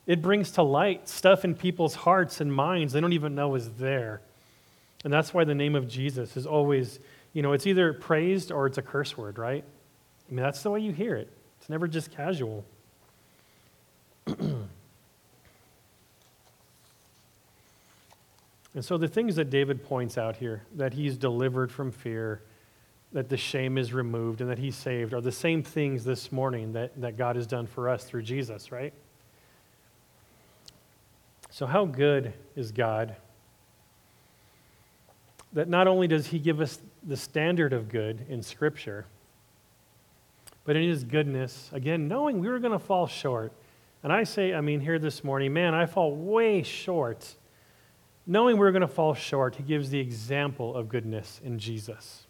It 0.08 0.22
brings 0.22 0.52
to 0.52 0.64
light 0.64 1.08
stuff 1.08 1.46
in 1.46 1.54
people's 1.54 1.94
hearts 1.94 2.42
and 2.42 2.54
minds 2.54 2.94
they 2.94 3.00
don't 3.02 3.14
even 3.14 3.36
know 3.36 3.54
is 3.56 3.70
there. 3.72 4.22
And 5.04 5.14
that's 5.14 5.34
why 5.34 5.44
the 5.44 5.56
name 5.56 5.76
of 5.76 5.88
Jesus 5.88 6.36
is 6.38 6.46
always, 6.46 7.00
you 7.34 7.42
know, 7.42 7.54
it's 7.54 7.68
either 7.68 7.94
praised 7.94 8.52
or 8.52 8.66
it's 8.68 8.78
a 8.78 8.82
curse 8.82 9.18
word, 9.18 9.38
right? 9.38 9.64
I 9.64 10.34
mean, 10.34 10.44
that's 10.44 10.64
the 10.64 10.72
way 10.72 10.80
you 10.80 10.92
hear 10.92 11.16
it. 11.16 11.30
It's 11.60 11.70
never 11.70 11.88
just 11.88 12.12
casual. 12.12 12.66
and 14.28 14.68
so 18.82 18.98
the 18.98 19.08
things 19.08 19.36
that 19.36 19.50
David 19.50 19.84
points 19.84 20.18
out 20.18 20.36
here, 20.36 20.64
that 20.76 20.94
he's 20.94 21.18
delivered 21.18 21.72
from 21.72 21.92
fear, 21.92 22.42
that 23.14 23.30
the 23.30 23.38
shame 23.38 23.78
is 23.78 23.94
removed, 23.94 24.42
and 24.42 24.50
that 24.50 24.60
he's 24.60 24.76
saved, 24.76 25.14
are 25.14 25.22
the 25.22 25.32
same 25.32 25.64
things 25.64 26.04
this 26.04 26.32
morning 26.32 26.74
that, 26.74 27.00
that 27.02 27.18
God 27.18 27.36
has 27.36 27.48
done 27.48 27.68
for 27.68 27.90
us 27.90 28.04
through 28.04 28.24
Jesus, 28.24 28.72
right? 28.72 28.94
So, 31.50 31.66
how 31.66 31.86
good 31.86 32.34
is 32.56 32.72
God? 32.72 33.16
that 35.54 35.68
not 35.68 35.88
only 35.88 36.08
does 36.08 36.28
he 36.28 36.40
give 36.40 36.62
us 36.62 36.80
the 37.04 37.18
standard 37.18 37.74
of 37.74 37.90
good 37.90 38.26
in 38.30 38.42
Scripture, 38.42 39.06
but 40.64 40.76
in 40.76 40.88
his 40.88 41.04
goodness, 41.04 41.70
again, 41.74 42.08
knowing 42.08 42.40
we 42.40 42.48
were 42.48 42.60
going 42.60 42.72
to 42.72 42.80
fall 42.80 43.08
short, 43.08 43.52
And 44.04 44.12
I 44.12 44.24
say, 44.24 44.54
I 44.54 44.62
mean, 44.62 44.80
here 44.80 44.98
this 44.98 45.24
morning, 45.24 45.54
man, 45.54 45.74
I 45.74 45.86
fall 45.86 46.16
way 46.16 46.64
short. 46.64 47.36
Knowing 48.26 48.58
we're 48.58 48.72
going 48.72 48.82
to 48.82 48.88
fall 48.88 49.14
short, 49.14 49.56
he 49.56 49.64
gives 49.64 49.90
the 49.90 50.00
example 50.00 50.76
of 50.76 50.90
goodness 50.90 51.40
in 51.44 51.60
Jesus, 51.60 52.26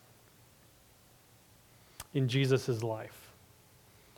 in 2.13 2.27
Jesus' 2.27 2.83
life. 2.83 3.31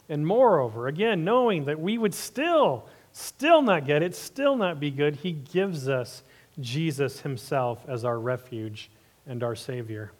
And 0.09 0.25
moreover, 0.25 0.87
again, 0.87 1.23
knowing 1.23 1.65
that 1.65 1.79
we 1.79 1.97
would 1.97 2.13
still, 2.13 2.87
still 3.11 3.61
not 3.61 3.85
get 3.85 4.01
it, 4.01 4.15
still 4.15 4.55
not 4.55 4.79
be 4.79 4.91
good, 4.91 5.17
he 5.17 5.31
gives 5.31 5.87
us 5.87 6.23
Jesus 6.59 7.21
himself 7.21 7.83
as 7.87 8.03
our 8.03 8.19
refuge 8.19 8.89
and 9.25 9.43
our 9.43 9.55
Savior. 9.55 10.11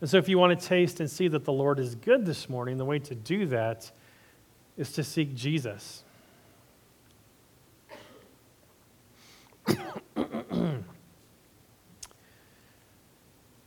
And 0.00 0.08
so, 0.08 0.18
if 0.18 0.28
you 0.28 0.38
want 0.38 0.58
to 0.58 0.66
taste 0.66 1.00
and 1.00 1.10
see 1.10 1.28
that 1.28 1.44
the 1.44 1.52
Lord 1.52 1.78
is 1.78 1.94
good 1.94 2.26
this 2.26 2.48
morning, 2.48 2.76
the 2.76 2.84
way 2.84 2.98
to 3.00 3.14
do 3.14 3.46
that 3.46 3.90
is 4.76 4.92
to 4.92 5.04
seek 5.04 5.34
Jesus. 5.34 6.04
now, 10.16 10.82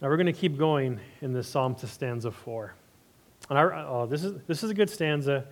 we're 0.01 0.18
going 0.18 0.26
to 0.26 0.34
keep 0.34 0.58
going 0.58 0.99
in 1.22 1.34
this 1.34 1.47
psalm 1.47 1.76
to 1.76 1.88
stanza 1.88 2.32
four. 2.32 2.74
And 3.49 3.60
I, 3.60 3.86
oh, 3.88 4.08
this, 4.08 4.24
is, 4.24 4.41
this 4.47 4.64
is 4.64 4.72
a 4.72 4.74
good 4.74 4.89
stanza. 4.89 5.45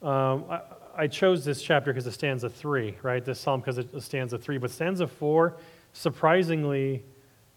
Um, 0.00 0.44
I, 0.48 0.60
I, 0.96 1.06
chose 1.08 1.44
this 1.44 1.62
chapter 1.62 1.92
because 1.92 2.06
of 2.06 2.14
stanza 2.14 2.48
three, 2.48 2.96
right? 3.02 3.24
This 3.24 3.40
psalm 3.40 3.60
because 3.60 3.78
of 3.78 4.02
stanza 4.02 4.38
three. 4.38 4.58
But 4.58 4.70
stanza 4.70 5.06
four, 5.06 5.56
surprisingly, 5.92 7.04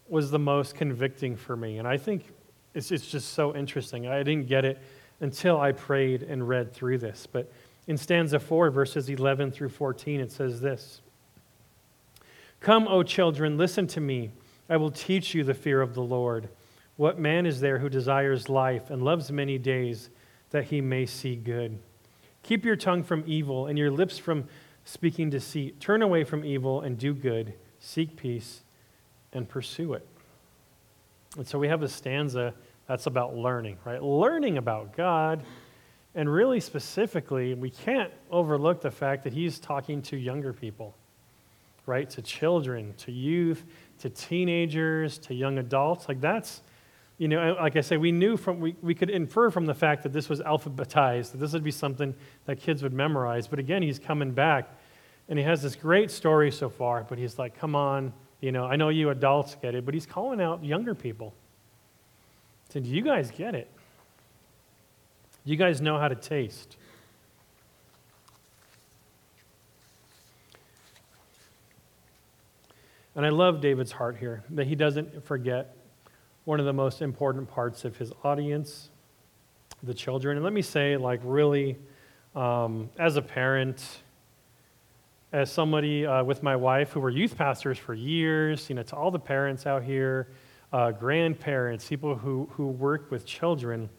was 0.08 0.32
the 0.32 0.40
most 0.40 0.76
convicting 0.76 1.36
for 1.36 1.56
me. 1.56 1.78
And 1.78 1.88
I 1.88 1.98
think 1.98 2.26
it's, 2.74 2.92
it's 2.92 3.08
just 3.08 3.34
so 3.34 3.56
interesting. 3.56 4.08
I 4.08 4.24
didn't 4.24 4.48
get 4.48 4.66
it 4.66 4.80
until 5.20 5.60
I 5.60 5.72
prayed 5.72 6.24
and 6.24 6.48
read 6.48 6.74
through 6.74 7.00
this. 7.00 7.28
But 7.32 7.52
in 7.88 7.98
stanza 7.98 8.40
4, 8.40 8.70
verses 8.70 9.10
11 9.10 9.52
through 9.52 9.70
14, 9.70 10.20
it 10.20 10.32
says 10.32 10.62
this 10.62 11.02
Come, 12.60 12.88
O 12.88 13.04
children, 13.04 13.58
listen 13.58 13.88
to 13.88 14.02
me. 14.02 14.32
I 14.70 14.78
will 14.78 14.92
teach 14.92 15.36
you 15.36 15.44
the 15.44 15.54
fear 15.54 15.82
of 15.82 15.94
the 15.94 16.02
Lord. 16.02 16.50
What 16.98 17.20
man 17.20 17.46
is 17.46 17.60
there 17.60 17.80
who 17.80 17.90
desires 17.90 18.50
life 18.50 18.90
and 18.90 19.04
loves 19.04 19.32
many 19.32 19.58
days 19.58 20.10
that 20.50 20.66
he 20.66 20.82
may 20.82 21.06
see 21.06 21.36
good? 21.36 21.78
Keep 22.42 22.66
your 22.66 22.76
tongue 22.76 23.04
from 23.04 23.24
evil 23.28 23.68
and 23.68 23.78
your 23.78 23.92
lips 23.92 24.18
from 24.18 24.48
speaking 24.86 25.30
deceit. 25.30 25.80
Turn 25.80 26.02
away 26.02 26.24
from 26.24 26.46
evil 26.46 26.82
and 26.82 26.98
do 26.98 27.14
good. 27.14 27.54
Seek 27.80 28.16
peace 28.16 28.62
and 29.34 29.48
pursue 29.48 29.94
it. 29.94 30.08
And 31.38 31.48
so 31.48 31.60
we 31.60 31.68
have 31.68 31.84
a 31.84 31.90
stanza 31.90 32.54
that's 32.88 33.08
about 33.08 33.36
learning, 33.36 33.78
right? 33.86 34.02
Learning 34.02 34.58
about 34.58 34.96
God. 34.96 35.44
And 36.14 36.32
really 36.32 36.60
specifically, 36.60 37.54
we 37.54 37.70
can't 37.70 38.12
overlook 38.32 38.82
the 38.82 38.92
fact 38.92 39.24
that 39.24 39.34
he's 39.34 39.60
talking 39.60 40.02
to 40.04 40.18
younger 40.18 40.54
people, 40.54 40.96
right? 41.86 42.10
To 42.12 42.22
children, 42.22 42.94
to 42.98 43.12
youth, 43.12 43.66
to 44.00 44.10
teenagers, 44.10 45.18
to 45.20 45.34
young 45.34 45.58
adults. 45.58 46.08
Like 46.08 46.22
that's, 46.22 46.62
you 47.18 47.28
know, 47.28 47.58
like 47.60 47.76
I 47.76 47.82
say, 47.82 47.98
we 47.98 48.12
knew 48.12 48.38
from, 48.38 48.60
we, 48.60 48.76
we 48.82 48.94
could 48.94 49.10
infer 49.10 49.50
from 49.50 49.66
the 49.66 49.74
fact 49.74 50.04
that 50.04 50.14
this 50.14 50.30
was 50.30 50.40
alphabetized, 50.42 51.32
that 51.32 51.38
this 51.40 51.54
would 51.54 51.64
be 51.64 51.72
something 51.72 52.14
that 52.46 52.60
kids 52.60 52.84
would 52.84 52.94
memorize. 52.94 53.48
But 53.48 53.60
again, 53.60 53.82
he's 53.82 54.00
coming 54.00 54.32
back 54.32 54.70
and 55.28 55.40
he 55.40 55.44
has 55.44 55.62
this 55.62 55.76
great 55.76 56.12
story 56.12 56.52
so 56.52 56.70
far, 56.70 57.04
but 57.04 57.18
he's 57.18 57.40
like, 57.40 57.58
come 57.58 57.76
on, 57.76 58.14
you 58.42 58.52
know, 58.52 58.66
I 58.66 58.76
know 58.76 58.90
you 58.90 59.10
adults 59.10 59.56
get 59.62 59.76
it, 59.76 59.84
but 59.86 59.94
he's 59.94 60.06
calling 60.06 60.40
out 60.40 60.64
younger 60.64 60.94
people. 60.94 61.34
So, 62.70 62.80
do 62.80 62.90
you 62.90 63.02
guys 63.02 63.32
get 63.32 63.56
it? 63.56 63.70
You 65.44 65.56
guys 65.56 65.80
know 65.82 65.98
how 65.98 66.08
to 66.08 66.16
taste. 66.16 66.76
And 73.16 73.26
I 73.26 73.30
love 73.30 73.62
David's 73.62 73.94
heart 73.94 74.18
here, 74.18 74.44
that 74.50 74.68
he 74.68 74.76
doesn't 74.76 75.24
forget 75.26 75.74
one 76.44 76.60
of 76.60 76.66
the 76.66 76.74
most 76.74 77.02
important 77.02 77.50
parts 77.50 77.86
of 77.86 77.96
his 77.96 78.12
audience, 78.24 78.90
the 79.84 79.94
children. 79.94 80.36
And 80.38 80.44
let 80.44 80.52
me 80.52 80.62
say, 80.62 80.98
like, 80.98 81.22
really, 81.24 81.78
um, 82.36 82.90
as 83.00 83.16
a 83.16 83.22
parent, 83.22 84.02
as 85.32 85.52
somebody 85.52 86.06
uh, 86.06 86.24
with 86.24 86.44
my 86.44 86.56
wife 86.56 86.92
who 86.92 87.00
were 87.00 87.10
youth 87.10 87.38
pastors 87.38 87.78
for 87.78 87.94
years, 87.94 88.70
you 88.70 88.76
know, 88.76 88.84
to 88.84 88.96
all 88.96 89.12
the 89.12 89.20
parents 89.20 89.66
out 89.66 89.84
here, 89.84 90.28
uh, 90.74 90.92
grandparents, 90.92 91.88
people 91.88 92.16
who, 92.16 92.50
who 92.54 92.68
work 92.68 93.12
with 93.12 93.26
children, 93.26 93.90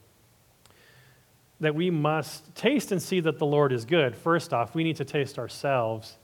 that 1.60 1.74
we 1.74 1.90
must 1.90 2.54
taste 2.54 2.92
and 2.92 3.00
see 3.00 3.20
that 3.20 3.38
the 3.38 3.46
Lord 3.46 3.72
is 3.72 3.84
good. 3.84 4.14
First 4.14 4.52
off, 4.52 4.74
we 4.74 4.84
need 4.84 4.96
to 4.96 5.04
taste 5.04 5.38
ourselves, 5.38 6.18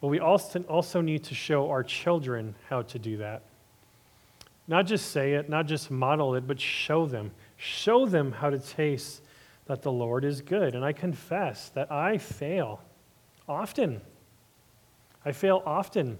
but 0.00 0.08
we 0.08 0.20
also, 0.20 0.62
also 0.62 1.00
need 1.00 1.24
to 1.24 1.34
show 1.34 1.70
our 1.70 1.82
children 1.82 2.54
how 2.68 2.82
to 2.82 2.98
do 2.98 3.16
that. 3.16 3.42
Not 4.68 4.86
just 4.86 5.10
say 5.10 5.34
it, 5.34 5.48
not 5.48 5.66
just 5.66 5.90
model 5.90 6.34
it, 6.34 6.46
but 6.46 6.60
show 6.60 7.06
them. 7.06 7.32
Show 7.56 8.06
them 8.06 8.32
how 8.32 8.50
to 8.50 8.58
taste 8.58 9.22
that 9.66 9.82
the 9.82 9.92
Lord 9.92 10.24
is 10.24 10.40
good. 10.40 10.74
And 10.74 10.84
I 10.84 10.92
confess 10.92 11.68
that 11.70 11.90
I 11.90 12.18
fail 12.18 12.80
often. 13.48 14.00
I 15.24 15.32
fail 15.32 15.62
often 15.66 16.18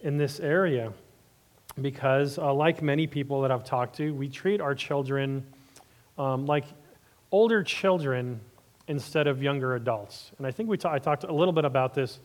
in 0.00 0.18
this 0.18 0.40
area 0.40 0.92
because, 1.80 2.38
uh, 2.38 2.52
like 2.52 2.82
many 2.82 3.06
people 3.06 3.42
that 3.42 3.50
I've 3.50 3.64
talked 3.64 3.96
to, 3.96 4.12
we 4.14 4.28
treat 4.28 4.60
our 4.60 4.74
children 4.74 5.44
um, 6.16 6.46
like 6.46 6.64
older 7.32 7.62
children 7.62 8.40
instead 8.86 9.26
of 9.26 9.42
younger 9.42 9.74
adults. 9.74 10.30
And 10.38 10.46
I 10.46 10.50
think 10.50 10.68
we 10.68 10.76
ta- 10.76 10.92
I 10.92 10.98
talked 10.98 11.24
a 11.24 11.32
little 11.32 11.52
bit 11.52 11.64
about 11.64 11.94
this 11.94 12.20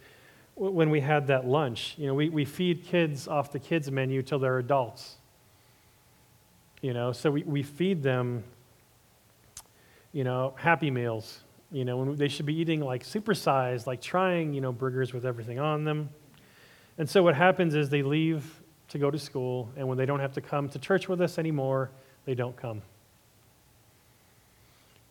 w- 0.56 0.74
when 0.74 0.90
we 0.90 1.00
had 1.00 1.28
that 1.28 1.48
lunch. 1.48 1.96
You 1.98 2.08
know, 2.08 2.14
we, 2.14 2.30
we 2.30 2.46
feed 2.46 2.84
kids 2.84 3.28
off 3.28 3.52
the 3.52 3.60
kids' 3.60 3.90
menu 3.90 4.22
till 4.22 4.40
they're 4.40 4.60
adults. 4.60 5.16
You 6.82 6.94
know, 6.94 7.12
so 7.12 7.32
we, 7.32 7.44
we 7.44 7.64
feed 7.64 8.04
them, 8.04 8.44
you 10.14 10.24
know, 10.24 10.54
happy 10.58 10.92
meals 10.92 11.42
you 11.72 11.86
know, 11.86 11.98
when 11.98 12.16
they 12.16 12.28
should 12.28 12.46
be 12.46 12.56
eating 12.60 12.82
like 12.82 13.04
supersized, 13.04 13.86
like 13.86 14.02
trying, 14.02 14.54
you 14.54 14.62
know, 14.62 14.72
burgers 14.72 15.14
with 15.14 15.26
everything 15.26 15.60
on 15.60 15.84
them. 15.84 16.10
And 16.98 17.10
so 17.10 17.22
what 17.22 17.36
happens 17.36 17.76
is 17.76 17.90
they 17.90 18.02
leave 18.02 18.59
to 18.90 18.98
go 18.98 19.12
to 19.12 19.20
school, 19.20 19.70
and 19.78 19.88
when 19.88 19.98
they 19.98 20.06
don't 20.06 20.20
have 20.20 20.34
to 20.34 20.42
come 20.42 20.70
to 20.70 20.80
church 20.80 21.08
with 21.08 21.22
us 21.22 21.38
anymore, 21.38 21.90
they 22.26 22.36
don't 22.36 22.56
come. 22.56 22.82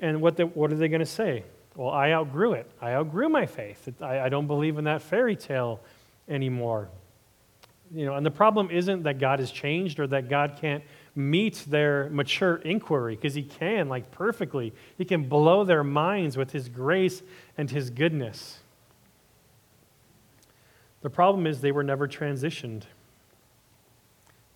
And 0.01 0.21
what, 0.21 0.37
the, 0.37 0.47
what 0.47 0.73
are 0.73 0.77
they 0.77 0.89
going 0.89 1.01
to 1.01 1.07
say? 1.07 1.45
Well, 1.75 1.91
I 1.91 2.13
outgrew 2.13 2.53
it. 2.53 2.71
I 2.81 2.93
outgrew 2.93 3.29
my 3.29 3.47
faith. 3.47 3.89
I, 4.01 4.21
I 4.21 4.29
don't 4.29 4.47
believe 4.47 4.79
in 4.79 4.85
that 4.85 5.03
fairy 5.03 5.37
tale 5.37 5.81
anymore. 6.29 6.89
You 7.95 8.05
know, 8.05 8.15
and 8.15 8.27
the 8.27 8.31
problem 8.31 8.71
isn't 8.71 9.05
that 9.05 9.19
God 9.19 9.39
has 9.39 9.51
changed 9.51 9.99
or 9.99 10.07
that 10.09 10.29
God 10.29 10.59
can't 10.61 10.85
meet 11.15 11.65
their 11.69 12.09
mature 12.11 12.57
inquiry 12.57 13.17
because 13.17 13.35
he 13.35 13.43
can, 13.43 13.89
like 13.89 14.11
perfectly. 14.11 14.73
He 14.97 15.05
can 15.05 15.29
blow 15.29 15.65
their 15.65 15.83
minds 15.83 16.37
with 16.37 16.53
his 16.53 16.69
grace 16.69 17.23
and 17.57 17.71
his 17.71 17.91
goodness. 17.91 18.59
The 21.01 21.11
problem 21.11 21.47
is 21.47 21.61
they 21.61 21.73
were 21.73 21.85
never 21.85 22.09
transitioned. 22.09 22.83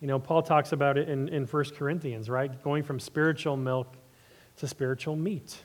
You 0.03 0.07
know, 0.07 0.19
Paul 0.19 0.43
talks 0.43 0.73
about 0.73 0.97
it 0.97 1.07
in, 1.07 1.29
in 1.29 1.45
1 1.45 1.63
Corinthians, 1.77 2.29
right? 2.29 2.61
Going 2.61 2.83
from 2.83 2.99
spiritual 2.99 3.55
milk 3.55 3.87
to 4.57 4.67
spiritual 4.67 5.15
meat. 5.15 5.63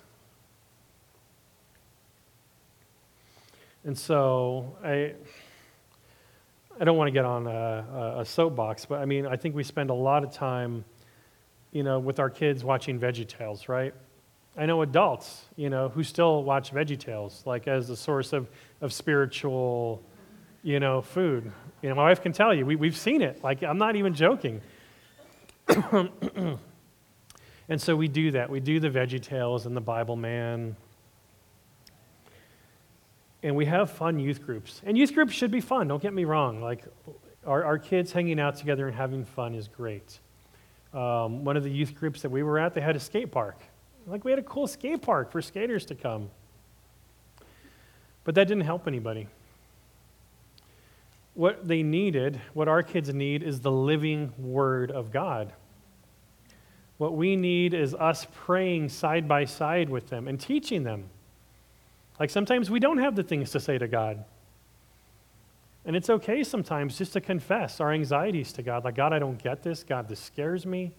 And 3.83 3.99
so 3.99 4.77
I. 4.85 5.15
I 6.81 6.85
don't 6.85 6.97
want 6.97 7.09
to 7.09 7.13
get 7.13 7.25
on 7.25 7.49
a, 7.49 8.19
a, 8.19 8.25
soapbox, 8.25 8.87
but 8.87 9.01
I 9.01 9.05
mean, 9.05 9.27
I 9.27 9.35
think 9.35 9.57
we 9.57 9.65
spend 9.65 9.91
a 9.91 9.95
lot 9.95 10.23
of 10.23 10.31
time, 10.33 10.85
you 11.73 11.83
know, 11.83 11.99
with 11.99 12.21
our 12.21 12.31
kids 12.31 12.63
watching 12.63 13.01
VeggieTales, 13.01 13.69
right? 13.69 13.93
I 14.57 14.65
know 14.65 14.83
adults, 14.83 15.47
you 15.57 15.71
know, 15.71 15.89
who 15.89 16.05
still 16.05 16.45
watch 16.45 16.73
VeggieTales, 16.73 17.45
like 17.47 17.67
as 17.67 17.91
a 17.91 17.97
source 17.97 18.33
of, 18.33 18.49
of 18.81 18.93
spiritual, 18.93 20.05
you 20.63 20.79
know, 20.79 21.03
food. 21.03 21.51
You 21.83 21.89
know, 21.89 21.95
my 21.95 22.05
wife 22.05 22.23
can 22.23 22.33
tell 22.33 22.53
you, 22.53 22.67
we, 22.67 22.77
we've 22.77 22.97
seen 22.97 23.23
it. 23.23 23.43
Like, 23.43 23.63
I'm 23.63 23.79
not 23.79 23.97
even 23.97 24.15
joking. 24.15 24.61
and 25.93 26.59
so 27.77 27.95
we 27.95 28.09
do 28.09 28.33
that. 28.33 28.51
We 28.51 28.61
do 28.61 28.81
the 28.81 28.91
VeggieTales 28.91 29.67
and 29.67 29.77
the 29.77 29.81
Bible 29.81 30.17
Man 30.17 30.77
and 33.43 33.55
we 33.55 33.67
have 33.67 33.91
fun 33.91 34.19
youth 34.19 34.45
groups. 34.45 34.83
And 34.85 34.99
youth 34.99 35.15
groups 35.15 35.33
should 35.33 35.51
be 35.51 35.61
fun, 35.61 35.89
don't 35.89 36.03
get 36.03 36.13
me 36.13 36.25
wrong. 36.25 36.61
Like, 36.61 36.85
our, 37.47 37.65
our 37.65 37.79
kids 37.79 38.13
hanging 38.13 38.41
out 38.41 38.57
together 38.57 38.87
and 38.87 38.97
having 38.97 39.25
fun 39.25 39.55
is 39.55 39.69
great. 39.69 40.19
Um, 40.93 41.45
one 41.45 41.57
of 41.57 41.63
the 41.63 41.71
youth 41.71 41.95
groups 41.95 42.23
that 42.23 42.31
we 42.31 42.43
were 42.43 42.59
at, 42.59 42.75
they 42.75 42.81
had 42.81 42.97
a 42.97 43.01
skate 43.01 43.31
park. 43.31 43.61
Like, 44.07 44.25
we 44.25 44.33
had 44.33 44.39
a 44.39 44.45
cool 44.45 44.67
skate 44.67 45.03
park 45.03 45.31
for 45.31 45.41
skaters 45.41 45.85
to 45.87 45.95
come. 45.95 46.31
But 48.25 48.35
that 48.35 48.49
didn't 48.49 48.65
help 48.65 48.87
anybody. 48.87 49.29
What 51.39 51.69
they 51.69 51.85
needed, 51.85 52.41
what 52.53 52.67
our 52.67 52.83
kids 52.83 53.15
need, 53.15 53.45
is 53.45 53.61
the 53.61 53.71
living 53.71 54.33
Word 54.39 54.91
of 54.91 55.13
God. 55.13 55.53
What 56.97 57.15
we 57.15 57.37
need 57.37 57.75
is 57.75 57.95
us 57.95 58.27
praying 58.35 58.89
side 58.89 59.29
by 59.29 59.45
side 59.45 59.89
with 59.89 60.09
them 60.09 60.27
and 60.27 60.41
teaching 60.41 60.83
them 60.83 61.11
Like 62.19 62.31
sometimes 62.31 62.71
we 62.71 62.81
don't 62.81 62.99
have 62.99 63.15
the 63.15 63.23
things 63.23 63.53
to 63.53 63.61
say 63.61 63.79
to 63.79 63.87
God. 63.87 64.25
And 65.85 65.95
it's 65.95 66.11
okay 66.11 66.43
sometimes 66.43 66.99
just 66.99 67.13
to 67.13 67.21
confess 67.21 67.81
our 67.81 67.93
anxieties 67.93 68.53
to 68.55 68.63
God. 68.65 68.85
Like, 68.85 68.97
God, 68.97 69.13
I 69.13 69.21
don't 69.21 69.41
get 69.41 69.63
this. 69.63 69.85
God, 69.85 70.09
this 70.09 70.19
scares 70.19 70.67
me. 70.67 70.91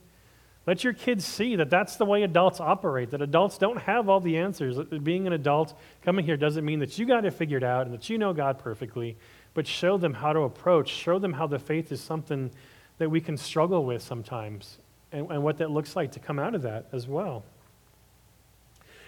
Let 0.65 0.85
your 0.85 0.93
kids 0.93 1.25
see 1.25 1.57
that 1.57 1.69
that's 1.69 1.97
the 1.97 2.05
way 2.05 2.23
adults 2.23 2.61
operate, 2.61 3.11
that 3.11 3.21
adults 3.21 3.57
don't 3.57 3.77
have 3.77 4.07
all 4.07 4.21
the 4.21 4.37
answers. 4.37 4.77
Being 5.03 5.27
an 5.27 5.33
adult 5.33 5.77
coming 6.01 6.23
here 6.23 6.37
doesn't 6.37 6.63
mean 6.63 6.79
that 6.79 6.97
you 6.97 7.05
got 7.05 7.25
it 7.25 7.33
figured 7.33 7.63
out 7.63 7.87
and 7.87 7.93
that 7.93 8.09
you 8.09 8.17
know 8.17 8.31
God 8.31 8.57
perfectly, 8.57 9.17
but 9.59 9.67
show 9.67 9.97
them 9.97 10.13
how 10.13 10.31
to 10.31 10.39
approach, 10.43 10.87
show 10.87 11.19
them 11.19 11.33
how 11.33 11.45
the 11.45 11.59
faith 11.59 11.91
is 11.91 11.99
something 11.99 12.49
that 12.97 13.11
we 13.11 13.19
can 13.19 13.35
struggle 13.35 13.83
with 13.83 14.01
sometimes 14.01 14.77
and, 15.11 15.29
and 15.29 15.43
what 15.43 15.57
that 15.57 15.69
looks 15.69 15.97
like 15.97 16.13
to 16.13 16.19
come 16.21 16.39
out 16.39 16.55
of 16.55 16.61
that 16.61 16.85
as 16.93 17.09
well. 17.09 17.43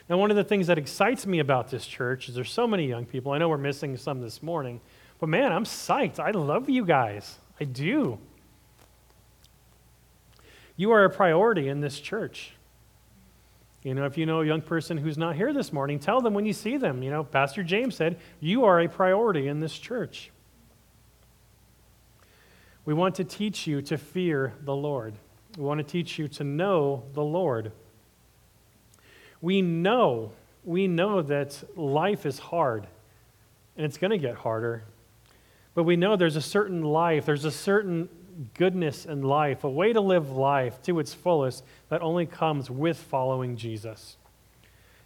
Now, 0.10 0.18
one 0.18 0.30
of 0.30 0.36
the 0.36 0.44
things 0.44 0.68
that 0.68 0.78
excites 0.78 1.26
me 1.26 1.40
about 1.40 1.72
this 1.72 1.88
church 1.88 2.28
is 2.28 2.36
there's 2.36 2.52
so 2.52 2.68
many 2.68 2.86
young 2.86 3.06
people. 3.06 3.32
I 3.32 3.38
know 3.38 3.48
we're 3.48 3.58
missing 3.58 3.96
some 3.96 4.20
this 4.20 4.44
morning, 4.44 4.82
but 5.22 5.30
man, 5.30 5.54
I'm 5.54 5.64
psyched. 5.64 6.20
I 6.20 6.32
love 6.32 6.70
you 6.70 6.84
guys. 6.84 7.38
I 7.58 7.64
do. 7.64 8.20
You 10.76 10.92
are 10.92 11.06
a 11.06 11.10
priority 11.10 11.70
in 11.70 11.80
this 11.80 11.98
church. 11.98 12.56
You 13.84 13.94
know, 13.94 14.04
if 14.04 14.18
you 14.18 14.26
know 14.26 14.42
a 14.42 14.46
young 14.46 14.64
person 14.64 14.98
who's 14.98 15.18
not 15.18 15.38
here 15.38 15.54
this 15.54 15.72
morning, 15.72 15.98
tell 15.98 16.20
them 16.20 16.34
when 16.34 16.46
you 16.46 16.52
see 16.52 16.76
them. 16.76 17.04
You 17.04 17.10
know, 17.10 17.24
Pastor 17.24 17.64
James 17.64 17.96
said, 17.96 18.20
You 18.42 18.66
are 18.66 18.82
a 18.82 18.90
priority 18.90 19.48
in 19.48 19.62
this 19.62 19.80
church. 19.80 20.30
We 22.86 22.94
want 22.94 23.16
to 23.16 23.24
teach 23.24 23.68
you 23.68 23.82
to 23.84 23.98
fear 23.98 24.54
the 24.62 24.76
Lord. 24.76 25.14
We 25.58 25.64
want 25.64 25.80
to 25.80 25.84
teach 25.84 26.18
you 26.18 26.28
to 26.30 26.44
know 26.44 27.04
the 27.14 27.24
Lord. 27.24 27.72
We 29.42 29.62
know, 29.62 30.32
we 30.64 30.88
know 30.88 31.22
that 31.22 31.64
life 31.76 32.26
is 32.26 32.40
hard 32.40 32.88
and 33.76 33.86
it's 33.86 33.98
going 33.98 34.12
to 34.12 34.18
get 34.18 34.36
harder. 34.36 34.84
But 35.74 35.84
we 35.84 35.96
know 35.96 36.16
there's 36.16 36.36
a 36.36 36.42
certain 36.42 36.84
life, 36.84 37.26
there's 37.26 37.46
a 37.46 37.52
certain 37.52 38.10
goodness 38.56 39.06
in 39.06 39.22
life, 39.22 39.64
a 39.64 39.70
way 39.70 39.94
to 39.94 40.02
live 40.02 40.32
life 40.32 40.82
to 40.84 41.00
its 41.00 41.14
fullest 41.14 41.64
that 41.90 42.02
only 42.02 42.26
comes 42.26 42.70
with 42.70 42.98
following 42.98 43.56
Jesus. 43.56 44.18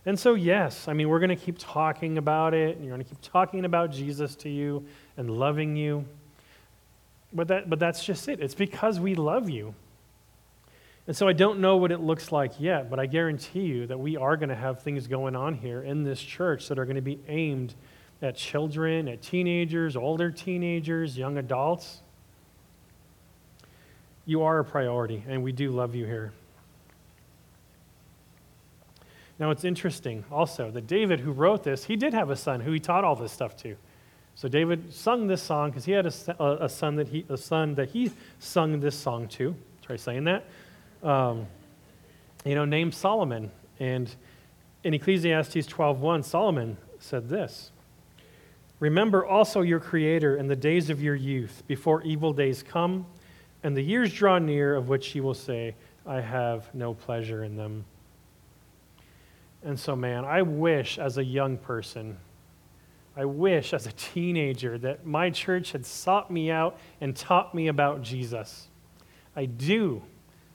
And 0.05 0.19
so, 0.19 0.35
yes, 0.35 0.87
I 0.87 0.93
mean, 0.93 1.09
we're 1.09 1.19
going 1.19 1.29
to 1.29 1.35
keep 1.35 1.57
talking 1.57 2.17
about 2.17 2.53
it, 2.53 2.75
and 2.75 2.85
you're 2.85 2.93
going 2.93 3.03
to 3.03 3.09
keep 3.09 3.21
talking 3.21 3.65
about 3.65 3.91
Jesus 3.91 4.35
to 4.37 4.49
you 4.49 4.85
and 5.17 5.29
loving 5.29 5.75
you. 5.75 6.05
But, 7.35 7.49
that, 7.49 7.69
but 7.69 7.77
that's 7.77 8.03
just 8.03 8.27
it. 8.27 8.39
It's 8.39 8.55
because 8.55 8.99
we 8.99 9.13
love 9.13 9.49
you. 9.49 9.75
And 11.05 11.15
so 11.15 11.27
I 11.27 11.33
don't 11.33 11.59
know 11.59 11.77
what 11.77 11.91
it 11.91 11.99
looks 11.99 12.31
like 12.31 12.53
yet, 12.59 12.89
but 12.89 12.99
I 12.99 13.05
guarantee 13.05 13.65
you 13.65 13.85
that 13.87 13.99
we 13.99 14.17
are 14.17 14.37
going 14.37 14.49
to 14.49 14.55
have 14.55 14.81
things 14.81 15.05
going 15.05 15.35
on 15.35 15.53
here 15.53 15.83
in 15.83 16.03
this 16.03 16.19
church 16.19 16.67
that 16.69 16.79
are 16.79 16.85
going 16.85 16.95
to 16.95 17.01
be 17.01 17.19
aimed 17.27 17.75
at 18.23 18.35
children, 18.35 19.07
at 19.07 19.21
teenagers, 19.21 19.95
older 19.95 20.31
teenagers, 20.31 21.15
young 21.15 21.37
adults 21.37 22.01
you 24.25 24.41
are 24.41 24.59
a 24.59 24.65
priority, 24.65 25.23
and 25.27 25.43
we 25.43 25.51
do 25.51 25.71
love 25.71 25.95
you 25.95 26.05
here. 26.05 26.33
Now, 29.37 29.51
it's 29.51 29.63
interesting 29.63 30.23
also 30.31 30.71
that 30.71 30.87
David, 30.87 31.19
who 31.19 31.31
wrote 31.31 31.63
this, 31.63 31.85
he 31.85 31.95
did 31.95 32.13
have 32.13 32.29
a 32.29 32.35
son 32.35 32.61
who 32.61 32.71
he 32.71 32.79
taught 32.79 33.03
all 33.03 33.15
this 33.15 33.31
stuff 33.31 33.55
to. 33.57 33.75
So 34.35 34.49
David 34.49 34.93
sung 34.93 35.27
this 35.27 35.41
song 35.41 35.69
because 35.69 35.85
he 35.85 35.93
had 35.93 36.05
a, 36.05 36.65
a, 36.65 36.69
son 36.69 36.97
that 36.97 37.07
he 37.07 37.25
a 37.29 37.37
son 37.37 37.75
that 37.75 37.89
he 37.89 38.11
sung 38.39 38.79
this 38.79 38.97
song 38.97 39.27
to. 39.29 39.55
Try 39.81 39.95
saying 39.95 40.25
that. 40.25 40.45
Um, 41.03 41.47
you 42.43 42.55
know, 42.55 42.65
named 42.65 42.93
Solomon. 42.93 43.51
And 43.79 44.13
in 44.83 44.93
Ecclesiastes 44.93 45.67
12:1, 45.67 46.25
Solomon 46.25 46.77
said 46.99 47.29
this: 47.29 47.71
"Remember 48.79 49.25
also 49.25 49.61
your 49.61 49.79
Creator 49.79 50.35
in 50.35 50.47
the 50.47 50.55
days 50.55 50.89
of 50.89 51.01
your 51.01 51.15
youth, 51.15 51.63
before 51.67 52.01
evil 52.03 52.33
days 52.33 52.61
come." 52.61 53.05
and 53.65 53.75
the 53.75 53.81
years 53.81 54.13
draw 54.13 54.37
near 54.37 54.75
of 54.75 54.89
which 54.89 55.07
he 55.07 55.19
will 55.19 55.33
say, 55.33 55.73
I 56.05 56.21
have 56.21 56.69
no 56.75 56.93
pleasure 56.93 57.43
in 57.43 57.57
them. 57.57 57.83
And 59.63 59.79
so, 59.79 59.95
man, 59.95 60.23
I 60.23 60.43
wish 60.43 60.99
as 60.99 61.17
a 61.17 61.23
young 61.23 61.57
person, 61.57 62.15
I 63.17 63.25
wish 63.25 63.73
as 63.73 63.87
a 63.87 63.91
teenager 63.93 64.77
that 64.79 65.05
my 65.05 65.29
church 65.29 65.71
had 65.71 65.85
sought 65.85 66.29
me 66.29 66.51
out 66.51 66.77
and 66.99 67.15
taught 67.15 67.55
me 67.55 67.67
about 67.67 68.01
Jesus. 68.01 68.67
I 69.35 69.45
do. 69.45 70.03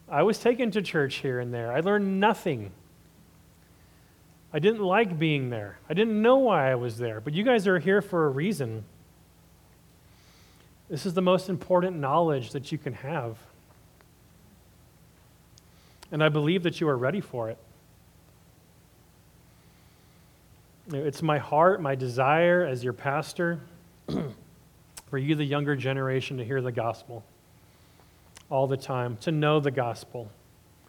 I 0.08 0.22
was 0.22 0.38
taken 0.38 0.70
to 0.72 0.82
church 0.82 1.16
here 1.16 1.40
and 1.40 1.54
there. 1.54 1.72
I 1.72 1.80
learned 1.80 2.20
nothing. 2.20 2.72
I 4.52 4.58
didn't 4.58 4.82
like 4.82 5.18
being 5.18 5.50
there. 5.50 5.78
I 5.88 5.94
didn't 5.94 6.20
know 6.20 6.36
why 6.36 6.70
I 6.70 6.74
was 6.74 6.98
there. 6.98 7.20
But 7.20 7.34
you 7.34 7.44
guys 7.44 7.66
are 7.66 7.78
here 7.78 8.02
for 8.02 8.26
a 8.26 8.28
reason. 8.28 8.84
This 10.88 11.06
is 11.06 11.14
the 11.14 11.22
most 11.22 11.48
important 11.48 11.96
knowledge 11.98 12.50
that 12.50 12.72
you 12.72 12.78
can 12.78 12.94
have. 12.94 13.38
And 16.10 16.22
I 16.22 16.28
believe 16.28 16.64
that 16.64 16.80
you 16.80 16.88
are 16.88 16.96
ready 16.96 17.20
for 17.20 17.48
it. 17.48 17.58
It's 20.92 21.22
my 21.22 21.38
heart, 21.38 21.80
my 21.80 21.94
desire 21.94 22.64
as 22.64 22.82
your 22.82 22.92
pastor, 22.92 23.60
for 25.10 25.18
you, 25.18 25.36
the 25.36 25.44
younger 25.44 25.76
generation, 25.76 26.38
to 26.38 26.44
hear 26.44 26.60
the 26.60 26.72
gospel 26.72 27.24
all 28.48 28.66
the 28.66 28.76
time, 28.76 29.16
to 29.18 29.30
know 29.30 29.60
the 29.60 29.70
gospel. 29.70 30.30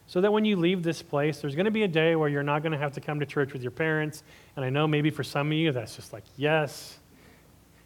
So 0.08 0.20
that 0.22 0.34
when 0.34 0.44
you 0.44 0.56
leave 0.56 0.82
this 0.82 1.04
place, 1.04 1.40
there's 1.40 1.56
going 1.56 1.66
to 1.66 1.72
be 1.72 1.84
a 1.84 1.88
day 1.88 2.16
where 2.16 2.28
you're 2.28 2.42
not 2.42 2.64
going 2.64 2.72
to 2.72 2.78
have 2.78 2.94
to 2.94 3.02
come 3.02 3.20
to 3.20 3.26
church 3.26 3.54
with 3.54 3.62
your 3.62 3.72
parents. 3.72 4.24
And 4.56 4.66
I 4.66 4.70
know 4.70 4.88
maybe 4.88 5.12
for 5.12 5.24
some 5.24 5.48
of 5.48 5.54
you, 5.54 5.72
that's 5.72 5.96
just 5.96 6.12
like, 6.12 6.24
yes, 6.36 6.98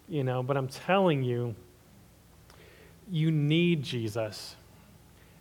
you 0.08 0.24
know, 0.24 0.42
but 0.42 0.56
I'm 0.56 0.68
telling 0.68 1.22
you, 1.22 1.54
you 3.12 3.30
need 3.30 3.84
Jesus. 3.84 4.56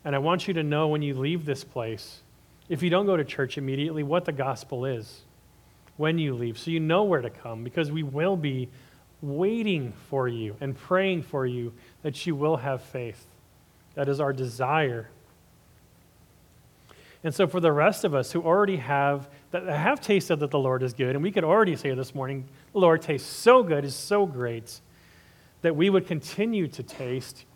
And 0.05 0.15
I 0.15 0.19
want 0.19 0.49
you 0.49 0.55
to 0.55 0.63
know 0.63 0.89
when 0.89 1.03
you 1.03 1.15
leave 1.15 1.47
this 1.47 1.63
place, 1.63 2.21
if 2.69 2.83
you 2.83 2.91
don't 2.91 3.07
go 3.07 3.17
to 3.17 3.25
church 3.25 3.57
immediately, 3.57 4.03
what 4.03 4.25
the 4.25 4.33
gospel 4.33 4.85
is 4.85 5.23
when 5.97 6.19
you 6.19 6.35
leave. 6.35 6.59
So 6.59 6.71
you 6.71 6.81
know 6.81 7.05
where 7.05 7.21
to 7.21 7.31
come 7.31 7.65
because 7.65 7.91
we 7.93 8.03
will 8.03 8.37
be 8.37 8.69
waiting 9.23 9.93
for 10.11 10.29
you 10.29 10.57
and 10.61 10.77
praying 10.77 11.23
for 11.23 11.47
you 11.47 11.73
that 12.03 12.27
you 12.27 12.35
will 12.35 12.57
have 12.59 12.83
faith. 12.83 13.27
That 13.95 14.09
is 14.09 14.21
our 14.21 14.33
desire. 14.33 15.09
And 17.23 17.35
so, 17.35 17.47
for 17.47 17.59
the 17.59 17.73
rest 17.73 18.05
of 18.05 18.15
us 18.15 18.33
who 18.33 18.43
already 18.43 18.77
have 18.77 19.31
that 19.51 19.65
have 19.65 20.01
tasted 20.01 20.41
that 20.41 20.51
the 20.51 20.59
Lord 20.59 20.83
is 20.83 20.93
good, 20.93 21.15
and 21.15 21.23
we 21.23 21.31
could 21.31 21.45
already 21.45 21.75
say 21.75 21.95
this 21.95 22.15
morning, 22.15 22.47
the 22.73 22.81
Lord 22.81 23.01
tastes 23.01 23.29
so 23.29 23.63
good, 23.63 23.85
is 23.85 23.95
so 23.95 24.27
great, 24.27 24.81
that 25.63 25.75
we 25.75 25.89
would 25.89 26.07
continue 26.07 26.69
to 26.69 26.83
taste 26.83 27.47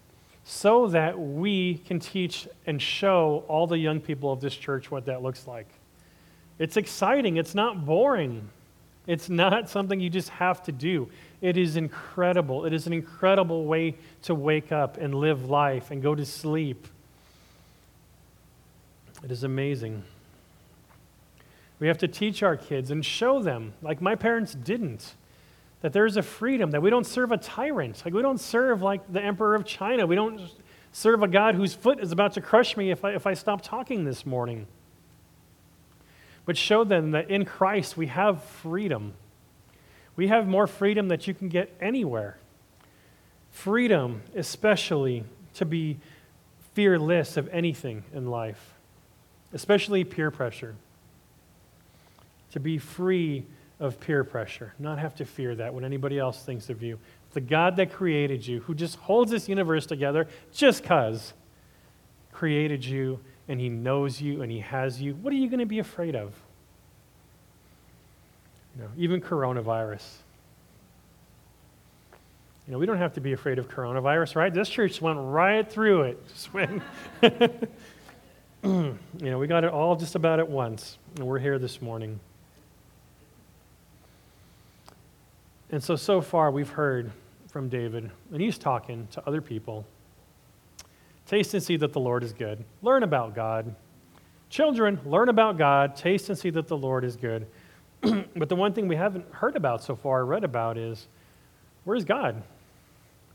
so 0.42 0.86
that 0.86 1.18
we 1.18 1.74
can 1.78 2.00
teach 2.00 2.48
and 2.66 2.80
show 2.80 3.44
all 3.48 3.66
the 3.66 3.76
young 3.76 4.00
people 4.00 4.32
of 4.32 4.40
this 4.40 4.56
church 4.56 4.90
what 4.90 5.04
that 5.04 5.22
looks 5.22 5.46
like. 5.46 5.68
It's 6.58 6.76
exciting, 6.76 7.36
it's 7.36 7.54
not 7.54 7.84
boring. 7.84 8.48
It's 9.06 9.30
not 9.30 9.70
something 9.70 10.00
you 10.00 10.10
just 10.10 10.28
have 10.28 10.62
to 10.64 10.72
do. 10.72 11.08
It 11.40 11.56
is 11.56 11.76
incredible. 11.76 12.66
It 12.66 12.74
is 12.74 12.86
an 12.86 12.92
incredible 12.92 13.64
way 13.64 13.96
to 14.24 14.34
wake 14.34 14.70
up 14.70 14.98
and 14.98 15.14
live 15.14 15.48
life 15.48 15.90
and 15.90 16.02
go 16.02 16.14
to 16.14 16.26
sleep. 16.26 16.86
It 19.24 19.30
is 19.30 19.44
amazing. 19.44 20.04
We 21.80 21.86
have 21.88 21.98
to 21.98 22.08
teach 22.08 22.42
our 22.42 22.56
kids 22.56 22.90
and 22.90 23.02
show 23.02 23.40
them, 23.40 23.72
like 23.80 24.02
my 24.02 24.14
parents 24.14 24.54
didn't 24.54 25.14
that 25.80 25.92
there's 25.92 26.16
a 26.16 26.22
freedom, 26.22 26.72
that 26.72 26.82
we 26.82 26.90
don't 26.90 27.06
serve 27.06 27.30
a 27.32 27.36
tyrant. 27.36 28.02
Like, 28.04 28.14
we 28.14 28.22
don't 28.22 28.40
serve 28.40 28.82
like 28.82 29.12
the 29.12 29.22
emperor 29.22 29.54
of 29.54 29.64
China. 29.64 30.06
We 30.06 30.16
don't 30.16 30.40
serve 30.92 31.22
a 31.22 31.28
God 31.28 31.54
whose 31.54 31.74
foot 31.74 32.00
is 32.00 32.10
about 32.10 32.32
to 32.34 32.40
crush 32.40 32.76
me 32.76 32.90
if 32.90 33.04
I, 33.04 33.12
if 33.14 33.26
I 33.26 33.34
stop 33.34 33.62
talking 33.62 34.04
this 34.04 34.26
morning. 34.26 34.66
But 36.48 36.56
show 36.56 36.82
them 36.82 37.10
that 37.10 37.28
in 37.28 37.44
Christ 37.44 37.98
we 37.98 38.06
have 38.06 38.42
freedom. 38.42 39.12
We 40.16 40.28
have 40.28 40.48
more 40.48 40.66
freedom 40.66 41.08
that 41.08 41.28
you 41.28 41.34
can 41.34 41.50
get 41.50 41.76
anywhere. 41.78 42.38
Freedom, 43.50 44.22
especially 44.34 45.24
to 45.56 45.66
be 45.66 45.98
fearless 46.72 47.36
of 47.36 47.50
anything 47.50 48.02
in 48.14 48.28
life, 48.28 48.72
especially 49.52 50.04
peer 50.04 50.30
pressure. 50.30 50.74
To 52.52 52.60
be 52.60 52.78
free 52.78 53.44
of 53.78 54.00
peer 54.00 54.24
pressure, 54.24 54.72
not 54.78 54.98
have 54.98 55.14
to 55.16 55.26
fear 55.26 55.54
that 55.54 55.74
what 55.74 55.84
anybody 55.84 56.18
else 56.18 56.42
thinks 56.42 56.70
of 56.70 56.82
you. 56.82 56.98
The 57.34 57.42
God 57.42 57.76
that 57.76 57.92
created 57.92 58.46
you, 58.46 58.60
who 58.60 58.74
just 58.74 58.96
holds 58.96 59.30
this 59.30 59.50
universe 59.50 59.84
together 59.84 60.26
just 60.54 60.80
because 60.80 61.34
created 62.32 62.86
you 62.86 63.20
and 63.48 63.58
he 63.58 63.68
knows 63.68 64.20
you 64.20 64.42
and 64.42 64.52
he 64.52 64.60
has 64.60 65.00
you, 65.00 65.14
what 65.14 65.32
are 65.32 65.36
you 65.36 65.48
going 65.48 65.60
to 65.60 65.66
be 65.66 65.78
afraid 65.78 66.14
of? 66.14 66.34
You 68.76 68.84
know, 68.84 68.90
even 68.96 69.20
coronavirus. 69.20 70.04
You 72.66 72.72
know, 72.72 72.78
we 72.78 72.84
don't 72.86 72.98
have 72.98 73.14
to 73.14 73.20
be 73.20 73.32
afraid 73.32 73.58
of 73.58 73.68
coronavirus, 73.68 74.36
right? 74.36 74.52
This 74.52 74.68
church 74.68 75.00
went 75.00 75.18
right 75.20 75.68
through 75.68 76.02
it. 76.02 76.28
Just 76.34 76.52
went. 76.52 76.82
you 78.62 78.98
know, 79.20 79.38
we 79.38 79.46
got 79.46 79.64
it 79.64 79.70
all 79.70 79.96
just 79.96 80.16
about 80.16 80.38
at 80.40 80.48
once, 80.48 80.98
and 81.16 81.26
we're 81.26 81.38
here 81.38 81.58
this 81.58 81.80
morning. 81.80 82.18
And 85.70 85.82
so, 85.82 85.96
so 85.96 86.20
far, 86.20 86.50
we've 86.50 86.68
heard 86.68 87.10
from 87.50 87.68
David, 87.68 88.10
and 88.32 88.42
he's 88.42 88.58
talking 88.58 89.06
to 89.12 89.26
other 89.26 89.40
people. 89.40 89.86
Taste 91.28 91.54
and 91.54 91.62
see 91.62 91.76
that 91.76 91.92
the 91.92 92.00
Lord 92.00 92.24
is 92.24 92.32
good. 92.32 92.64
Learn 92.82 93.02
about 93.04 93.34
God. 93.34 93.74
Children, 94.48 94.98
learn 95.04 95.28
about 95.28 95.58
God. 95.58 95.94
Taste 95.94 96.30
and 96.30 96.38
see 96.38 96.50
that 96.50 96.66
the 96.66 96.76
Lord 96.76 97.04
is 97.04 97.16
good. 97.16 97.46
but 98.00 98.48
the 98.48 98.56
one 98.56 98.72
thing 98.72 98.88
we 98.88 98.96
haven't 98.96 99.30
heard 99.32 99.54
about 99.54 99.84
so 99.84 99.94
far, 99.94 100.24
read 100.24 100.42
about, 100.42 100.78
is 100.78 101.06
where's 101.84 102.04
God? 102.04 102.42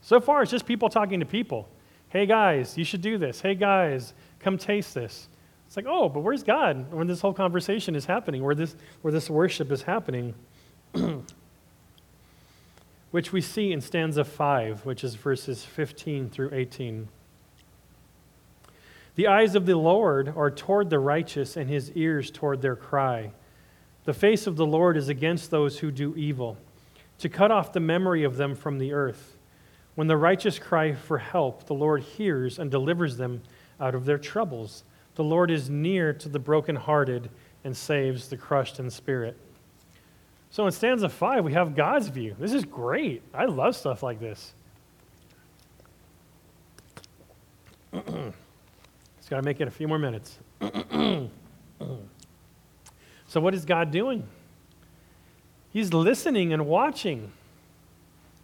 So 0.01 0.19
far, 0.19 0.41
it's 0.41 0.51
just 0.51 0.65
people 0.65 0.89
talking 0.89 1.19
to 1.19 1.25
people. 1.25 1.69
Hey, 2.09 2.25
guys, 2.25 2.77
you 2.77 2.83
should 2.83 3.01
do 3.01 3.19
this. 3.19 3.41
Hey, 3.41 3.53
guys, 3.53 4.13
come 4.39 4.57
taste 4.57 4.95
this. 4.95 5.27
It's 5.67 5.77
like, 5.77 5.85
oh, 5.87 6.09
but 6.09 6.21
where's 6.21 6.43
God 6.43 6.91
when 6.91 7.07
this 7.07 7.21
whole 7.21 7.33
conversation 7.33 7.95
is 7.95 8.05
happening, 8.05 8.43
where 8.43 8.55
this, 8.55 8.75
where 9.03 9.11
this 9.11 9.29
worship 9.29 9.71
is 9.71 9.83
happening? 9.83 10.33
which 13.11 13.31
we 13.31 13.41
see 13.41 13.71
in 13.71 13.79
stanza 13.79 14.23
5, 14.23 14.87
which 14.87 15.03
is 15.03 15.13
verses 15.13 15.63
15 15.63 16.31
through 16.31 16.49
18. 16.51 17.07
The 19.15 19.27
eyes 19.27 19.55
of 19.55 19.65
the 19.65 19.75
Lord 19.75 20.33
are 20.35 20.49
toward 20.49 20.89
the 20.89 20.99
righteous, 20.99 21.55
and 21.55 21.69
his 21.69 21.91
ears 21.91 22.31
toward 22.31 22.61
their 22.61 22.75
cry. 22.75 23.31
The 24.05 24.13
face 24.13 24.47
of 24.47 24.55
the 24.55 24.65
Lord 24.65 24.97
is 24.97 25.07
against 25.07 25.51
those 25.51 25.79
who 25.79 25.91
do 25.91 26.15
evil, 26.15 26.57
to 27.19 27.29
cut 27.29 27.51
off 27.51 27.73
the 27.73 27.79
memory 27.79 28.23
of 28.23 28.37
them 28.37 28.55
from 28.55 28.79
the 28.79 28.91
earth. 28.91 29.37
When 29.95 30.07
the 30.07 30.17
righteous 30.17 30.57
cry 30.57 30.93
for 30.93 31.19
help, 31.19 31.67
the 31.67 31.75
Lord 31.75 32.01
hears 32.01 32.57
and 32.57 32.71
delivers 32.71 33.17
them 33.17 33.43
out 33.79 33.93
of 33.93 34.05
their 34.05 34.17
troubles. 34.17 34.83
The 35.15 35.23
Lord 35.23 35.51
is 35.51 35.69
near 35.69 36.11
to 36.13 36.27
the 36.27 36.39
brokenhearted 36.39 37.29
and 37.63 37.77
saves 37.77 38.27
the 38.27 38.37
crushed 38.37 38.79
in 38.79 38.89
spirit. 38.89 39.37
So 40.49 40.65
in 40.65 40.71
stanza 40.71 41.09
five, 41.09 41.43
we 41.43 41.53
have 41.53 41.75
God's 41.75 42.07
view. 42.07 42.35
This 42.39 42.53
is 42.53 42.65
great. 42.65 43.21
I 43.33 43.45
love 43.45 43.75
stuff 43.75 44.01
like 44.01 44.19
this. 44.19 44.53
Got 49.33 49.41
to 49.41 49.45
make 49.45 49.61
it 49.61 49.67
a 49.67 49.71
few 49.71 49.87
more 49.87 49.97
minutes. 49.97 50.37
so, 53.27 53.41
what 53.41 53.55
is 53.55 53.65
God 53.65 53.89
doing? 53.89 54.27
He's 55.71 55.91
listening 55.91 56.53
and 56.53 56.67
watching. 56.67 57.31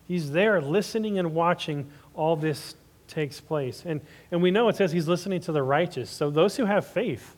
He's 0.07 0.31
there 0.31 0.59
listening 0.59 1.19
and 1.19 1.35
watching 1.35 1.91
all 2.15 2.35
this 2.35 2.73
takes 3.07 3.39
place. 3.39 3.83
And, 3.85 4.01
and 4.31 4.41
we 4.41 4.49
know 4.49 4.67
it 4.67 4.77
says 4.77 4.91
he's 4.91 5.07
listening 5.07 5.41
to 5.41 5.51
the 5.51 5.61
righteous. 5.61 6.09
So 6.09 6.31
those 6.31 6.57
who 6.57 6.65
have 6.65 6.87
faith. 6.87 7.35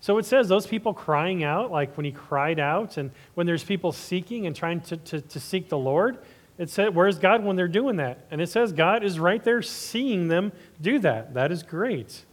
So 0.00 0.16
it 0.16 0.24
says 0.24 0.48
those 0.48 0.66
people 0.66 0.94
crying 0.94 1.44
out, 1.44 1.70
like 1.70 1.94
when 1.94 2.06
he 2.06 2.12
cried 2.12 2.58
out, 2.58 2.96
and 2.96 3.10
when 3.34 3.46
there's 3.46 3.64
people 3.64 3.92
seeking 3.92 4.46
and 4.46 4.56
trying 4.56 4.80
to, 4.82 4.96
to, 4.96 5.20
to 5.20 5.38
seek 5.38 5.68
the 5.68 5.76
Lord, 5.76 6.16
it 6.56 6.70
said, 6.70 6.94
Where's 6.94 7.18
God 7.18 7.44
when 7.44 7.56
they're 7.56 7.68
doing 7.68 7.96
that? 7.96 8.24
And 8.30 8.40
it 8.40 8.48
says 8.48 8.72
God 8.72 9.04
is 9.04 9.20
right 9.20 9.44
there 9.44 9.60
seeing 9.60 10.28
them 10.28 10.52
do 10.80 10.98
that. 11.00 11.34
That 11.34 11.52
is 11.52 11.62
great. 11.62 12.24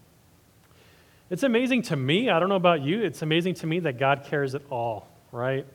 It's 1.29 1.43
amazing 1.43 1.83
to 1.83 1.95
me. 1.95 2.29
I 2.29 2.39
don't 2.39 2.49
know 2.49 2.55
about 2.55 2.81
you. 2.81 3.01
It's 3.01 3.21
amazing 3.21 3.55
to 3.55 3.67
me 3.67 3.79
that 3.81 3.97
God 3.97 4.25
cares 4.25 4.53
at 4.53 4.61
all, 4.69 5.07
right? 5.31 5.65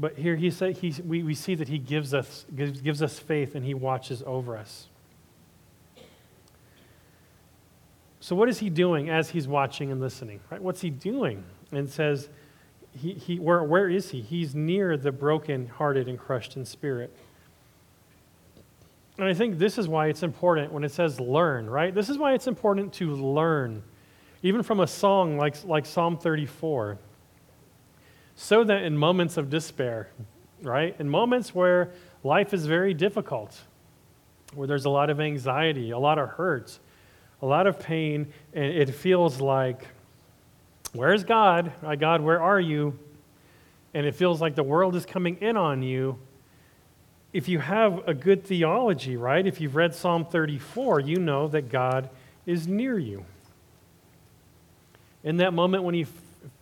But 0.00 0.16
here 0.16 0.36
he 0.36 0.50
said, 0.50 0.78
he, 0.78 0.94
we, 1.02 1.22
we 1.22 1.34
see 1.34 1.54
that 1.56 1.68
he 1.68 1.78
gives 1.78 2.14
us, 2.14 2.46
gives, 2.54 2.80
gives 2.80 3.02
us 3.02 3.18
faith 3.18 3.54
and 3.54 3.64
he 3.64 3.74
watches 3.74 4.22
over 4.24 4.56
us. 4.56 4.86
So, 8.20 8.34
what 8.36 8.48
is 8.48 8.58
he 8.58 8.70
doing 8.70 9.10
as 9.10 9.30
he's 9.30 9.46
watching 9.46 9.90
and 9.90 10.00
listening? 10.00 10.40
Right? 10.50 10.60
What's 10.60 10.80
he 10.80 10.90
doing? 10.90 11.44
And 11.72 11.88
says, 11.88 12.28
he, 12.92 13.12
he, 13.12 13.38
where, 13.38 13.62
where 13.62 13.88
is 13.88 14.10
he? 14.10 14.20
He's 14.20 14.54
near 14.54 14.96
the 14.96 15.12
broken-hearted 15.12 16.08
and 16.08 16.18
crushed 16.18 16.56
in 16.56 16.64
spirit. 16.64 17.14
And 19.18 19.26
I 19.26 19.34
think 19.34 19.58
this 19.58 19.78
is 19.78 19.88
why 19.88 20.06
it's 20.06 20.22
important 20.22 20.72
when 20.72 20.84
it 20.84 20.92
says 20.92 21.20
learn, 21.20 21.68
right? 21.68 21.94
This 21.94 22.08
is 22.08 22.16
why 22.16 22.34
it's 22.34 22.46
important 22.46 22.92
to 22.94 23.14
learn, 23.14 23.82
even 24.42 24.62
from 24.62 24.80
a 24.80 24.86
song 24.86 25.36
like, 25.36 25.64
like 25.64 25.84
Psalm 25.84 26.16
34 26.16 26.98
so 28.40 28.62
that 28.62 28.84
in 28.84 28.96
moments 28.96 29.36
of 29.36 29.50
despair, 29.50 30.08
right, 30.62 30.94
in 31.00 31.08
moments 31.08 31.56
where 31.56 31.90
life 32.22 32.54
is 32.54 32.66
very 32.66 32.94
difficult, 32.94 33.60
where 34.54 34.68
there's 34.68 34.84
a 34.84 34.90
lot 34.90 35.10
of 35.10 35.20
anxiety, 35.20 35.90
a 35.90 35.98
lot 35.98 36.20
of 36.20 36.28
hurt, 36.28 36.78
a 37.42 37.46
lot 37.46 37.66
of 37.66 37.80
pain, 37.80 38.32
and 38.54 38.64
it 38.64 38.94
feels 38.94 39.40
like, 39.40 39.88
where's 40.92 41.24
God? 41.24 41.72
My 41.82 41.96
God, 41.96 42.20
where 42.20 42.40
are 42.40 42.60
you? 42.60 42.96
And 43.92 44.06
it 44.06 44.14
feels 44.14 44.40
like 44.40 44.54
the 44.54 44.62
world 44.62 44.94
is 44.94 45.04
coming 45.04 45.38
in 45.40 45.56
on 45.56 45.82
you. 45.82 46.16
If 47.38 47.46
you 47.46 47.60
have 47.60 48.08
a 48.08 48.14
good 48.14 48.42
theology, 48.42 49.16
right, 49.16 49.46
if 49.46 49.60
you've 49.60 49.76
read 49.76 49.94
Psalm 49.94 50.24
34, 50.24 50.98
you 50.98 51.20
know 51.20 51.46
that 51.46 51.68
God 51.68 52.10
is 52.46 52.66
near 52.66 52.98
you. 52.98 53.24
In 55.22 55.36
that 55.36 55.54
moment 55.54 55.84
when 55.84 55.94
he 55.94 56.02
f- 56.02 56.10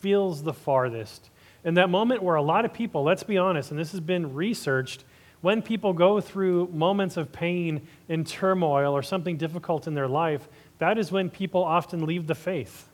feels 0.01 0.43
the 0.43 0.53
farthest, 0.53 1.31
in 1.64 1.72
that 1.77 1.89
moment 1.89 2.22
where 2.22 2.37
a 2.37 2.43
lot 2.43 2.66
of 2.66 2.74
people, 2.74 3.03
let's 3.03 3.22
be 3.22 3.39
honest, 3.39 3.70
and 3.70 3.81
this 3.81 3.93
has 3.93 4.01
been 4.01 4.35
researched, 4.35 5.05
when 5.41 5.62
people 5.62 5.95
go 5.95 6.20
through 6.20 6.68
moments 6.74 7.16
of 7.16 7.33
pain 7.33 7.89
and 8.11 8.27
turmoil 8.27 8.93
or 8.93 9.03
something 9.03 9.39
difficult 9.39 9.87
in 9.87 9.95
their 9.95 10.09
life, 10.09 10.47
that 10.77 10.99
is 10.99 11.11
when 11.11 11.31
people 11.31 11.64
often 11.64 12.05
leave 12.05 12.27
the 12.27 12.35
faith. 12.35 12.87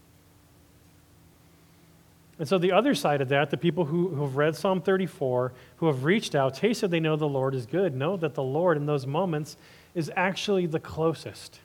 And 2.42 2.48
so, 2.48 2.58
the 2.58 2.72
other 2.72 2.92
side 2.96 3.20
of 3.20 3.28
that, 3.28 3.50
the 3.50 3.56
people 3.56 3.84
who, 3.84 4.08
who 4.08 4.22
have 4.22 4.34
read 4.34 4.56
Psalm 4.56 4.80
34, 4.80 5.52
who 5.76 5.86
have 5.86 6.02
reached 6.02 6.34
out, 6.34 6.54
tasted 6.54 6.90
they 6.90 6.98
know 6.98 7.14
the 7.14 7.28
Lord 7.28 7.54
is 7.54 7.66
good, 7.66 7.94
know 7.94 8.16
that 8.16 8.34
the 8.34 8.42
Lord 8.42 8.76
in 8.76 8.84
those 8.84 9.06
moments 9.06 9.56
is 9.94 10.10
actually 10.16 10.66
the 10.66 10.80
closest. 10.80 11.60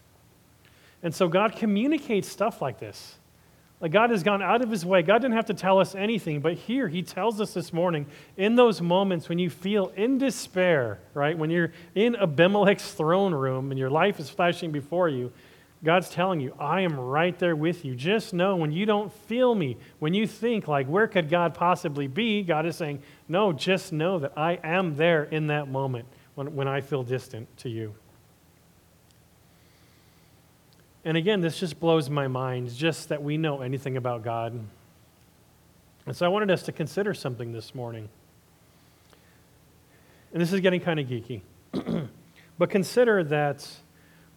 And 1.02 1.16
so, 1.16 1.30
God 1.30 1.56
communicates 1.56 2.30
stuff 2.30 2.62
like 2.62 2.78
this. 2.78 3.16
Like 3.82 3.92
God 3.92 4.12
has 4.12 4.22
gone 4.22 4.44
out 4.44 4.62
of 4.62 4.70
his 4.70 4.86
way. 4.86 5.02
God 5.02 5.24
didn't 5.24 5.34
have 5.34 5.48
to 5.48 5.56
tell 5.56 5.80
us 5.80 5.96
anything, 5.96 6.42
but 6.42 6.54
here 6.54 6.88
he 6.88 7.02
tells 7.02 7.42
us 7.42 7.56
this 7.56 7.74
morning 7.74 8.06
in 8.38 8.56
those 8.56 8.80
moments 8.80 9.30
when 9.30 9.40
you 9.40 9.50
feel 9.50 9.92
in 9.96 10.20
despair, 10.20 11.00
right? 11.16 11.36
When 11.36 11.50
you're 11.50 11.72
in 11.96 12.16
Abimelech's 12.16 12.92
throne 12.92 13.34
room 13.34 13.72
and 13.72 13.80
your 13.80 13.90
life 13.90 14.20
is 14.20 14.30
flashing 14.30 14.72
before 14.72 15.10
you, 15.10 15.32
God's 15.84 16.10
telling 16.10 16.40
you, 16.40 16.56
I 16.60 16.82
am 16.82 17.00
right 17.00 17.38
there 17.38 17.56
with 17.56 17.86
you. 17.86 17.96
Just 17.96 18.34
know 18.34 18.56
when 18.56 18.72
you 18.72 18.86
don't 18.86 19.14
feel 19.14 19.54
me, 19.54 19.78
when 20.00 20.14
you 20.14 20.26
think, 20.26 20.68
like, 20.68 20.88
where 20.88 21.08
could 21.08 21.30
God 21.30 21.54
possibly 21.54 22.08
be? 22.08 22.42
God 22.42 22.66
is 22.66 22.76
saying, 22.76 23.02
no, 23.28 23.54
just 23.54 23.94
know 23.94 24.18
that 24.20 24.34
I 24.36 24.60
am 24.64 24.96
there 24.96 25.24
in 25.24 25.48
that 25.48 25.68
moment 25.68 26.08
when, 26.34 26.56
when 26.56 26.68
I 26.68 26.82
feel 26.82 27.04
distant 27.04 27.56
to 27.60 27.70
you. 27.70 27.94
And 31.06 31.16
again, 31.16 31.42
this 31.42 31.60
just 31.60 31.80
blows 31.80 32.10
my 32.10 32.28
mind, 32.28 32.74
just 32.74 33.10
that 33.10 33.22
we 33.22 33.38
know 33.38 33.62
anything 33.62 33.98
about 33.98 34.24
God. 34.24 34.60
And 36.08 36.16
so 36.16 36.26
I 36.26 36.30
wanted 36.30 36.50
us 36.50 36.64
to 36.64 36.72
consider 36.72 37.14
something 37.14 37.52
this 37.52 37.76
morning. 37.76 38.10
And 40.34 40.42
this 40.42 40.52
is 40.52 40.60
getting 40.60 40.82
kind 40.82 41.00
of 41.00 41.08
geeky. 41.08 41.42
but 42.58 42.70
consider 42.70 43.24
that 43.26 43.68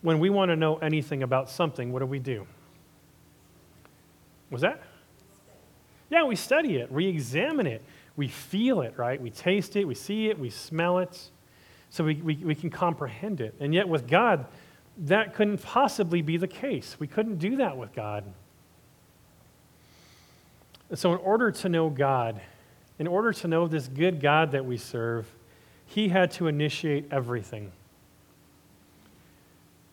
when 0.03 0.19
we 0.19 0.31
want 0.31 0.51
to 0.51 0.57
know 0.57 0.77
anything 0.77 1.23
about 1.23 1.51
something, 1.51 1.93
what 1.93 1.99
do 2.01 2.07
we 2.07 2.19
do? 2.19 2.47
Was 4.51 4.63
that? 4.63 4.83
Yeah, 6.11 6.25
we 6.25 6.37
study 6.37 6.77
it, 6.77 6.91
we 6.91 7.07
examine 7.07 7.67
it, 7.67 7.83
we 8.17 8.29
feel 8.29 8.81
it, 8.81 8.95
right? 8.97 9.21
We 9.21 9.31
taste 9.31 9.77
it, 9.77 9.85
we 9.85 9.95
see 9.95 10.29
it, 10.29 10.39
we 10.39 10.51
smell 10.51 10.99
it, 10.99 11.31
so 11.91 12.05
we, 12.05 12.15
we, 12.17 12.35
we 12.37 12.55
can 12.55 12.71
comprehend 12.71 13.41
it. 13.41 13.55
And 13.61 13.73
yet, 13.73 13.89
with 13.89 14.09
God, 14.09 14.47
that 14.99 15.35
couldn't 15.35 15.63
possibly 15.63 16.21
be 16.21 16.37
the 16.37 16.49
case. 16.49 16.97
We 16.99 17.07
couldn't 17.07 17.39
do 17.39 17.57
that 17.57 17.77
with 17.77 17.93
God. 17.93 18.25
So, 20.95 21.13
in 21.13 21.19
order 21.19 21.53
to 21.53 21.69
know 21.69 21.89
God, 21.89 22.41
in 22.99 23.07
order 23.07 23.33
to 23.33 23.49
know 23.49 23.69
this 23.69 23.87
good 23.87 24.21
God 24.21 24.51
that 24.53 24.65
we 24.65 24.77
serve, 24.77 25.33
he 25.87 26.09
had 26.09 26.33
to 26.33 26.49
initiate 26.49 27.07
everything. 27.13 27.71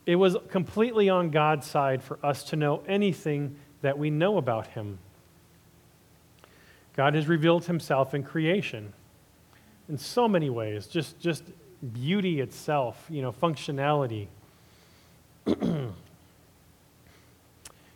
It 0.07 0.15
was 0.15 0.37
completely 0.49 1.09
on 1.09 1.29
God's 1.31 1.67
side 1.67 2.01
for 2.01 2.17
us 2.23 2.45
to 2.45 2.55
know 2.55 2.81
anything 2.87 3.57
that 3.81 3.99
we 3.99 4.09
know 4.09 4.37
about 4.37 4.67
him. 4.67 4.99
God 6.95 7.13
has 7.13 7.27
revealed 7.27 7.65
himself 7.65 8.13
in 8.15 8.23
creation 8.23 8.93
in 9.89 9.97
so 9.97 10.29
many 10.29 10.49
ways, 10.49 10.87
just, 10.87 11.19
just 11.19 11.43
beauty 11.93 12.39
itself, 12.39 13.05
you 13.09 13.21
know, 13.21 13.33
functionality. 13.33 14.27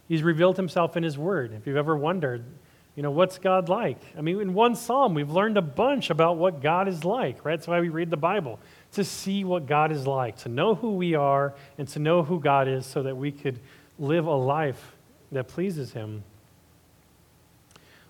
He's 0.10 0.22
revealed 0.22 0.58
himself 0.58 0.98
in 0.98 1.04
his 1.04 1.18
word. 1.18 1.54
If 1.54 1.66
you've 1.66 1.78
ever 1.78 1.96
wondered, 1.96 2.44
you 2.96 3.04
know, 3.04 3.12
what's 3.12 3.38
God 3.38 3.70
like? 3.70 4.02
I 4.18 4.22
mean, 4.22 4.42
in 4.42 4.54
one 4.54 4.76
psalm, 4.76 5.14
we've 5.14 5.32
learned 5.32 5.58
a 5.58 5.62
bunch 5.62 6.10
about 6.10 6.36
what 6.36 6.62
God 6.62 6.90
is 6.90 7.06
like, 7.06 7.46
right? 7.46 7.56
That's 7.56 7.68
why 7.68 7.80
we 7.80 7.88
read 7.88 8.10
the 8.10 8.18
Bible, 8.18 8.60
to 8.94 9.04
see 9.04 9.44
what 9.44 9.66
God 9.66 9.92
is 9.92 10.06
like, 10.06 10.38
to 10.40 10.50
know 10.50 10.76
who 10.76 10.96
we 10.96 11.16
are, 11.16 11.54
and 11.78 11.88
to 11.90 12.00
know 12.00 12.24
who 12.24 12.40
God 12.40 12.68
is 12.68 12.86
so 12.86 13.04
that 13.04 13.16
we 13.16 13.32
could 13.32 13.60
live 13.98 14.26
a 14.26 14.36
life 14.36 14.96
that 15.32 15.48
pleases 15.48 15.94
him. 15.94 16.24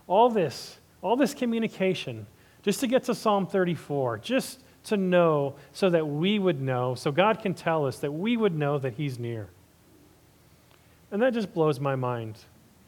All 0.08 0.30
this, 0.30 0.80
all 1.02 1.16
this 1.16 1.34
communication 1.34 2.26
just 2.64 2.80
to 2.82 2.88
get 2.88 3.04
to 3.06 3.16
Psalm 3.16 3.48
34, 3.48 4.20
just 4.20 4.62
to 4.86 4.98
know 4.98 5.56
so 5.74 5.90
that 5.90 6.08
we 6.08 6.40
would 6.40 6.62
know, 6.62 6.96
so 6.96 7.12
God 7.12 7.42
can 7.42 7.54
tell 7.54 7.86
us 7.86 8.00
that 8.00 8.12
we 8.12 8.38
would 8.38 8.56
know 8.56 8.78
that 8.80 8.94
He's 8.94 9.20
near. 9.20 9.48
And 11.12 11.22
that 11.22 11.34
just 11.34 11.54
blows 11.54 11.80
my 11.80 11.96
mind. 11.96 12.38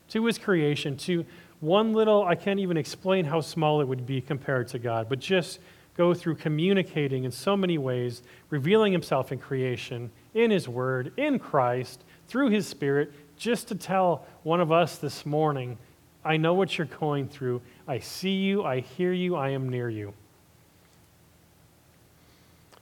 To 0.10 0.26
His 0.26 0.38
creation, 0.38 0.98
to 0.98 1.26
one 1.60 1.94
little, 1.94 2.24
I 2.24 2.36
can't 2.36 2.60
even 2.60 2.78
explain 2.78 3.26
how 3.26 3.42
small 3.42 3.82
it 3.82 3.88
would 3.88 4.06
be 4.06 4.22
compared 4.22 4.68
to 4.70 4.80
God, 4.80 5.08
but 5.10 5.20
just 5.20 5.60
go 5.96 6.14
through 6.14 6.36
communicating 6.36 7.24
in 7.24 7.32
so 7.32 7.56
many 7.56 7.78
ways, 7.78 8.24
revealing 8.50 8.92
Himself 8.92 9.32
in 9.32 9.40
creation, 9.40 10.12
in 10.34 10.52
His 10.52 10.68
Word, 10.68 11.14
in 11.18 11.40
Christ, 11.40 12.04
through 12.28 12.50
His 12.50 12.68
Spirit, 12.68 13.12
just 13.38 13.68
to 13.68 13.76
tell 13.76 14.26
one 14.44 14.62
of 14.62 14.72
us 14.72 14.98
this 14.98 15.26
morning, 15.26 15.78
I 16.26 16.38
know 16.38 16.54
what 16.54 16.78
you're 16.78 16.88
going 16.88 17.28
through. 17.28 17.62
I 17.88 18.00
see 18.00 18.36
you, 18.36 18.64
I 18.64 18.80
hear 18.80 19.12
you, 19.12 19.36
I 19.36 19.50
am 19.50 19.70
near 19.70 19.90
you. 19.90 20.14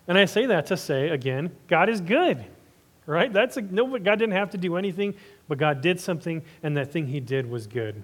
And 0.08 0.18
I 0.18 0.26
say 0.26 0.46
that 0.48 0.68
to 0.68 0.78
say, 0.78 1.10
again, 1.10 1.52
God 1.68 1.90
is 1.90 2.02
good, 2.02 2.44
right? 3.06 3.32
That's 3.32 3.58
a, 3.58 3.62
no, 3.62 3.98
God 3.98 4.20
didn't 4.20 4.34
have 4.34 4.52
to 4.52 4.58
do 4.58 4.76
anything, 4.76 5.14
but 5.48 5.58
God 5.58 5.82
did 5.82 6.00
something, 6.00 6.42
and 6.64 6.78
that 6.78 6.92
thing 6.92 7.08
He 7.08 7.20
did 7.20 7.50
was 7.50 7.68
good. 7.68 8.04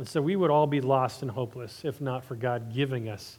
And 0.00 0.08
so 0.08 0.22
we 0.22 0.34
would 0.34 0.50
all 0.50 0.66
be 0.66 0.80
lost 0.80 1.20
and 1.20 1.30
hopeless 1.30 1.82
if 1.84 2.00
not 2.00 2.24
for 2.24 2.34
God 2.34 2.72
giving 2.72 3.10
us 3.10 3.38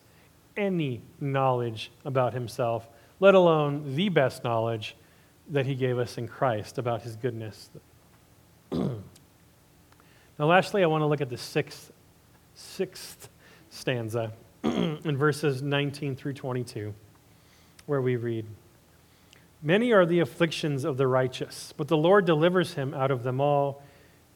any 0.55 1.01
knowledge 1.20 1.91
about 2.05 2.36
Himself, 2.36 2.88
let 3.20 3.34
alone 3.34 3.95
the 3.95 4.09
best 4.09 4.43
knowledge 4.43 4.95
that 5.49 5.66
He 5.66 5.74
gave 5.74 5.97
us 5.97 6.20
in 6.20 6.28
Christ 6.28 6.78
about 6.78 7.01
His 7.01 7.16
goodness. 7.16 7.72
now, 8.72 8.91
lastly, 10.38 10.84
I 10.84 10.86
want 10.86 11.01
to 11.01 11.07
look 11.07 11.20
at 11.20 11.32
the 11.32 11.38
sixth, 11.38 11.91
sixth 12.53 13.28
stanza 13.72 14.32
in 14.64 15.18
verses 15.18 15.64
19 15.64 16.16
through 16.16 16.34
22, 16.34 16.93
where 17.88 18.03
we 18.03 18.18
read 18.18 18.45
Many 19.64 19.93
are 19.93 20.05
the 20.05 20.20
afflictions 20.20 20.84
of 20.84 20.97
the 20.97 21.07
righteous, 21.07 21.74
but 21.76 21.88
the 21.88 21.97
Lord 21.97 22.26
delivers 22.26 22.76
him 22.76 22.93
out 22.93 23.09
of 23.09 23.24
them 23.24 23.41
all. 23.41 23.82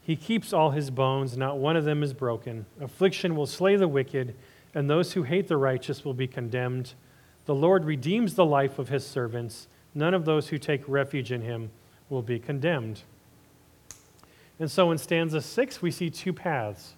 He 0.05 0.15
keeps 0.15 0.53
all 0.53 0.69
his 0.69 0.91
bones, 0.91 1.35
not 1.35 1.57
one 1.57 1.75
of 1.75 1.83
them 1.83 2.03
is 2.03 2.13
broken. 2.13 2.67
Affliction 2.79 3.35
will 3.35 3.47
slay 3.47 3.75
the 3.75 3.87
wicked, 3.87 4.35
and 4.75 4.87
those 4.87 5.13
who 5.13 5.23
hate 5.23 5.47
the 5.47 5.57
righteous 5.57 6.05
will 6.05 6.13
be 6.13 6.27
condemned. 6.27 6.93
The 7.47 7.55
Lord 7.55 7.85
redeems 7.85 8.35
the 8.35 8.45
life 8.45 8.77
of 8.77 8.89
his 8.89 9.03
servants. 9.03 9.67
None 9.95 10.13
of 10.13 10.23
those 10.23 10.49
who 10.49 10.59
take 10.59 10.83
refuge 10.87 11.31
in 11.31 11.41
him 11.41 11.71
will 12.07 12.21
be 12.21 12.37
condemned. 12.37 13.01
And 14.59 14.69
so 14.69 14.91
in 14.91 14.99
stanza 14.99 15.41
six, 15.41 15.81
we 15.81 15.89
see 15.89 16.11
two 16.11 16.33
paths. 16.33 16.93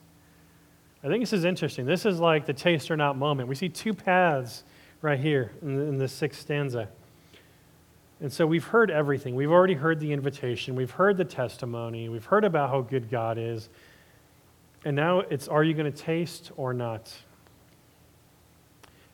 I 1.01 1.07
think 1.07 1.21
this 1.21 1.31
is 1.31 1.45
interesting. 1.45 1.85
This 1.85 2.05
is 2.05 2.19
like 2.19 2.45
the 2.45 2.53
taste 2.53 2.91
or 2.91 2.97
not 2.97 3.15
moment. 3.15 3.47
We 3.47 3.55
see 3.55 3.69
two 3.69 3.93
paths 3.93 4.65
right 5.01 5.17
here 5.17 5.53
in 5.61 5.77
the, 5.77 5.83
in 5.83 5.97
the 5.97 6.09
sixth 6.09 6.41
stanza. 6.41 6.89
And 8.19 8.33
so 8.33 8.47
we've 8.47 8.65
heard 8.65 8.89
everything. 8.89 9.35
We've 9.35 9.51
already 9.51 9.75
heard 9.75 9.99
the 9.99 10.11
invitation. 10.11 10.75
We've 10.75 10.91
heard 10.91 11.17
the 11.17 11.25
testimony. 11.25 12.09
We've 12.09 12.25
heard 12.25 12.45
about 12.45 12.69
how 12.69 12.81
good 12.81 13.11
God 13.11 13.37
is. 13.37 13.69
And 14.85 14.95
now 14.95 15.19
it's 15.19 15.47
are 15.47 15.63
you 15.63 15.73
going 15.73 15.91
to 15.91 15.97
taste 15.97 16.51
or 16.57 16.73
not? 16.73 17.13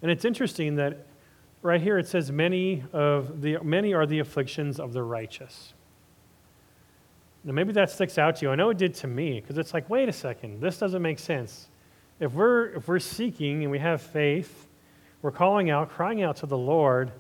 And 0.02 0.12
it's 0.12 0.26
interesting 0.26 0.76
that 0.76 1.06
right 1.62 1.82
here 1.82 1.98
it 1.98 2.08
says 2.08 2.32
many 2.32 2.84
of 2.94 3.42
the 3.42 3.58
many 3.64 3.94
are 3.94 4.06
the 4.06 4.20
afflictions 4.20 4.80
of 4.80 4.94
the 4.94 5.04
righteous. 5.04 5.74
Now 7.44 7.54
maybe 7.54 7.74
that 7.74 7.90
sticks 7.90 8.18
out 8.18 8.38
to 8.38 8.46
you. 8.46 8.52
I 8.52 8.56
know 8.56 8.70
it 8.70 8.78
did 8.78 8.94
to 8.96 9.08
me 9.08 9.42
because 9.42 9.58
it's 9.58 9.74
like, 9.74 9.90
wait 9.90 10.08
a 10.08 10.14
second, 10.14 10.62
this 10.62 10.78
doesn't 10.78 11.02
make 11.02 11.20
sense. 11.20 11.68
If 12.20 12.34
we're 12.34 12.68
if 12.76 12.88
we're 12.88 13.00
seeking 13.00 13.64
and 13.64 13.72
we 13.72 13.80
have 13.80 14.02
faith, 14.02 14.68
we're 15.22 15.32
calling 15.32 15.70
out, 15.70 15.90
crying 15.90 16.22
out 16.22 16.38
to 16.38 16.46
the 16.46 16.58
Lord, 16.58 17.12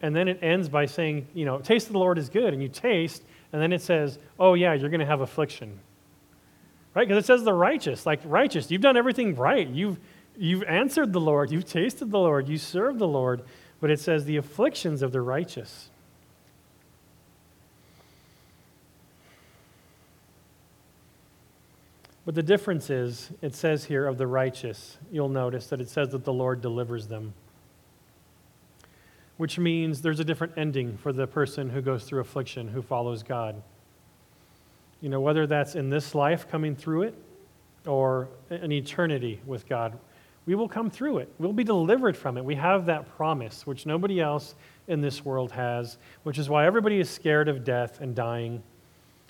and 0.00 0.14
then 0.14 0.28
it 0.28 0.38
ends 0.42 0.68
by 0.68 0.86
saying, 0.86 1.26
you 1.34 1.44
know, 1.44 1.58
taste 1.58 1.86
of 1.86 1.92
the 1.92 1.98
Lord 1.98 2.18
is 2.18 2.28
good, 2.28 2.52
and 2.52 2.62
you 2.62 2.68
taste, 2.68 3.22
and 3.52 3.60
then 3.60 3.72
it 3.72 3.82
says, 3.82 4.18
oh, 4.38 4.54
yeah, 4.54 4.74
you're 4.74 4.90
going 4.90 5.00
to 5.00 5.06
have 5.06 5.20
affliction. 5.20 5.80
Right? 6.94 7.06
Because 7.06 7.24
it 7.24 7.26
says 7.26 7.44
the 7.44 7.52
righteous, 7.52 8.06
like 8.06 8.20
righteous. 8.24 8.70
You've 8.70 8.82
done 8.82 8.96
everything 8.96 9.34
right. 9.36 9.68
You've, 9.68 9.98
you've 10.36 10.64
answered 10.64 11.12
the 11.12 11.20
Lord. 11.20 11.50
You've 11.50 11.66
tasted 11.66 12.10
the 12.10 12.18
Lord. 12.18 12.48
You 12.48 12.58
served 12.58 12.98
the 12.98 13.08
Lord. 13.08 13.42
But 13.80 13.90
it 13.90 14.00
says 14.00 14.24
the 14.24 14.36
afflictions 14.36 15.02
of 15.02 15.12
the 15.12 15.20
righteous. 15.20 15.90
But 22.24 22.34
the 22.34 22.42
difference 22.42 22.90
is, 22.90 23.30
it 23.40 23.54
says 23.54 23.84
here 23.84 24.06
of 24.06 24.18
the 24.18 24.26
righteous, 24.26 24.98
you'll 25.10 25.30
notice 25.30 25.68
that 25.68 25.80
it 25.80 25.88
says 25.88 26.10
that 26.10 26.24
the 26.24 26.32
Lord 26.32 26.60
delivers 26.60 27.06
them 27.06 27.32
which 29.38 29.58
means 29.58 30.02
there's 30.02 30.20
a 30.20 30.24
different 30.24 30.52
ending 30.56 30.96
for 30.98 31.12
the 31.12 31.26
person 31.26 31.70
who 31.70 31.80
goes 31.80 32.04
through 32.04 32.20
affliction, 32.20 32.68
who 32.68 32.82
follows 32.82 33.22
God. 33.22 33.62
You 35.00 35.08
know, 35.08 35.20
whether 35.20 35.46
that's 35.46 35.76
in 35.76 35.90
this 35.90 36.14
life 36.14 36.48
coming 36.50 36.74
through 36.74 37.02
it 37.04 37.14
or 37.86 38.28
an 38.50 38.72
eternity 38.72 39.40
with 39.46 39.68
God, 39.68 39.98
we 40.44 40.54
will 40.54 40.68
come 40.68 40.90
through 40.90 41.18
it. 41.18 41.32
We'll 41.38 41.52
be 41.52 41.62
delivered 41.62 42.16
from 42.16 42.36
it. 42.36 42.44
We 42.44 42.56
have 42.56 42.86
that 42.86 43.08
promise, 43.16 43.66
which 43.66 43.86
nobody 43.86 44.20
else 44.20 44.56
in 44.88 45.00
this 45.00 45.24
world 45.24 45.52
has, 45.52 45.98
which 46.24 46.38
is 46.38 46.48
why 46.48 46.66
everybody 46.66 46.98
is 46.98 47.08
scared 47.08 47.48
of 47.48 47.64
death 47.64 48.00
and 48.00 48.16
dying. 48.16 48.62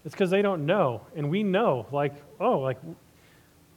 It's 0.05 0.15
because 0.15 0.31
they 0.31 0.43
don't 0.43 0.65
know. 0.65 1.03
And 1.17 1.29
we 1.29 1.43
know, 1.43 1.87
like, 1.93 2.15
oh, 2.41 2.61
like 2.61 2.79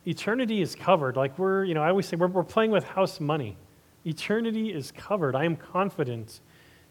eternity 0.07 0.61
is 0.61 0.75
covered. 0.75 1.17
Like 1.17 1.37
we're, 1.37 1.65
you 1.65 1.73
know, 1.73 1.81
I 1.81 1.89
always 1.89 2.05
say 2.05 2.15
we're, 2.15 2.27
we're 2.27 2.43
playing 2.43 2.71
with 2.71 2.85
house 2.85 3.19
money. 3.19 3.57
Eternity 4.05 4.73
is 4.73 4.91
covered. 4.91 5.35
I 5.35 5.45
am 5.45 5.55
confident 5.55 6.39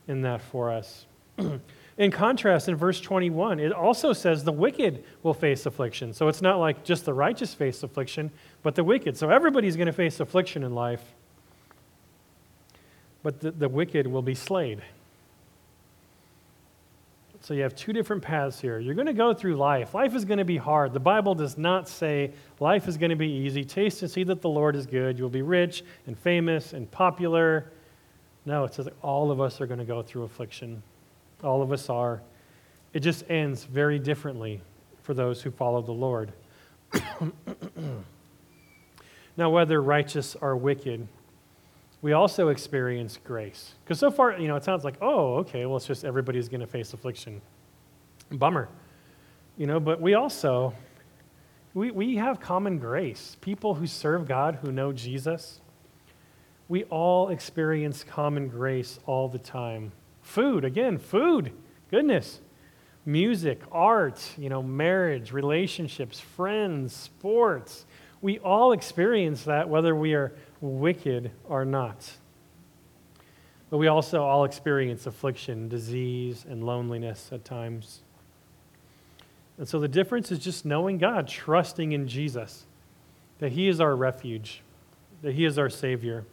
in 0.06 0.22
that 0.22 0.40
for 0.40 0.70
us. 0.70 1.06
in 1.98 2.11
contrast, 2.11 2.68
in 2.68 2.76
verse 2.76 3.00
21, 3.00 3.58
it 3.61 3.72
also 3.72 4.12
says 4.12 4.44
the 4.44 4.52
wicked 4.52 5.04
will 5.22 5.34
face 5.34 5.66
affliction. 5.66 6.12
So 6.12 6.28
it's 6.28 6.42
not 6.42 6.58
like 6.58 6.84
just 6.84 7.04
the 7.04 7.14
righteous 7.14 7.54
face 7.54 7.82
affliction, 7.82 8.30
but 8.62 8.74
the 8.74 8.84
wicked. 8.84 9.16
So 9.16 9.30
everybody's 9.30 9.76
going 9.76 9.86
to 9.86 9.92
face 9.92 10.20
affliction 10.20 10.62
in 10.62 10.74
life, 10.74 11.02
but 13.22 13.40
the, 13.40 13.50
the 13.50 13.68
wicked 13.68 14.06
will 14.06 14.22
be 14.22 14.34
slayed. 14.34 14.82
So 17.51 17.55
you 17.55 17.64
have 17.64 17.74
two 17.74 17.92
different 17.92 18.22
paths 18.22 18.61
here. 18.61 18.78
You're 18.78 18.94
going 18.94 19.09
to 19.09 19.12
go 19.12 19.34
through 19.34 19.57
life. 19.57 19.92
Life 19.92 20.14
is 20.14 20.24
going 20.24 20.38
to 20.38 20.44
be 20.44 20.57
hard. 20.57 20.92
The 20.92 21.01
Bible 21.01 21.34
does 21.34 21.59
not 21.59 21.88
say 21.88 22.32
life 22.61 22.86
is 22.86 22.96
going 22.96 23.11
to 23.11 23.16
be 23.16 23.26
easy. 23.26 23.64
Taste 23.64 24.03
and 24.03 24.09
see 24.09 24.22
that 24.22 24.40
the 24.40 24.48
Lord 24.48 24.76
is 24.76 24.86
good. 24.86 25.18
You'll 25.18 25.30
be 25.30 25.42
rich 25.42 25.82
and 26.07 26.16
famous 26.16 26.74
and 26.74 26.88
popular. 26.92 27.72
No, 28.46 28.62
it 28.62 28.74
says 28.74 28.88
all 29.03 29.32
of 29.32 29.40
us 29.40 29.61
are 29.61 29.66
going 29.66 29.80
to 29.80 29.84
go 29.84 30.01
through 30.01 30.22
affliction. 30.22 30.80
All 31.42 31.61
of 31.61 31.72
us 31.72 31.90
are. 31.90 32.22
It 32.92 33.01
just 33.01 33.28
ends 33.28 33.64
very 33.64 33.98
differently 33.98 34.62
for 35.03 35.12
those 35.12 35.42
who 35.42 35.51
follow 35.51 35.82
the 35.82 35.90
Lord. 35.90 36.32
now, 39.36 39.51
whether 39.51 39.82
righteous 39.82 40.36
or 40.40 40.57
wicked, 40.57 41.09
we 42.03 42.12
also 42.12 42.48
experience 42.48 43.18
grace. 43.22 43.74
Because 43.84 43.98
so 43.98 44.11
far, 44.11 44.38
you 44.38 44.48
know, 44.48 44.57
it 44.57 44.64
sounds 44.64 44.84
like, 44.84 44.94
oh, 45.01 45.36
okay, 45.36 45.66
well, 45.66 45.76
it's 45.76 45.86
just 45.86 46.05
everybody's 46.05 46.48
going 46.48 46.61
to 46.61 46.66
face 46.66 46.92
affliction. 46.92 47.40
Bummer. 48.32 48.68
You 49.57 49.66
know, 49.66 49.78
but 49.80 50.01
we 50.01 50.14
also, 50.14 50.72
we, 51.74 51.90
we 51.90 52.16
have 52.16 52.40
common 52.40 52.78
grace. 52.78 53.36
People 53.40 53.74
who 53.74 53.86
serve 53.86 54.26
God, 54.26 54.59
who 54.62 54.72
know 54.72 54.92
Jesus, 54.92 55.61
we 56.68 56.84
all 56.84 57.28
experience 57.28 58.05
common 58.05 58.48
grace 58.48 58.98
all 59.05 59.28
the 59.28 59.38
time. 59.38 59.92
Food, 60.22 60.64
again, 60.64 60.98
food, 60.98 61.53
goodness. 61.90 62.40
Music, 63.05 63.61
art, 63.72 64.22
you 64.38 64.48
know, 64.48 64.62
marriage, 64.62 65.32
relationships, 65.32 66.20
friends, 66.20 66.94
sports. 66.94 67.86
We 68.22 68.38
all 68.40 68.72
experience 68.72 69.44
that 69.44 69.68
whether 69.68 69.94
we 69.94 70.14
are 70.14 70.32
wicked 70.60 71.30
or 71.44 71.64
not. 71.64 72.12
But 73.70 73.78
we 73.78 73.86
also 73.86 74.22
all 74.22 74.44
experience 74.44 75.06
affliction, 75.06 75.68
disease, 75.68 76.44
and 76.48 76.64
loneliness 76.64 77.30
at 77.32 77.44
times. 77.44 78.02
And 79.56 79.68
so 79.68 79.78
the 79.78 79.88
difference 79.88 80.32
is 80.32 80.38
just 80.38 80.64
knowing 80.64 80.98
God, 80.98 81.28
trusting 81.28 81.92
in 81.92 82.08
Jesus, 82.08 82.64
that 83.38 83.52
He 83.52 83.68
is 83.68 83.80
our 83.80 83.94
refuge, 83.94 84.62
that 85.22 85.34
He 85.34 85.44
is 85.44 85.58
our 85.58 85.70
Savior, 85.70 86.24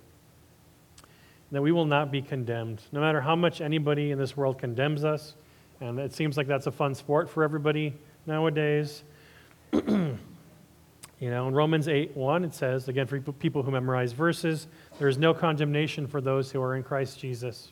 that 1.51 1.61
we 1.61 1.71
will 1.71 1.85
not 1.85 2.11
be 2.11 2.21
condemned. 2.21 2.81
No 2.91 2.99
matter 2.99 3.21
how 3.21 3.35
much 3.35 3.61
anybody 3.61 4.11
in 4.11 4.17
this 4.17 4.35
world 4.35 4.57
condemns 4.57 5.05
us, 5.05 5.35
and 5.79 5.99
it 5.99 6.13
seems 6.13 6.37
like 6.37 6.47
that's 6.47 6.67
a 6.67 6.71
fun 6.71 6.95
sport 6.95 7.29
for 7.29 7.43
everybody 7.43 7.93
nowadays. 8.25 9.03
You 11.19 11.31
know, 11.31 11.47
in 11.47 11.55
Romans 11.55 11.87
8 11.87 12.15
1, 12.15 12.43
it 12.43 12.53
says, 12.53 12.87
again, 12.87 13.07
for 13.07 13.19
people 13.19 13.63
who 13.63 13.71
memorize 13.71 14.13
verses, 14.13 14.67
there 14.99 15.07
is 15.07 15.17
no 15.17 15.33
condemnation 15.33 16.05
for 16.05 16.21
those 16.21 16.51
who 16.51 16.61
are 16.61 16.75
in 16.75 16.83
Christ 16.83 17.19
Jesus. 17.19 17.71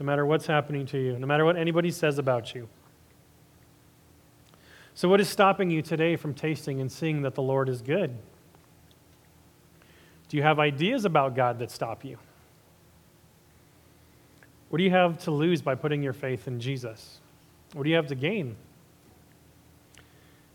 No 0.00 0.06
matter 0.06 0.24
what's 0.24 0.46
happening 0.46 0.86
to 0.86 0.98
you, 0.98 1.18
no 1.18 1.26
matter 1.26 1.44
what 1.44 1.56
anybody 1.56 1.90
says 1.90 2.18
about 2.18 2.54
you. 2.54 2.68
So, 4.94 5.08
what 5.08 5.20
is 5.20 5.28
stopping 5.28 5.70
you 5.70 5.82
today 5.82 6.16
from 6.16 6.34
tasting 6.34 6.80
and 6.80 6.90
seeing 6.90 7.22
that 7.22 7.34
the 7.34 7.42
Lord 7.42 7.68
is 7.68 7.82
good? 7.82 8.16
Do 10.28 10.36
you 10.36 10.42
have 10.42 10.58
ideas 10.58 11.04
about 11.04 11.34
God 11.36 11.58
that 11.58 11.70
stop 11.70 12.04
you? 12.04 12.16
What 14.70 14.78
do 14.78 14.84
you 14.84 14.90
have 14.90 15.18
to 15.24 15.30
lose 15.30 15.62
by 15.62 15.74
putting 15.74 16.02
your 16.02 16.12
faith 16.12 16.48
in 16.48 16.58
Jesus? 16.58 17.20
What 17.74 17.84
do 17.84 17.90
you 17.90 17.96
have 17.96 18.06
to 18.08 18.14
gain? 18.14 18.56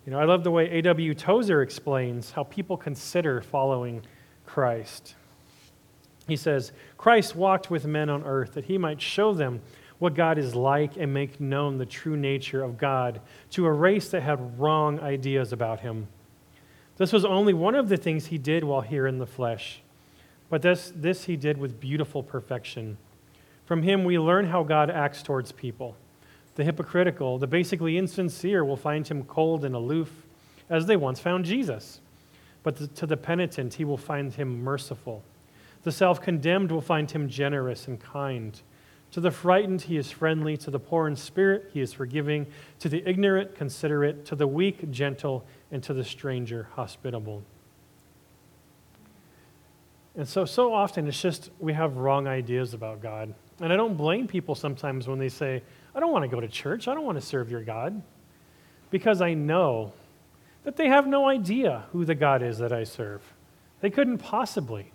You 0.09 0.15
know, 0.15 0.21
I 0.21 0.25
love 0.25 0.43
the 0.43 0.49
way 0.49 0.67
A.W. 0.71 1.13
Tozer 1.13 1.61
explains 1.61 2.31
how 2.31 2.43
people 2.43 2.77
consider 2.77 3.41
following 3.41 4.01
Christ. 4.43 5.13
He 6.27 6.35
says, 6.35 6.71
Christ 6.97 7.35
walked 7.35 7.69
with 7.69 7.85
men 7.85 8.09
on 8.09 8.23
earth 8.23 8.53
that 8.53 8.65
he 8.65 8.79
might 8.79 8.99
show 8.99 9.35
them 9.35 9.61
what 9.99 10.15
God 10.15 10.39
is 10.39 10.55
like 10.55 10.97
and 10.97 11.13
make 11.13 11.39
known 11.39 11.77
the 11.77 11.85
true 11.85 12.17
nature 12.17 12.63
of 12.63 12.79
God 12.79 13.21
to 13.51 13.67
a 13.67 13.71
race 13.71 14.09
that 14.09 14.23
had 14.23 14.59
wrong 14.59 14.99
ideas 14.99 15.53
about 15.53 15.81
him. 15.81 16.07
This 16.97 17.13
was 17.13 17.23
only 17.23 17.53
one 17.53 17.75
of 17.75 17.87
the 17.87 17.95
things 17.95 18.25
he 18.25 18.39
did 18.39 18.63
while 18.63 18.81
here 18.81 19.05
in 19.05 19.19
the 19.19 19.27
flesh, 19.27 19.83
but 20.49 20.63
this, 20.63 20.91
this 20.95 21.25
he 21.25 21.35
did 21.35 21.59
with 21.59 21.79
beautiful 21.79 22.23
perfection. 22.23 22.97
From 23.63 23.83
him, 23.83 24.03
we 24.03 24.17
learn 24.17 24.47
how 24.47 24.63
God 24.63 24.89
acts 24.89 25.21
towards 25.21 25.51
people. 25.51 25.95
The 26.59 26.65
hypocritical, 26.65 27.37
the 27.37 27.47
basically 27.47 27.97
insincere, 27.97 28.65
will 28.65 28.75
find 28.75 29.07
him 29.07 29.23
cold 29.23 29.63
and 29.63 29.73
aloof, 29.73 30.11
as 30.69 30.87
they 30.87 30.97
once 30.97 31.17
found 31.17 31.45
Jesus. 31.45 32.01
But 32.63 32.93
to 32.97 33.05
the 33.05 33.15
penitent, 33.15 33.75
he 33.75 33.85
will 33.85 33.95
find 33.95 34.33
him 34.33 34.61
merciful. 34.61 35.23
The 35.83 35.93
self 35.93 36.21
condemned 36.21 36.69
will 36.73 36.81
find 36.81 37.09
him 37.09 37.29
generous 37.29 37.87
and 37.87 37.97
kind. 37.97 38.61
To 39.11 39.21
the 39.21 39.31
frightened, 39.31 39.83
he 39.83 39.95
is 39.95 40.11
friendly. 40.11 40.57
To 40.57 40.69
the 40.69 40.81
poor 40.81 41.07
in 41.07 41.15
spirit, 41.15 41.69
he 41.73 41.79
is 41.79 41.93
forgiving. 41.93 42.45
To 42.79 42.89
the 42.89 43.09
ignorant, 43.09 43.55
considerate. 43.55 44.25
To 44.25 44.35
the 44.35 44.45
weak, 44.45 44.91
gentle. 44.91 45.45
And 45.71 45.81
to 45.83 45.93
the 45.93 46.03
stranger, 46.03 46.67
hospitable. 46.73 47.41
And 50.13 50.27
so, 50.27 50.43
so 50.43 50.73
often 50.73 51.07
it's 51.07 51.21
just 51.21 51.51
we 51.57 51.71
have 51.71 51.95
wrong 51.95 52.27
ideas 52.27 52.73
about 52.73 53.01
God. 53.01 53.33
And 53.61 53.73
I 53.73 53.75
don't 53.75 53.95
blame 53.95 54.27
people 54.27 54.55
sometimes 54.55 55.07
when 55.07 55.19
they 55.19 55.29
say, 55.29 55.61
I 55.93 55.99
don't 55.99 56.11
want 56.11 56.23
to 56.23 56.29
go 56.29 56.39
to 56.39 56.47
church. 56.47 56.87
I 56.87 56.93
don't 56.93 57.05
want 57.05 57.19
to 57.19 57.25
serve 57.25 57.51
your 57.51 57.63
God. 57.63 58.01
Because 58.91 59.21
I 59.21 59.33
know 59.33 59.93
that 60.63 60.75
they 60.75 60.87
have 60.87 61.07
no 61.07 61.27
idea 61.27 61.83
who 61.91 62.05
the 62.05 62.15
God 62.15 62.41
is 62.41 62.57
that 62.59 62.71
I 62.71 62.83
serve. 62.83 63.21
They 63.81 63.89
couldn't 63.89 64.19
possibly. 64.19 64.91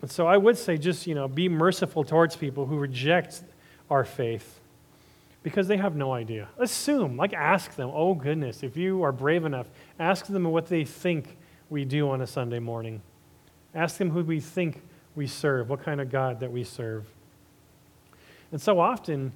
And 0.00 0.10
so 0.10 0.26
I 0.26 0.36
would 0.36 0.58
say 0.58 0.76
just, 0.76 1.06
you 1.06 1.14
know, 1.14 1.28
be 1.28 1.48
merciful 1.48 2.04
towards 2.04 2.36
people 2.36 2.66
who 2.66 2.76
reject 2.76 3.42
our 3.90 4.04
faith 4.04 4.60
because 5.42 5.68
they 5.68 5.76
have 5.76 5.96
no 5.96 6.12
idea. 6.12 6.48
Assume, 6.58 7.16
like 7.16 7.32
ask 7.32 7.74
them, 7.74 7.90
oh 7.92 8.14
goodness, 8.14 8.62
if 8.62 8.76
you 8.76 9.02
are 9.02 9.12
brave 9.12 9.44
enough, 9.44 9.68
ask 9.98 10.26
them 10.26 10.44
what 10.44 10.66
they 10.66 10.84
think 10.84 11.36
we 11.70 11.84
do 11.84 12.10
on 12.10 12.20
a 12.20 12.26
Sunday 12.26 12.58
morning. 12.58 13.00
Ask 13.74 13.96
them 13.96 14.10
who 14.10 14.22
we 14.22 14.40
think 14.40 14.82
we 15.14 15.26
serve, 15.26 15.68
what 15.68 15.82
kind 15.82 16.00
of 16.00 16.10
God 16.10 16.40
that 16.40 16.50
we 16.50 16.64
serve. 16.64 17.06
And 18.52 18.60
so 18.60 18.78
often, 18.78 19.32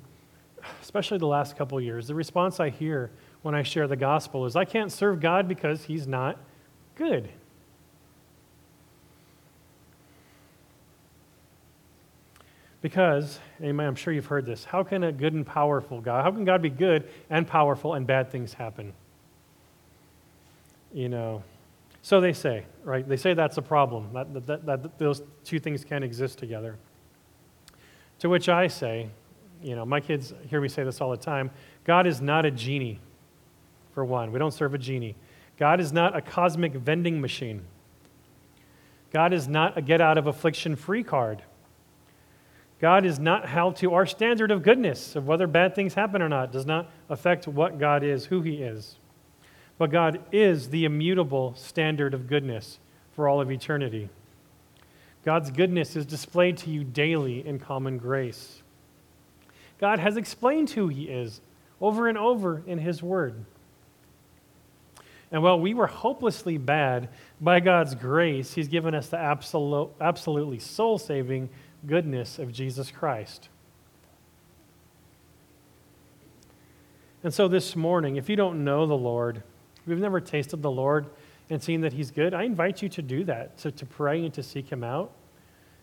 especially 0.82 1.18
the 1.18 1.26
last 1.26 1.56
couple 1.56 1.80
years, 1.80 2.06
the 2.06 2.14
response 2.14 2.60
I 2.60 2.68
hear 2.68 3.10
when 3.42 3.54
I 3.54 3.62
share 3.62 3.88
the 3.88 3.96
gospel 3.96 4.44
is 4.44 4.56
I 4.56 4.64
can't 4.64 4.92
serve 4.92 5.20
God 5.20 5.48
because 5.48 5.84
he's 5.84 6.06
not 6.06 6.38
good. 6.94 7.30
Because, 12.82 13.40
amen, 13.62 13.86
I'm 13.86 13.94
sure 13.96 14.12
you've 14.12 14.26
heard 14.26 14.46
this. 14.46 14.64
How 14.64 14.84
can 14.84 15.02
a 15.02 15.10
good 15.10 15.32
and 15.32 15.46
powerful 15.46 16.00
God, 16.00 16.22
how 16.22 16.30
can 16.30 16.44
God 16.44 16.62
be 16.62 16.70
good 16.70 17.08
and 17.30 17.46
powerful 17.46 17.94
and 17.94 18.06
bad 18.06 18.30
things 18.30 18.52
happen? 18.52 18.92
You 20.92 21.08
know, 21.08 21.42
so 22.02 22.20
they 22.20 22.32
say, 22.32 22.64
right? 22.84 23.08
They 23.08 23.16
say 23.16 23.34
that's 23.34 23.56
a 23.56 23.62
problem, 23.62 24.10
that, 24.12 24.46
that, 24.46 24.66
that 24.66 24.98
those 24.98 25.22
two 25.42 25.58
things 25.58 25.84
can't 25.84 26.04
exist 26.04 26.38
together. 26.38 26.76
To 28.20 28.28
which 28.28 28.48
I 28.48 28.66
say, 28.66 29.10
you 29.62 29.76
know, 29.76 29.84
my 29.84 30.00
kids 30.00 30.32
hear 30.48 30.60
me 30.60 30.68
say 30.68 30.84
this 30.84 31.00
all 31.00 31.10
the 31.10 31.16
time 31.16 31.50
God 31.84 32.06
is 32.06 32.20
not 32.20 32.44
a 32.44 32.50
genie, 32.50 33.00
for 33.92 34.04
one. 34.04 34.32
We 34.32 34.38
don't 34.38 34.52
serve 34.52 34.74
a 34.74 34.78
genie. 34.78 35.16
God 35.58 35.80
is 35.80 35.92
not 35.92 36.16
a 36.16 36.20
cosmic 36.20 36.72
vending 36.74 37.20
machine. 37.20 37.62
God 39.12 39.32
is 39.32 39.48
not 39.48 39.78
a 39.78 39.82
get 39.82 40.00
out 40.00 40.18
of 40.18 40.26
affliction 40.26 40.76
free 40.76 41.02
card. 41.02 41.42
God 42.78 43.06
is 43.06 43.18
not 43.18 43.48
held 43.48 43.76
to 43.76 43.94
our 43.94 44.04
standard 44.04 44.50
of 44.50 44.62
goodness, 44.62 45.16
of 45.16 45.26
whether 45.26 45.46
bad 45.46 45.74
things 45.74 45.94
happen 45.94 46.20
or 46.20 46.28
not, 46.28 46.52
does 46.52 46.66
not 46.66 46.90
affect 47.08 47.48
what 47.48 47.78
God 47.78 48.02
is, 48.02 48.26
who 48.26 48.42
He 48.42 48.56
is. 48.56 48.96
But 49.78 49.90
God 49.90 50.22
is 50.32 50.68
the 50.68 50.84
immutable 50.84 51.54
standard 51.54 52.12
of 52.12 52.26
goodness 52.26 52.78
for 53.12 53.28
all 53.28 53.40
of 53.40 53.50
eternity. 53.50 54.10
God's 55.26 55.50
goodness 55.50 55.96
is 55.96 56.06
displayed 56.06 56.56
to 56.58 56.70
you 56.70 56.84
daily 56.84 57.44
in 57.44 57.58
common 57.58 57.98
grace. 57.98 58.62
God 59.80 59.98
has 59.98 60.16
explained 60.16 60.70
who 60.70 60.86
He 60.86 61.06
is 61.06 61.40
over 61.80 62.06
and 62.06 62.16
over 62.16 62.62
in 62.64 62.78
His 62.78 63.02
Word. 63.02 63.44
And 65.32 65.42
while 65.42 65.58
we 65.58 65.74
were 65.74 65.88
hopelessly 65.88 66.58
bad, 66.58 67.08
by 67.40 67.58
God's 67.58 67.96
grace, 67.96 68.54
He's 68.54 68.68
given 68.68 68.94
us 68.94 69.08
the 69.08 69.18
absolute, 69.18 69.90
absolutely 70.00 70.60
soul 70.60 70.96
saving 70.96 71.48
goodness 71.88 72.38
of 72.38 72.52
Jesus 72.52 72.92
Christ. 72.92 73.48
And 77.24 77.34
so 77.34 77.48
this 77.48 77.74
morning, 77.74 78.14
if 78.14 78.28
you 78.28 78.36
don't 78.36 78.62
know 78.62 78.86
the 78.86 78.94
Lord, 78.94 79.38
if 79.38 79.88
you've 79.88 79.98
never 79.98 80.20
tasted 80.20 80.62
the 80.62 80.70
Lord 80.70 81.06
and 81.50 81.62
seeing 81.62 81.80
that 81.82 81.92
He's 81.92 82.10
good, 82.10 82.34
I 82.34 82.42
invite 82.42 82.82
you 82.82 82.88
to 82.90 83.02
do 83.02 83.24
that, 83.24 83.58
to, 83.58 83.70
to 83.70 83.86
pray 83.86 84.24
and 84.24 84.34
to 84.34 84.42
seek 84.42 84.70
Him 84.70 84.82
out. 84.82 85.12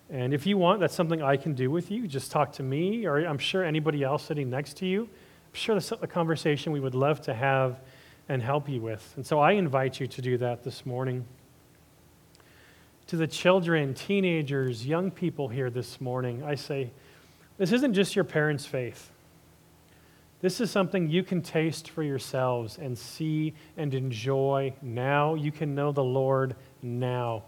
And 0.10 0.34
if 0.34 0.46
you 0.46 0.58
want, 0.58 0.80
that's 0.80 0.96
something 0.96 1.22
I 1.22 1.38
can 1.38 1.54
do 1.54 1.72
with 1.72 1.90
you. 1.90 2.08
Just 2.08 2.32
talk 2.32 2.52
to 2.54 2.64
me, 2.64 3.06
or 3.06 3.26
I'm 3.26 3.38
sure 3.38 3.64
anybody 3.64 4.04
else 4.04 4.24
sitting 4.24 4.50
next 4.50 4.78
to 4.78 4.86
you. 4.86 5.04
I'm 5.04 5.54
sure 5.54 5.76
that's 5.76 5.92
a 5.92 6.08
conversation 6.08 6.72
we 6.72 6.80
would 6.80 6.96
love 6.96 7.22
to 7.22 7.34
have 7.34 7.80
and 8.30 8.42
help 8.42 8.70
you 8.70 8.82
with. 8.82 9.14
And 9.16 9.26
so 9.26 9.40
I 9.40 9.54
invite 9.54 10.00
you 10.00 10.08
to 10.08 10.22
do 10.22 10.38
that 10.38 10.64
this 10.64 10.86
morning 10.86 11.26
to 13.08 13.18
the 13.18 13.28
children, 13.28 13.94
teenagers, 13.94 14.86
young 14.86 15.12
people 15.12 15.48
here 15.48 15.70
this 15.70 16.00
morning, 16.00 16.44
I 16.44 16.56
say, 16.56 16.92
this 17.58 17.72
isn't 17.72 17.94
just 17.94 18.16
your 18.16 18.26
parents' 18.26 18.66
faith. 18.66 19.12
This 20.44 20.60
is 20.60 20.70
something 20.70 21.10
you 21.10 21.24
can 21.24 21.42
taste 21.42 21.90
for 21.90 22.04
yourselves 22.04 22.78
and 22.78 22.98
see 22.98 23.54
and 23.78 23.94
enjoy 23.94 24.74
now. 24.82 25.36
You 25.36 25.54
can 25.54 25.74
know 25.74 25.94
the 25.94 26.04
Lord 26.04 26.58
now. 26.82 27.44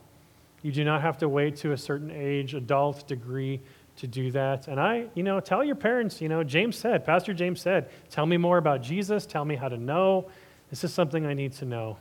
You 0.62 0.72
do 0.72 0.86
not 0.86 1.02
have 1.02 1.18
to 1.18 1.28
wait 1.28 1.58
to 1.58 1.74
a 1.74 1.78
certain 1.78 2.10
age, 2.10 2.54
adult 2.54 3.06
degree 3.06 3.60
to 3.98 4.08
do 4.08 4.32
that. 4.32 4.70
And 4.70 4.80
I, 4.80 5.08
you 5.14 5.24
know, 5.24 5.42
tell 5.42 5.62
your 5.62 5.76
parents, 5.76 6.22
you 6.22 6.30
know, 6.30 6.42
James 6.46 6.78
said, 6.78 7.04
Pastor 7.04 7.34
James 7.34 7.60
said, 7.60 7.90
tell 8.10 8.26
me 8.26 8.38
more 8.38 8.58
about 8.58 8.82
Jesus, 8.82 9.26
tell 9.26 9.44
me 9.44 9.58
how 9.58 9.68
to 9.68 9.78
know. 9.78 10.30
This 10.70 10.86
is 10.86 10.94
something 10.94 11.26
I 11.26 11.34
need 11.34 11.52
to 11.56 11.66
know. 11.66 11.98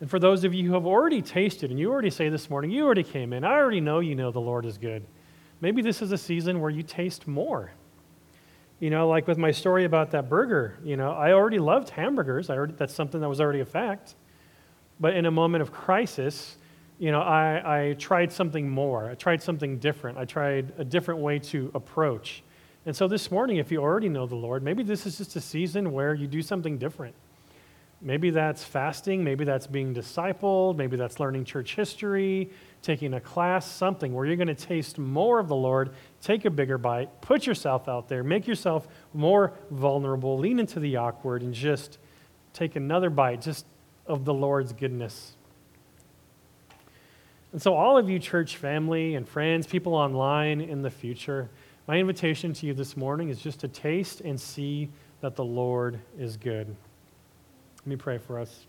And 0.00 0.08
for 0.08 0.18
those 0.18 0.44
of 0.44 0.54
you 0.54 0.66
who 0.66 0.72
have 0.72 0.86
already 0.86 1.20
tasted, 1.20 1.70
and 1.70 1.78
you 1.78 1.92
already 1.92 2.08
say 2.08 2.30
this 2.30 2.48
morning, 2.48 2.70
you 2.70 2.86
already 2.86 3.04
came 3.04 3.34
in, 3.34 3.44
I 3.44 3.52
already 3.52 3.82
know 3.82 4.00
you 4.00 4.14
know 4.14 4.30
the 4.30 4.40
Lord 4.40 4.64
is 4.64 4.78
good. 4.78 5.04
Maybe 5.64 5.80
this 5.80 6.02
is 6.02 6.12
a 6.12 6.18
season 6.18 6.60
where 6.60 6.70
you 6.70 6.82
taste 6.82 7.26
more. 7.26 7.72
You 8.80 8.90
know, 8.90 9.08
like 9.08 9.26
with 9.26 9.38
my 9.38 9.50
story 9.50 9.86
about 9.86 10.10
that 10.10 10.28
burger, 10.28 10.76
you 10.84 10.98
know, 10.98 11.12
I 11.12 11.32
already 11.32 11.58
loved 11.58 11.88
hamburgers. 11.88 12.50
I 12.50 12.56
already, 12.56 12.74
that's 12.76 12.92
something 12.92 13.18
that 13.22 13.30
was 13.30 13.40
already 13.40 13.60
a 13.60 13.64
fact. 13.64 14.14
But 15.00 15.16
in 15.16 15.24
a 15.24 15.30
moment 15.30 15.62
of 15.62 15.72
crisis, 15.72 16.58
you 16.98 17.10
know, 17.10 17.22
I, 17.22 17.62
I 17.64 17.92
tried 17.94 18.30
something 18.30 18.68
more. 18.68 19.08
I 19.08 19.14
tried 19.14 19.42
something 19.42 19.78
different. 19.78 20.18
I 20.18 20.26
tried 20.26 20.74
a 20.76 20.84
different 20.84 21.20
way 21.20 21.38
to 21.38 21.70
approach. 21.74 22.42
And 22.84 22.94
so 22.94 23.08
this 23.08 23.30
morning, 23.30 23.56
if 23.56 23.72
you 23.72 23.80
already 23.80 24.10
know 24.10 24.26
the 24.26 24.34
Lord, 24.34 24.62
maybe 24.62 24.82
this 24.82 25.06
is 25.06 25.16
just 25.16 25.34
a 25.34 25.40
season 25.40 25.92
where 25.92 26.12
you 26.12 26.26
do 26.26 26.42
something 26.42 26.76
different. 26.76 27.14
Maybe 28.06 28.28
that's 28.28 28.62
fasting, 28.62 29.24
maybe 29.24 29.46
that's 29.46 29.66
being 29.66 29.94
discipled, 29.94 30.76
maybe 30.76 30.98
that's 30.98 31.18
learning 31.18 31.46
church 31.46 31.74
history, 31.74 32.50
taking 32.82 33.14
a 33.14 33.20
class, 33.20 33.66
something 33.66 34.12
where 34.12 34.26
you're 34.26 34.36
going 34.36 34.46
to 34.46 34.54
taste 34.54 34.98
more 34.98 35.38
of 35.38 35.48
the 35.48 35.56
Lord, 35.56 35.94
take 36.20 36.44
a 36.44 36.50
bigger 36.50 36.76
bite, 36.76 37.22
put 37.22 37.46
yourself 37.46 37.88
out 37.88 38.10
there, 38.10 38.22
make 38.22 38.46
yourself 38.46 38.86
more 39.14 39.54
vulnerable, 39.70 40.36
lean 40.38 40.60
into 40.60 40.80
the 40.80 40.96
awkward, 40.96 41.40
and 41.40 41.54
just 41.54 41.96
take 42.52 42.76
another 42.76 43.08
bite 43.08 43.40
just 43.40 43.64
of 44.06 44.26
the 44.26 44.34
Lord's 44.34 44.74
goodness. 44.74 45.32
And 47.52 47.62
so, 47.62 47.72
all 47.72 47.96
of 47.96 48.10
you, 48.10 48.18
church 48.18 48.58
family 48.58 49.14
and 49.14 49.26
friends, 49.26 49.66
people 49.66 49.94
online 49.94 50.60
in 50.60 50.82
the 50.82 50.90
future, 50.90 51.48
my 51.88 51.96
invitation 51.96 52.52
to 52.52 52.66
you 52.66 52.74
this 52.74 52.98
morning 52.98 53.30
is 53.30 53.38
just 53.38 53.60
to 53.60 53.68
taste 53.68 54.20
and 54.20 54.38
see 54.38 54.90
that 55.22 55.36
the 55.36 55.44
Lord 55.44 56.00
is 56.18 56.36
good. 56.36 56.76
Let 57.84 57.88
me 57.90 57.96
pray 57.96 58.16
for 58.16 58.38
us. 58.38 58.64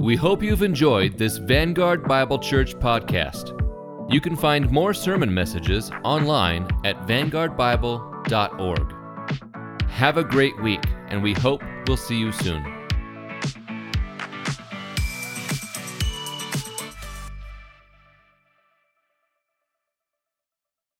We 0.00 0.16
hope 0.16 0.42
you've 0.42 0.62
enjoyed 0.62 1.16
this 1.18 1.36
Vanguard 1.36 2.08
Bible 2.08 2.40
Church 2.40 2.74
podcast. 2.74 3.56
You 4.12 4.20
can 4.20 4.34
find 4.34 4.68
more 4.72 4.92
sermon 4.92 5.32
messages 5.32 5.92
online 6.02 6.64
at 6.84 7.06
vanguardbible.org. 7.06 8.94
Have 9.88 10.16
a 10.16 10.24
great 10.24 10.60
week, 10.62 10.82
and 11.08 11.22
we 11.22 11.32
hope 11.34 11.62
we'll 11.86 11.96
see 11.96 12.18
you 12.18 12.32
soon. 12.32 12.79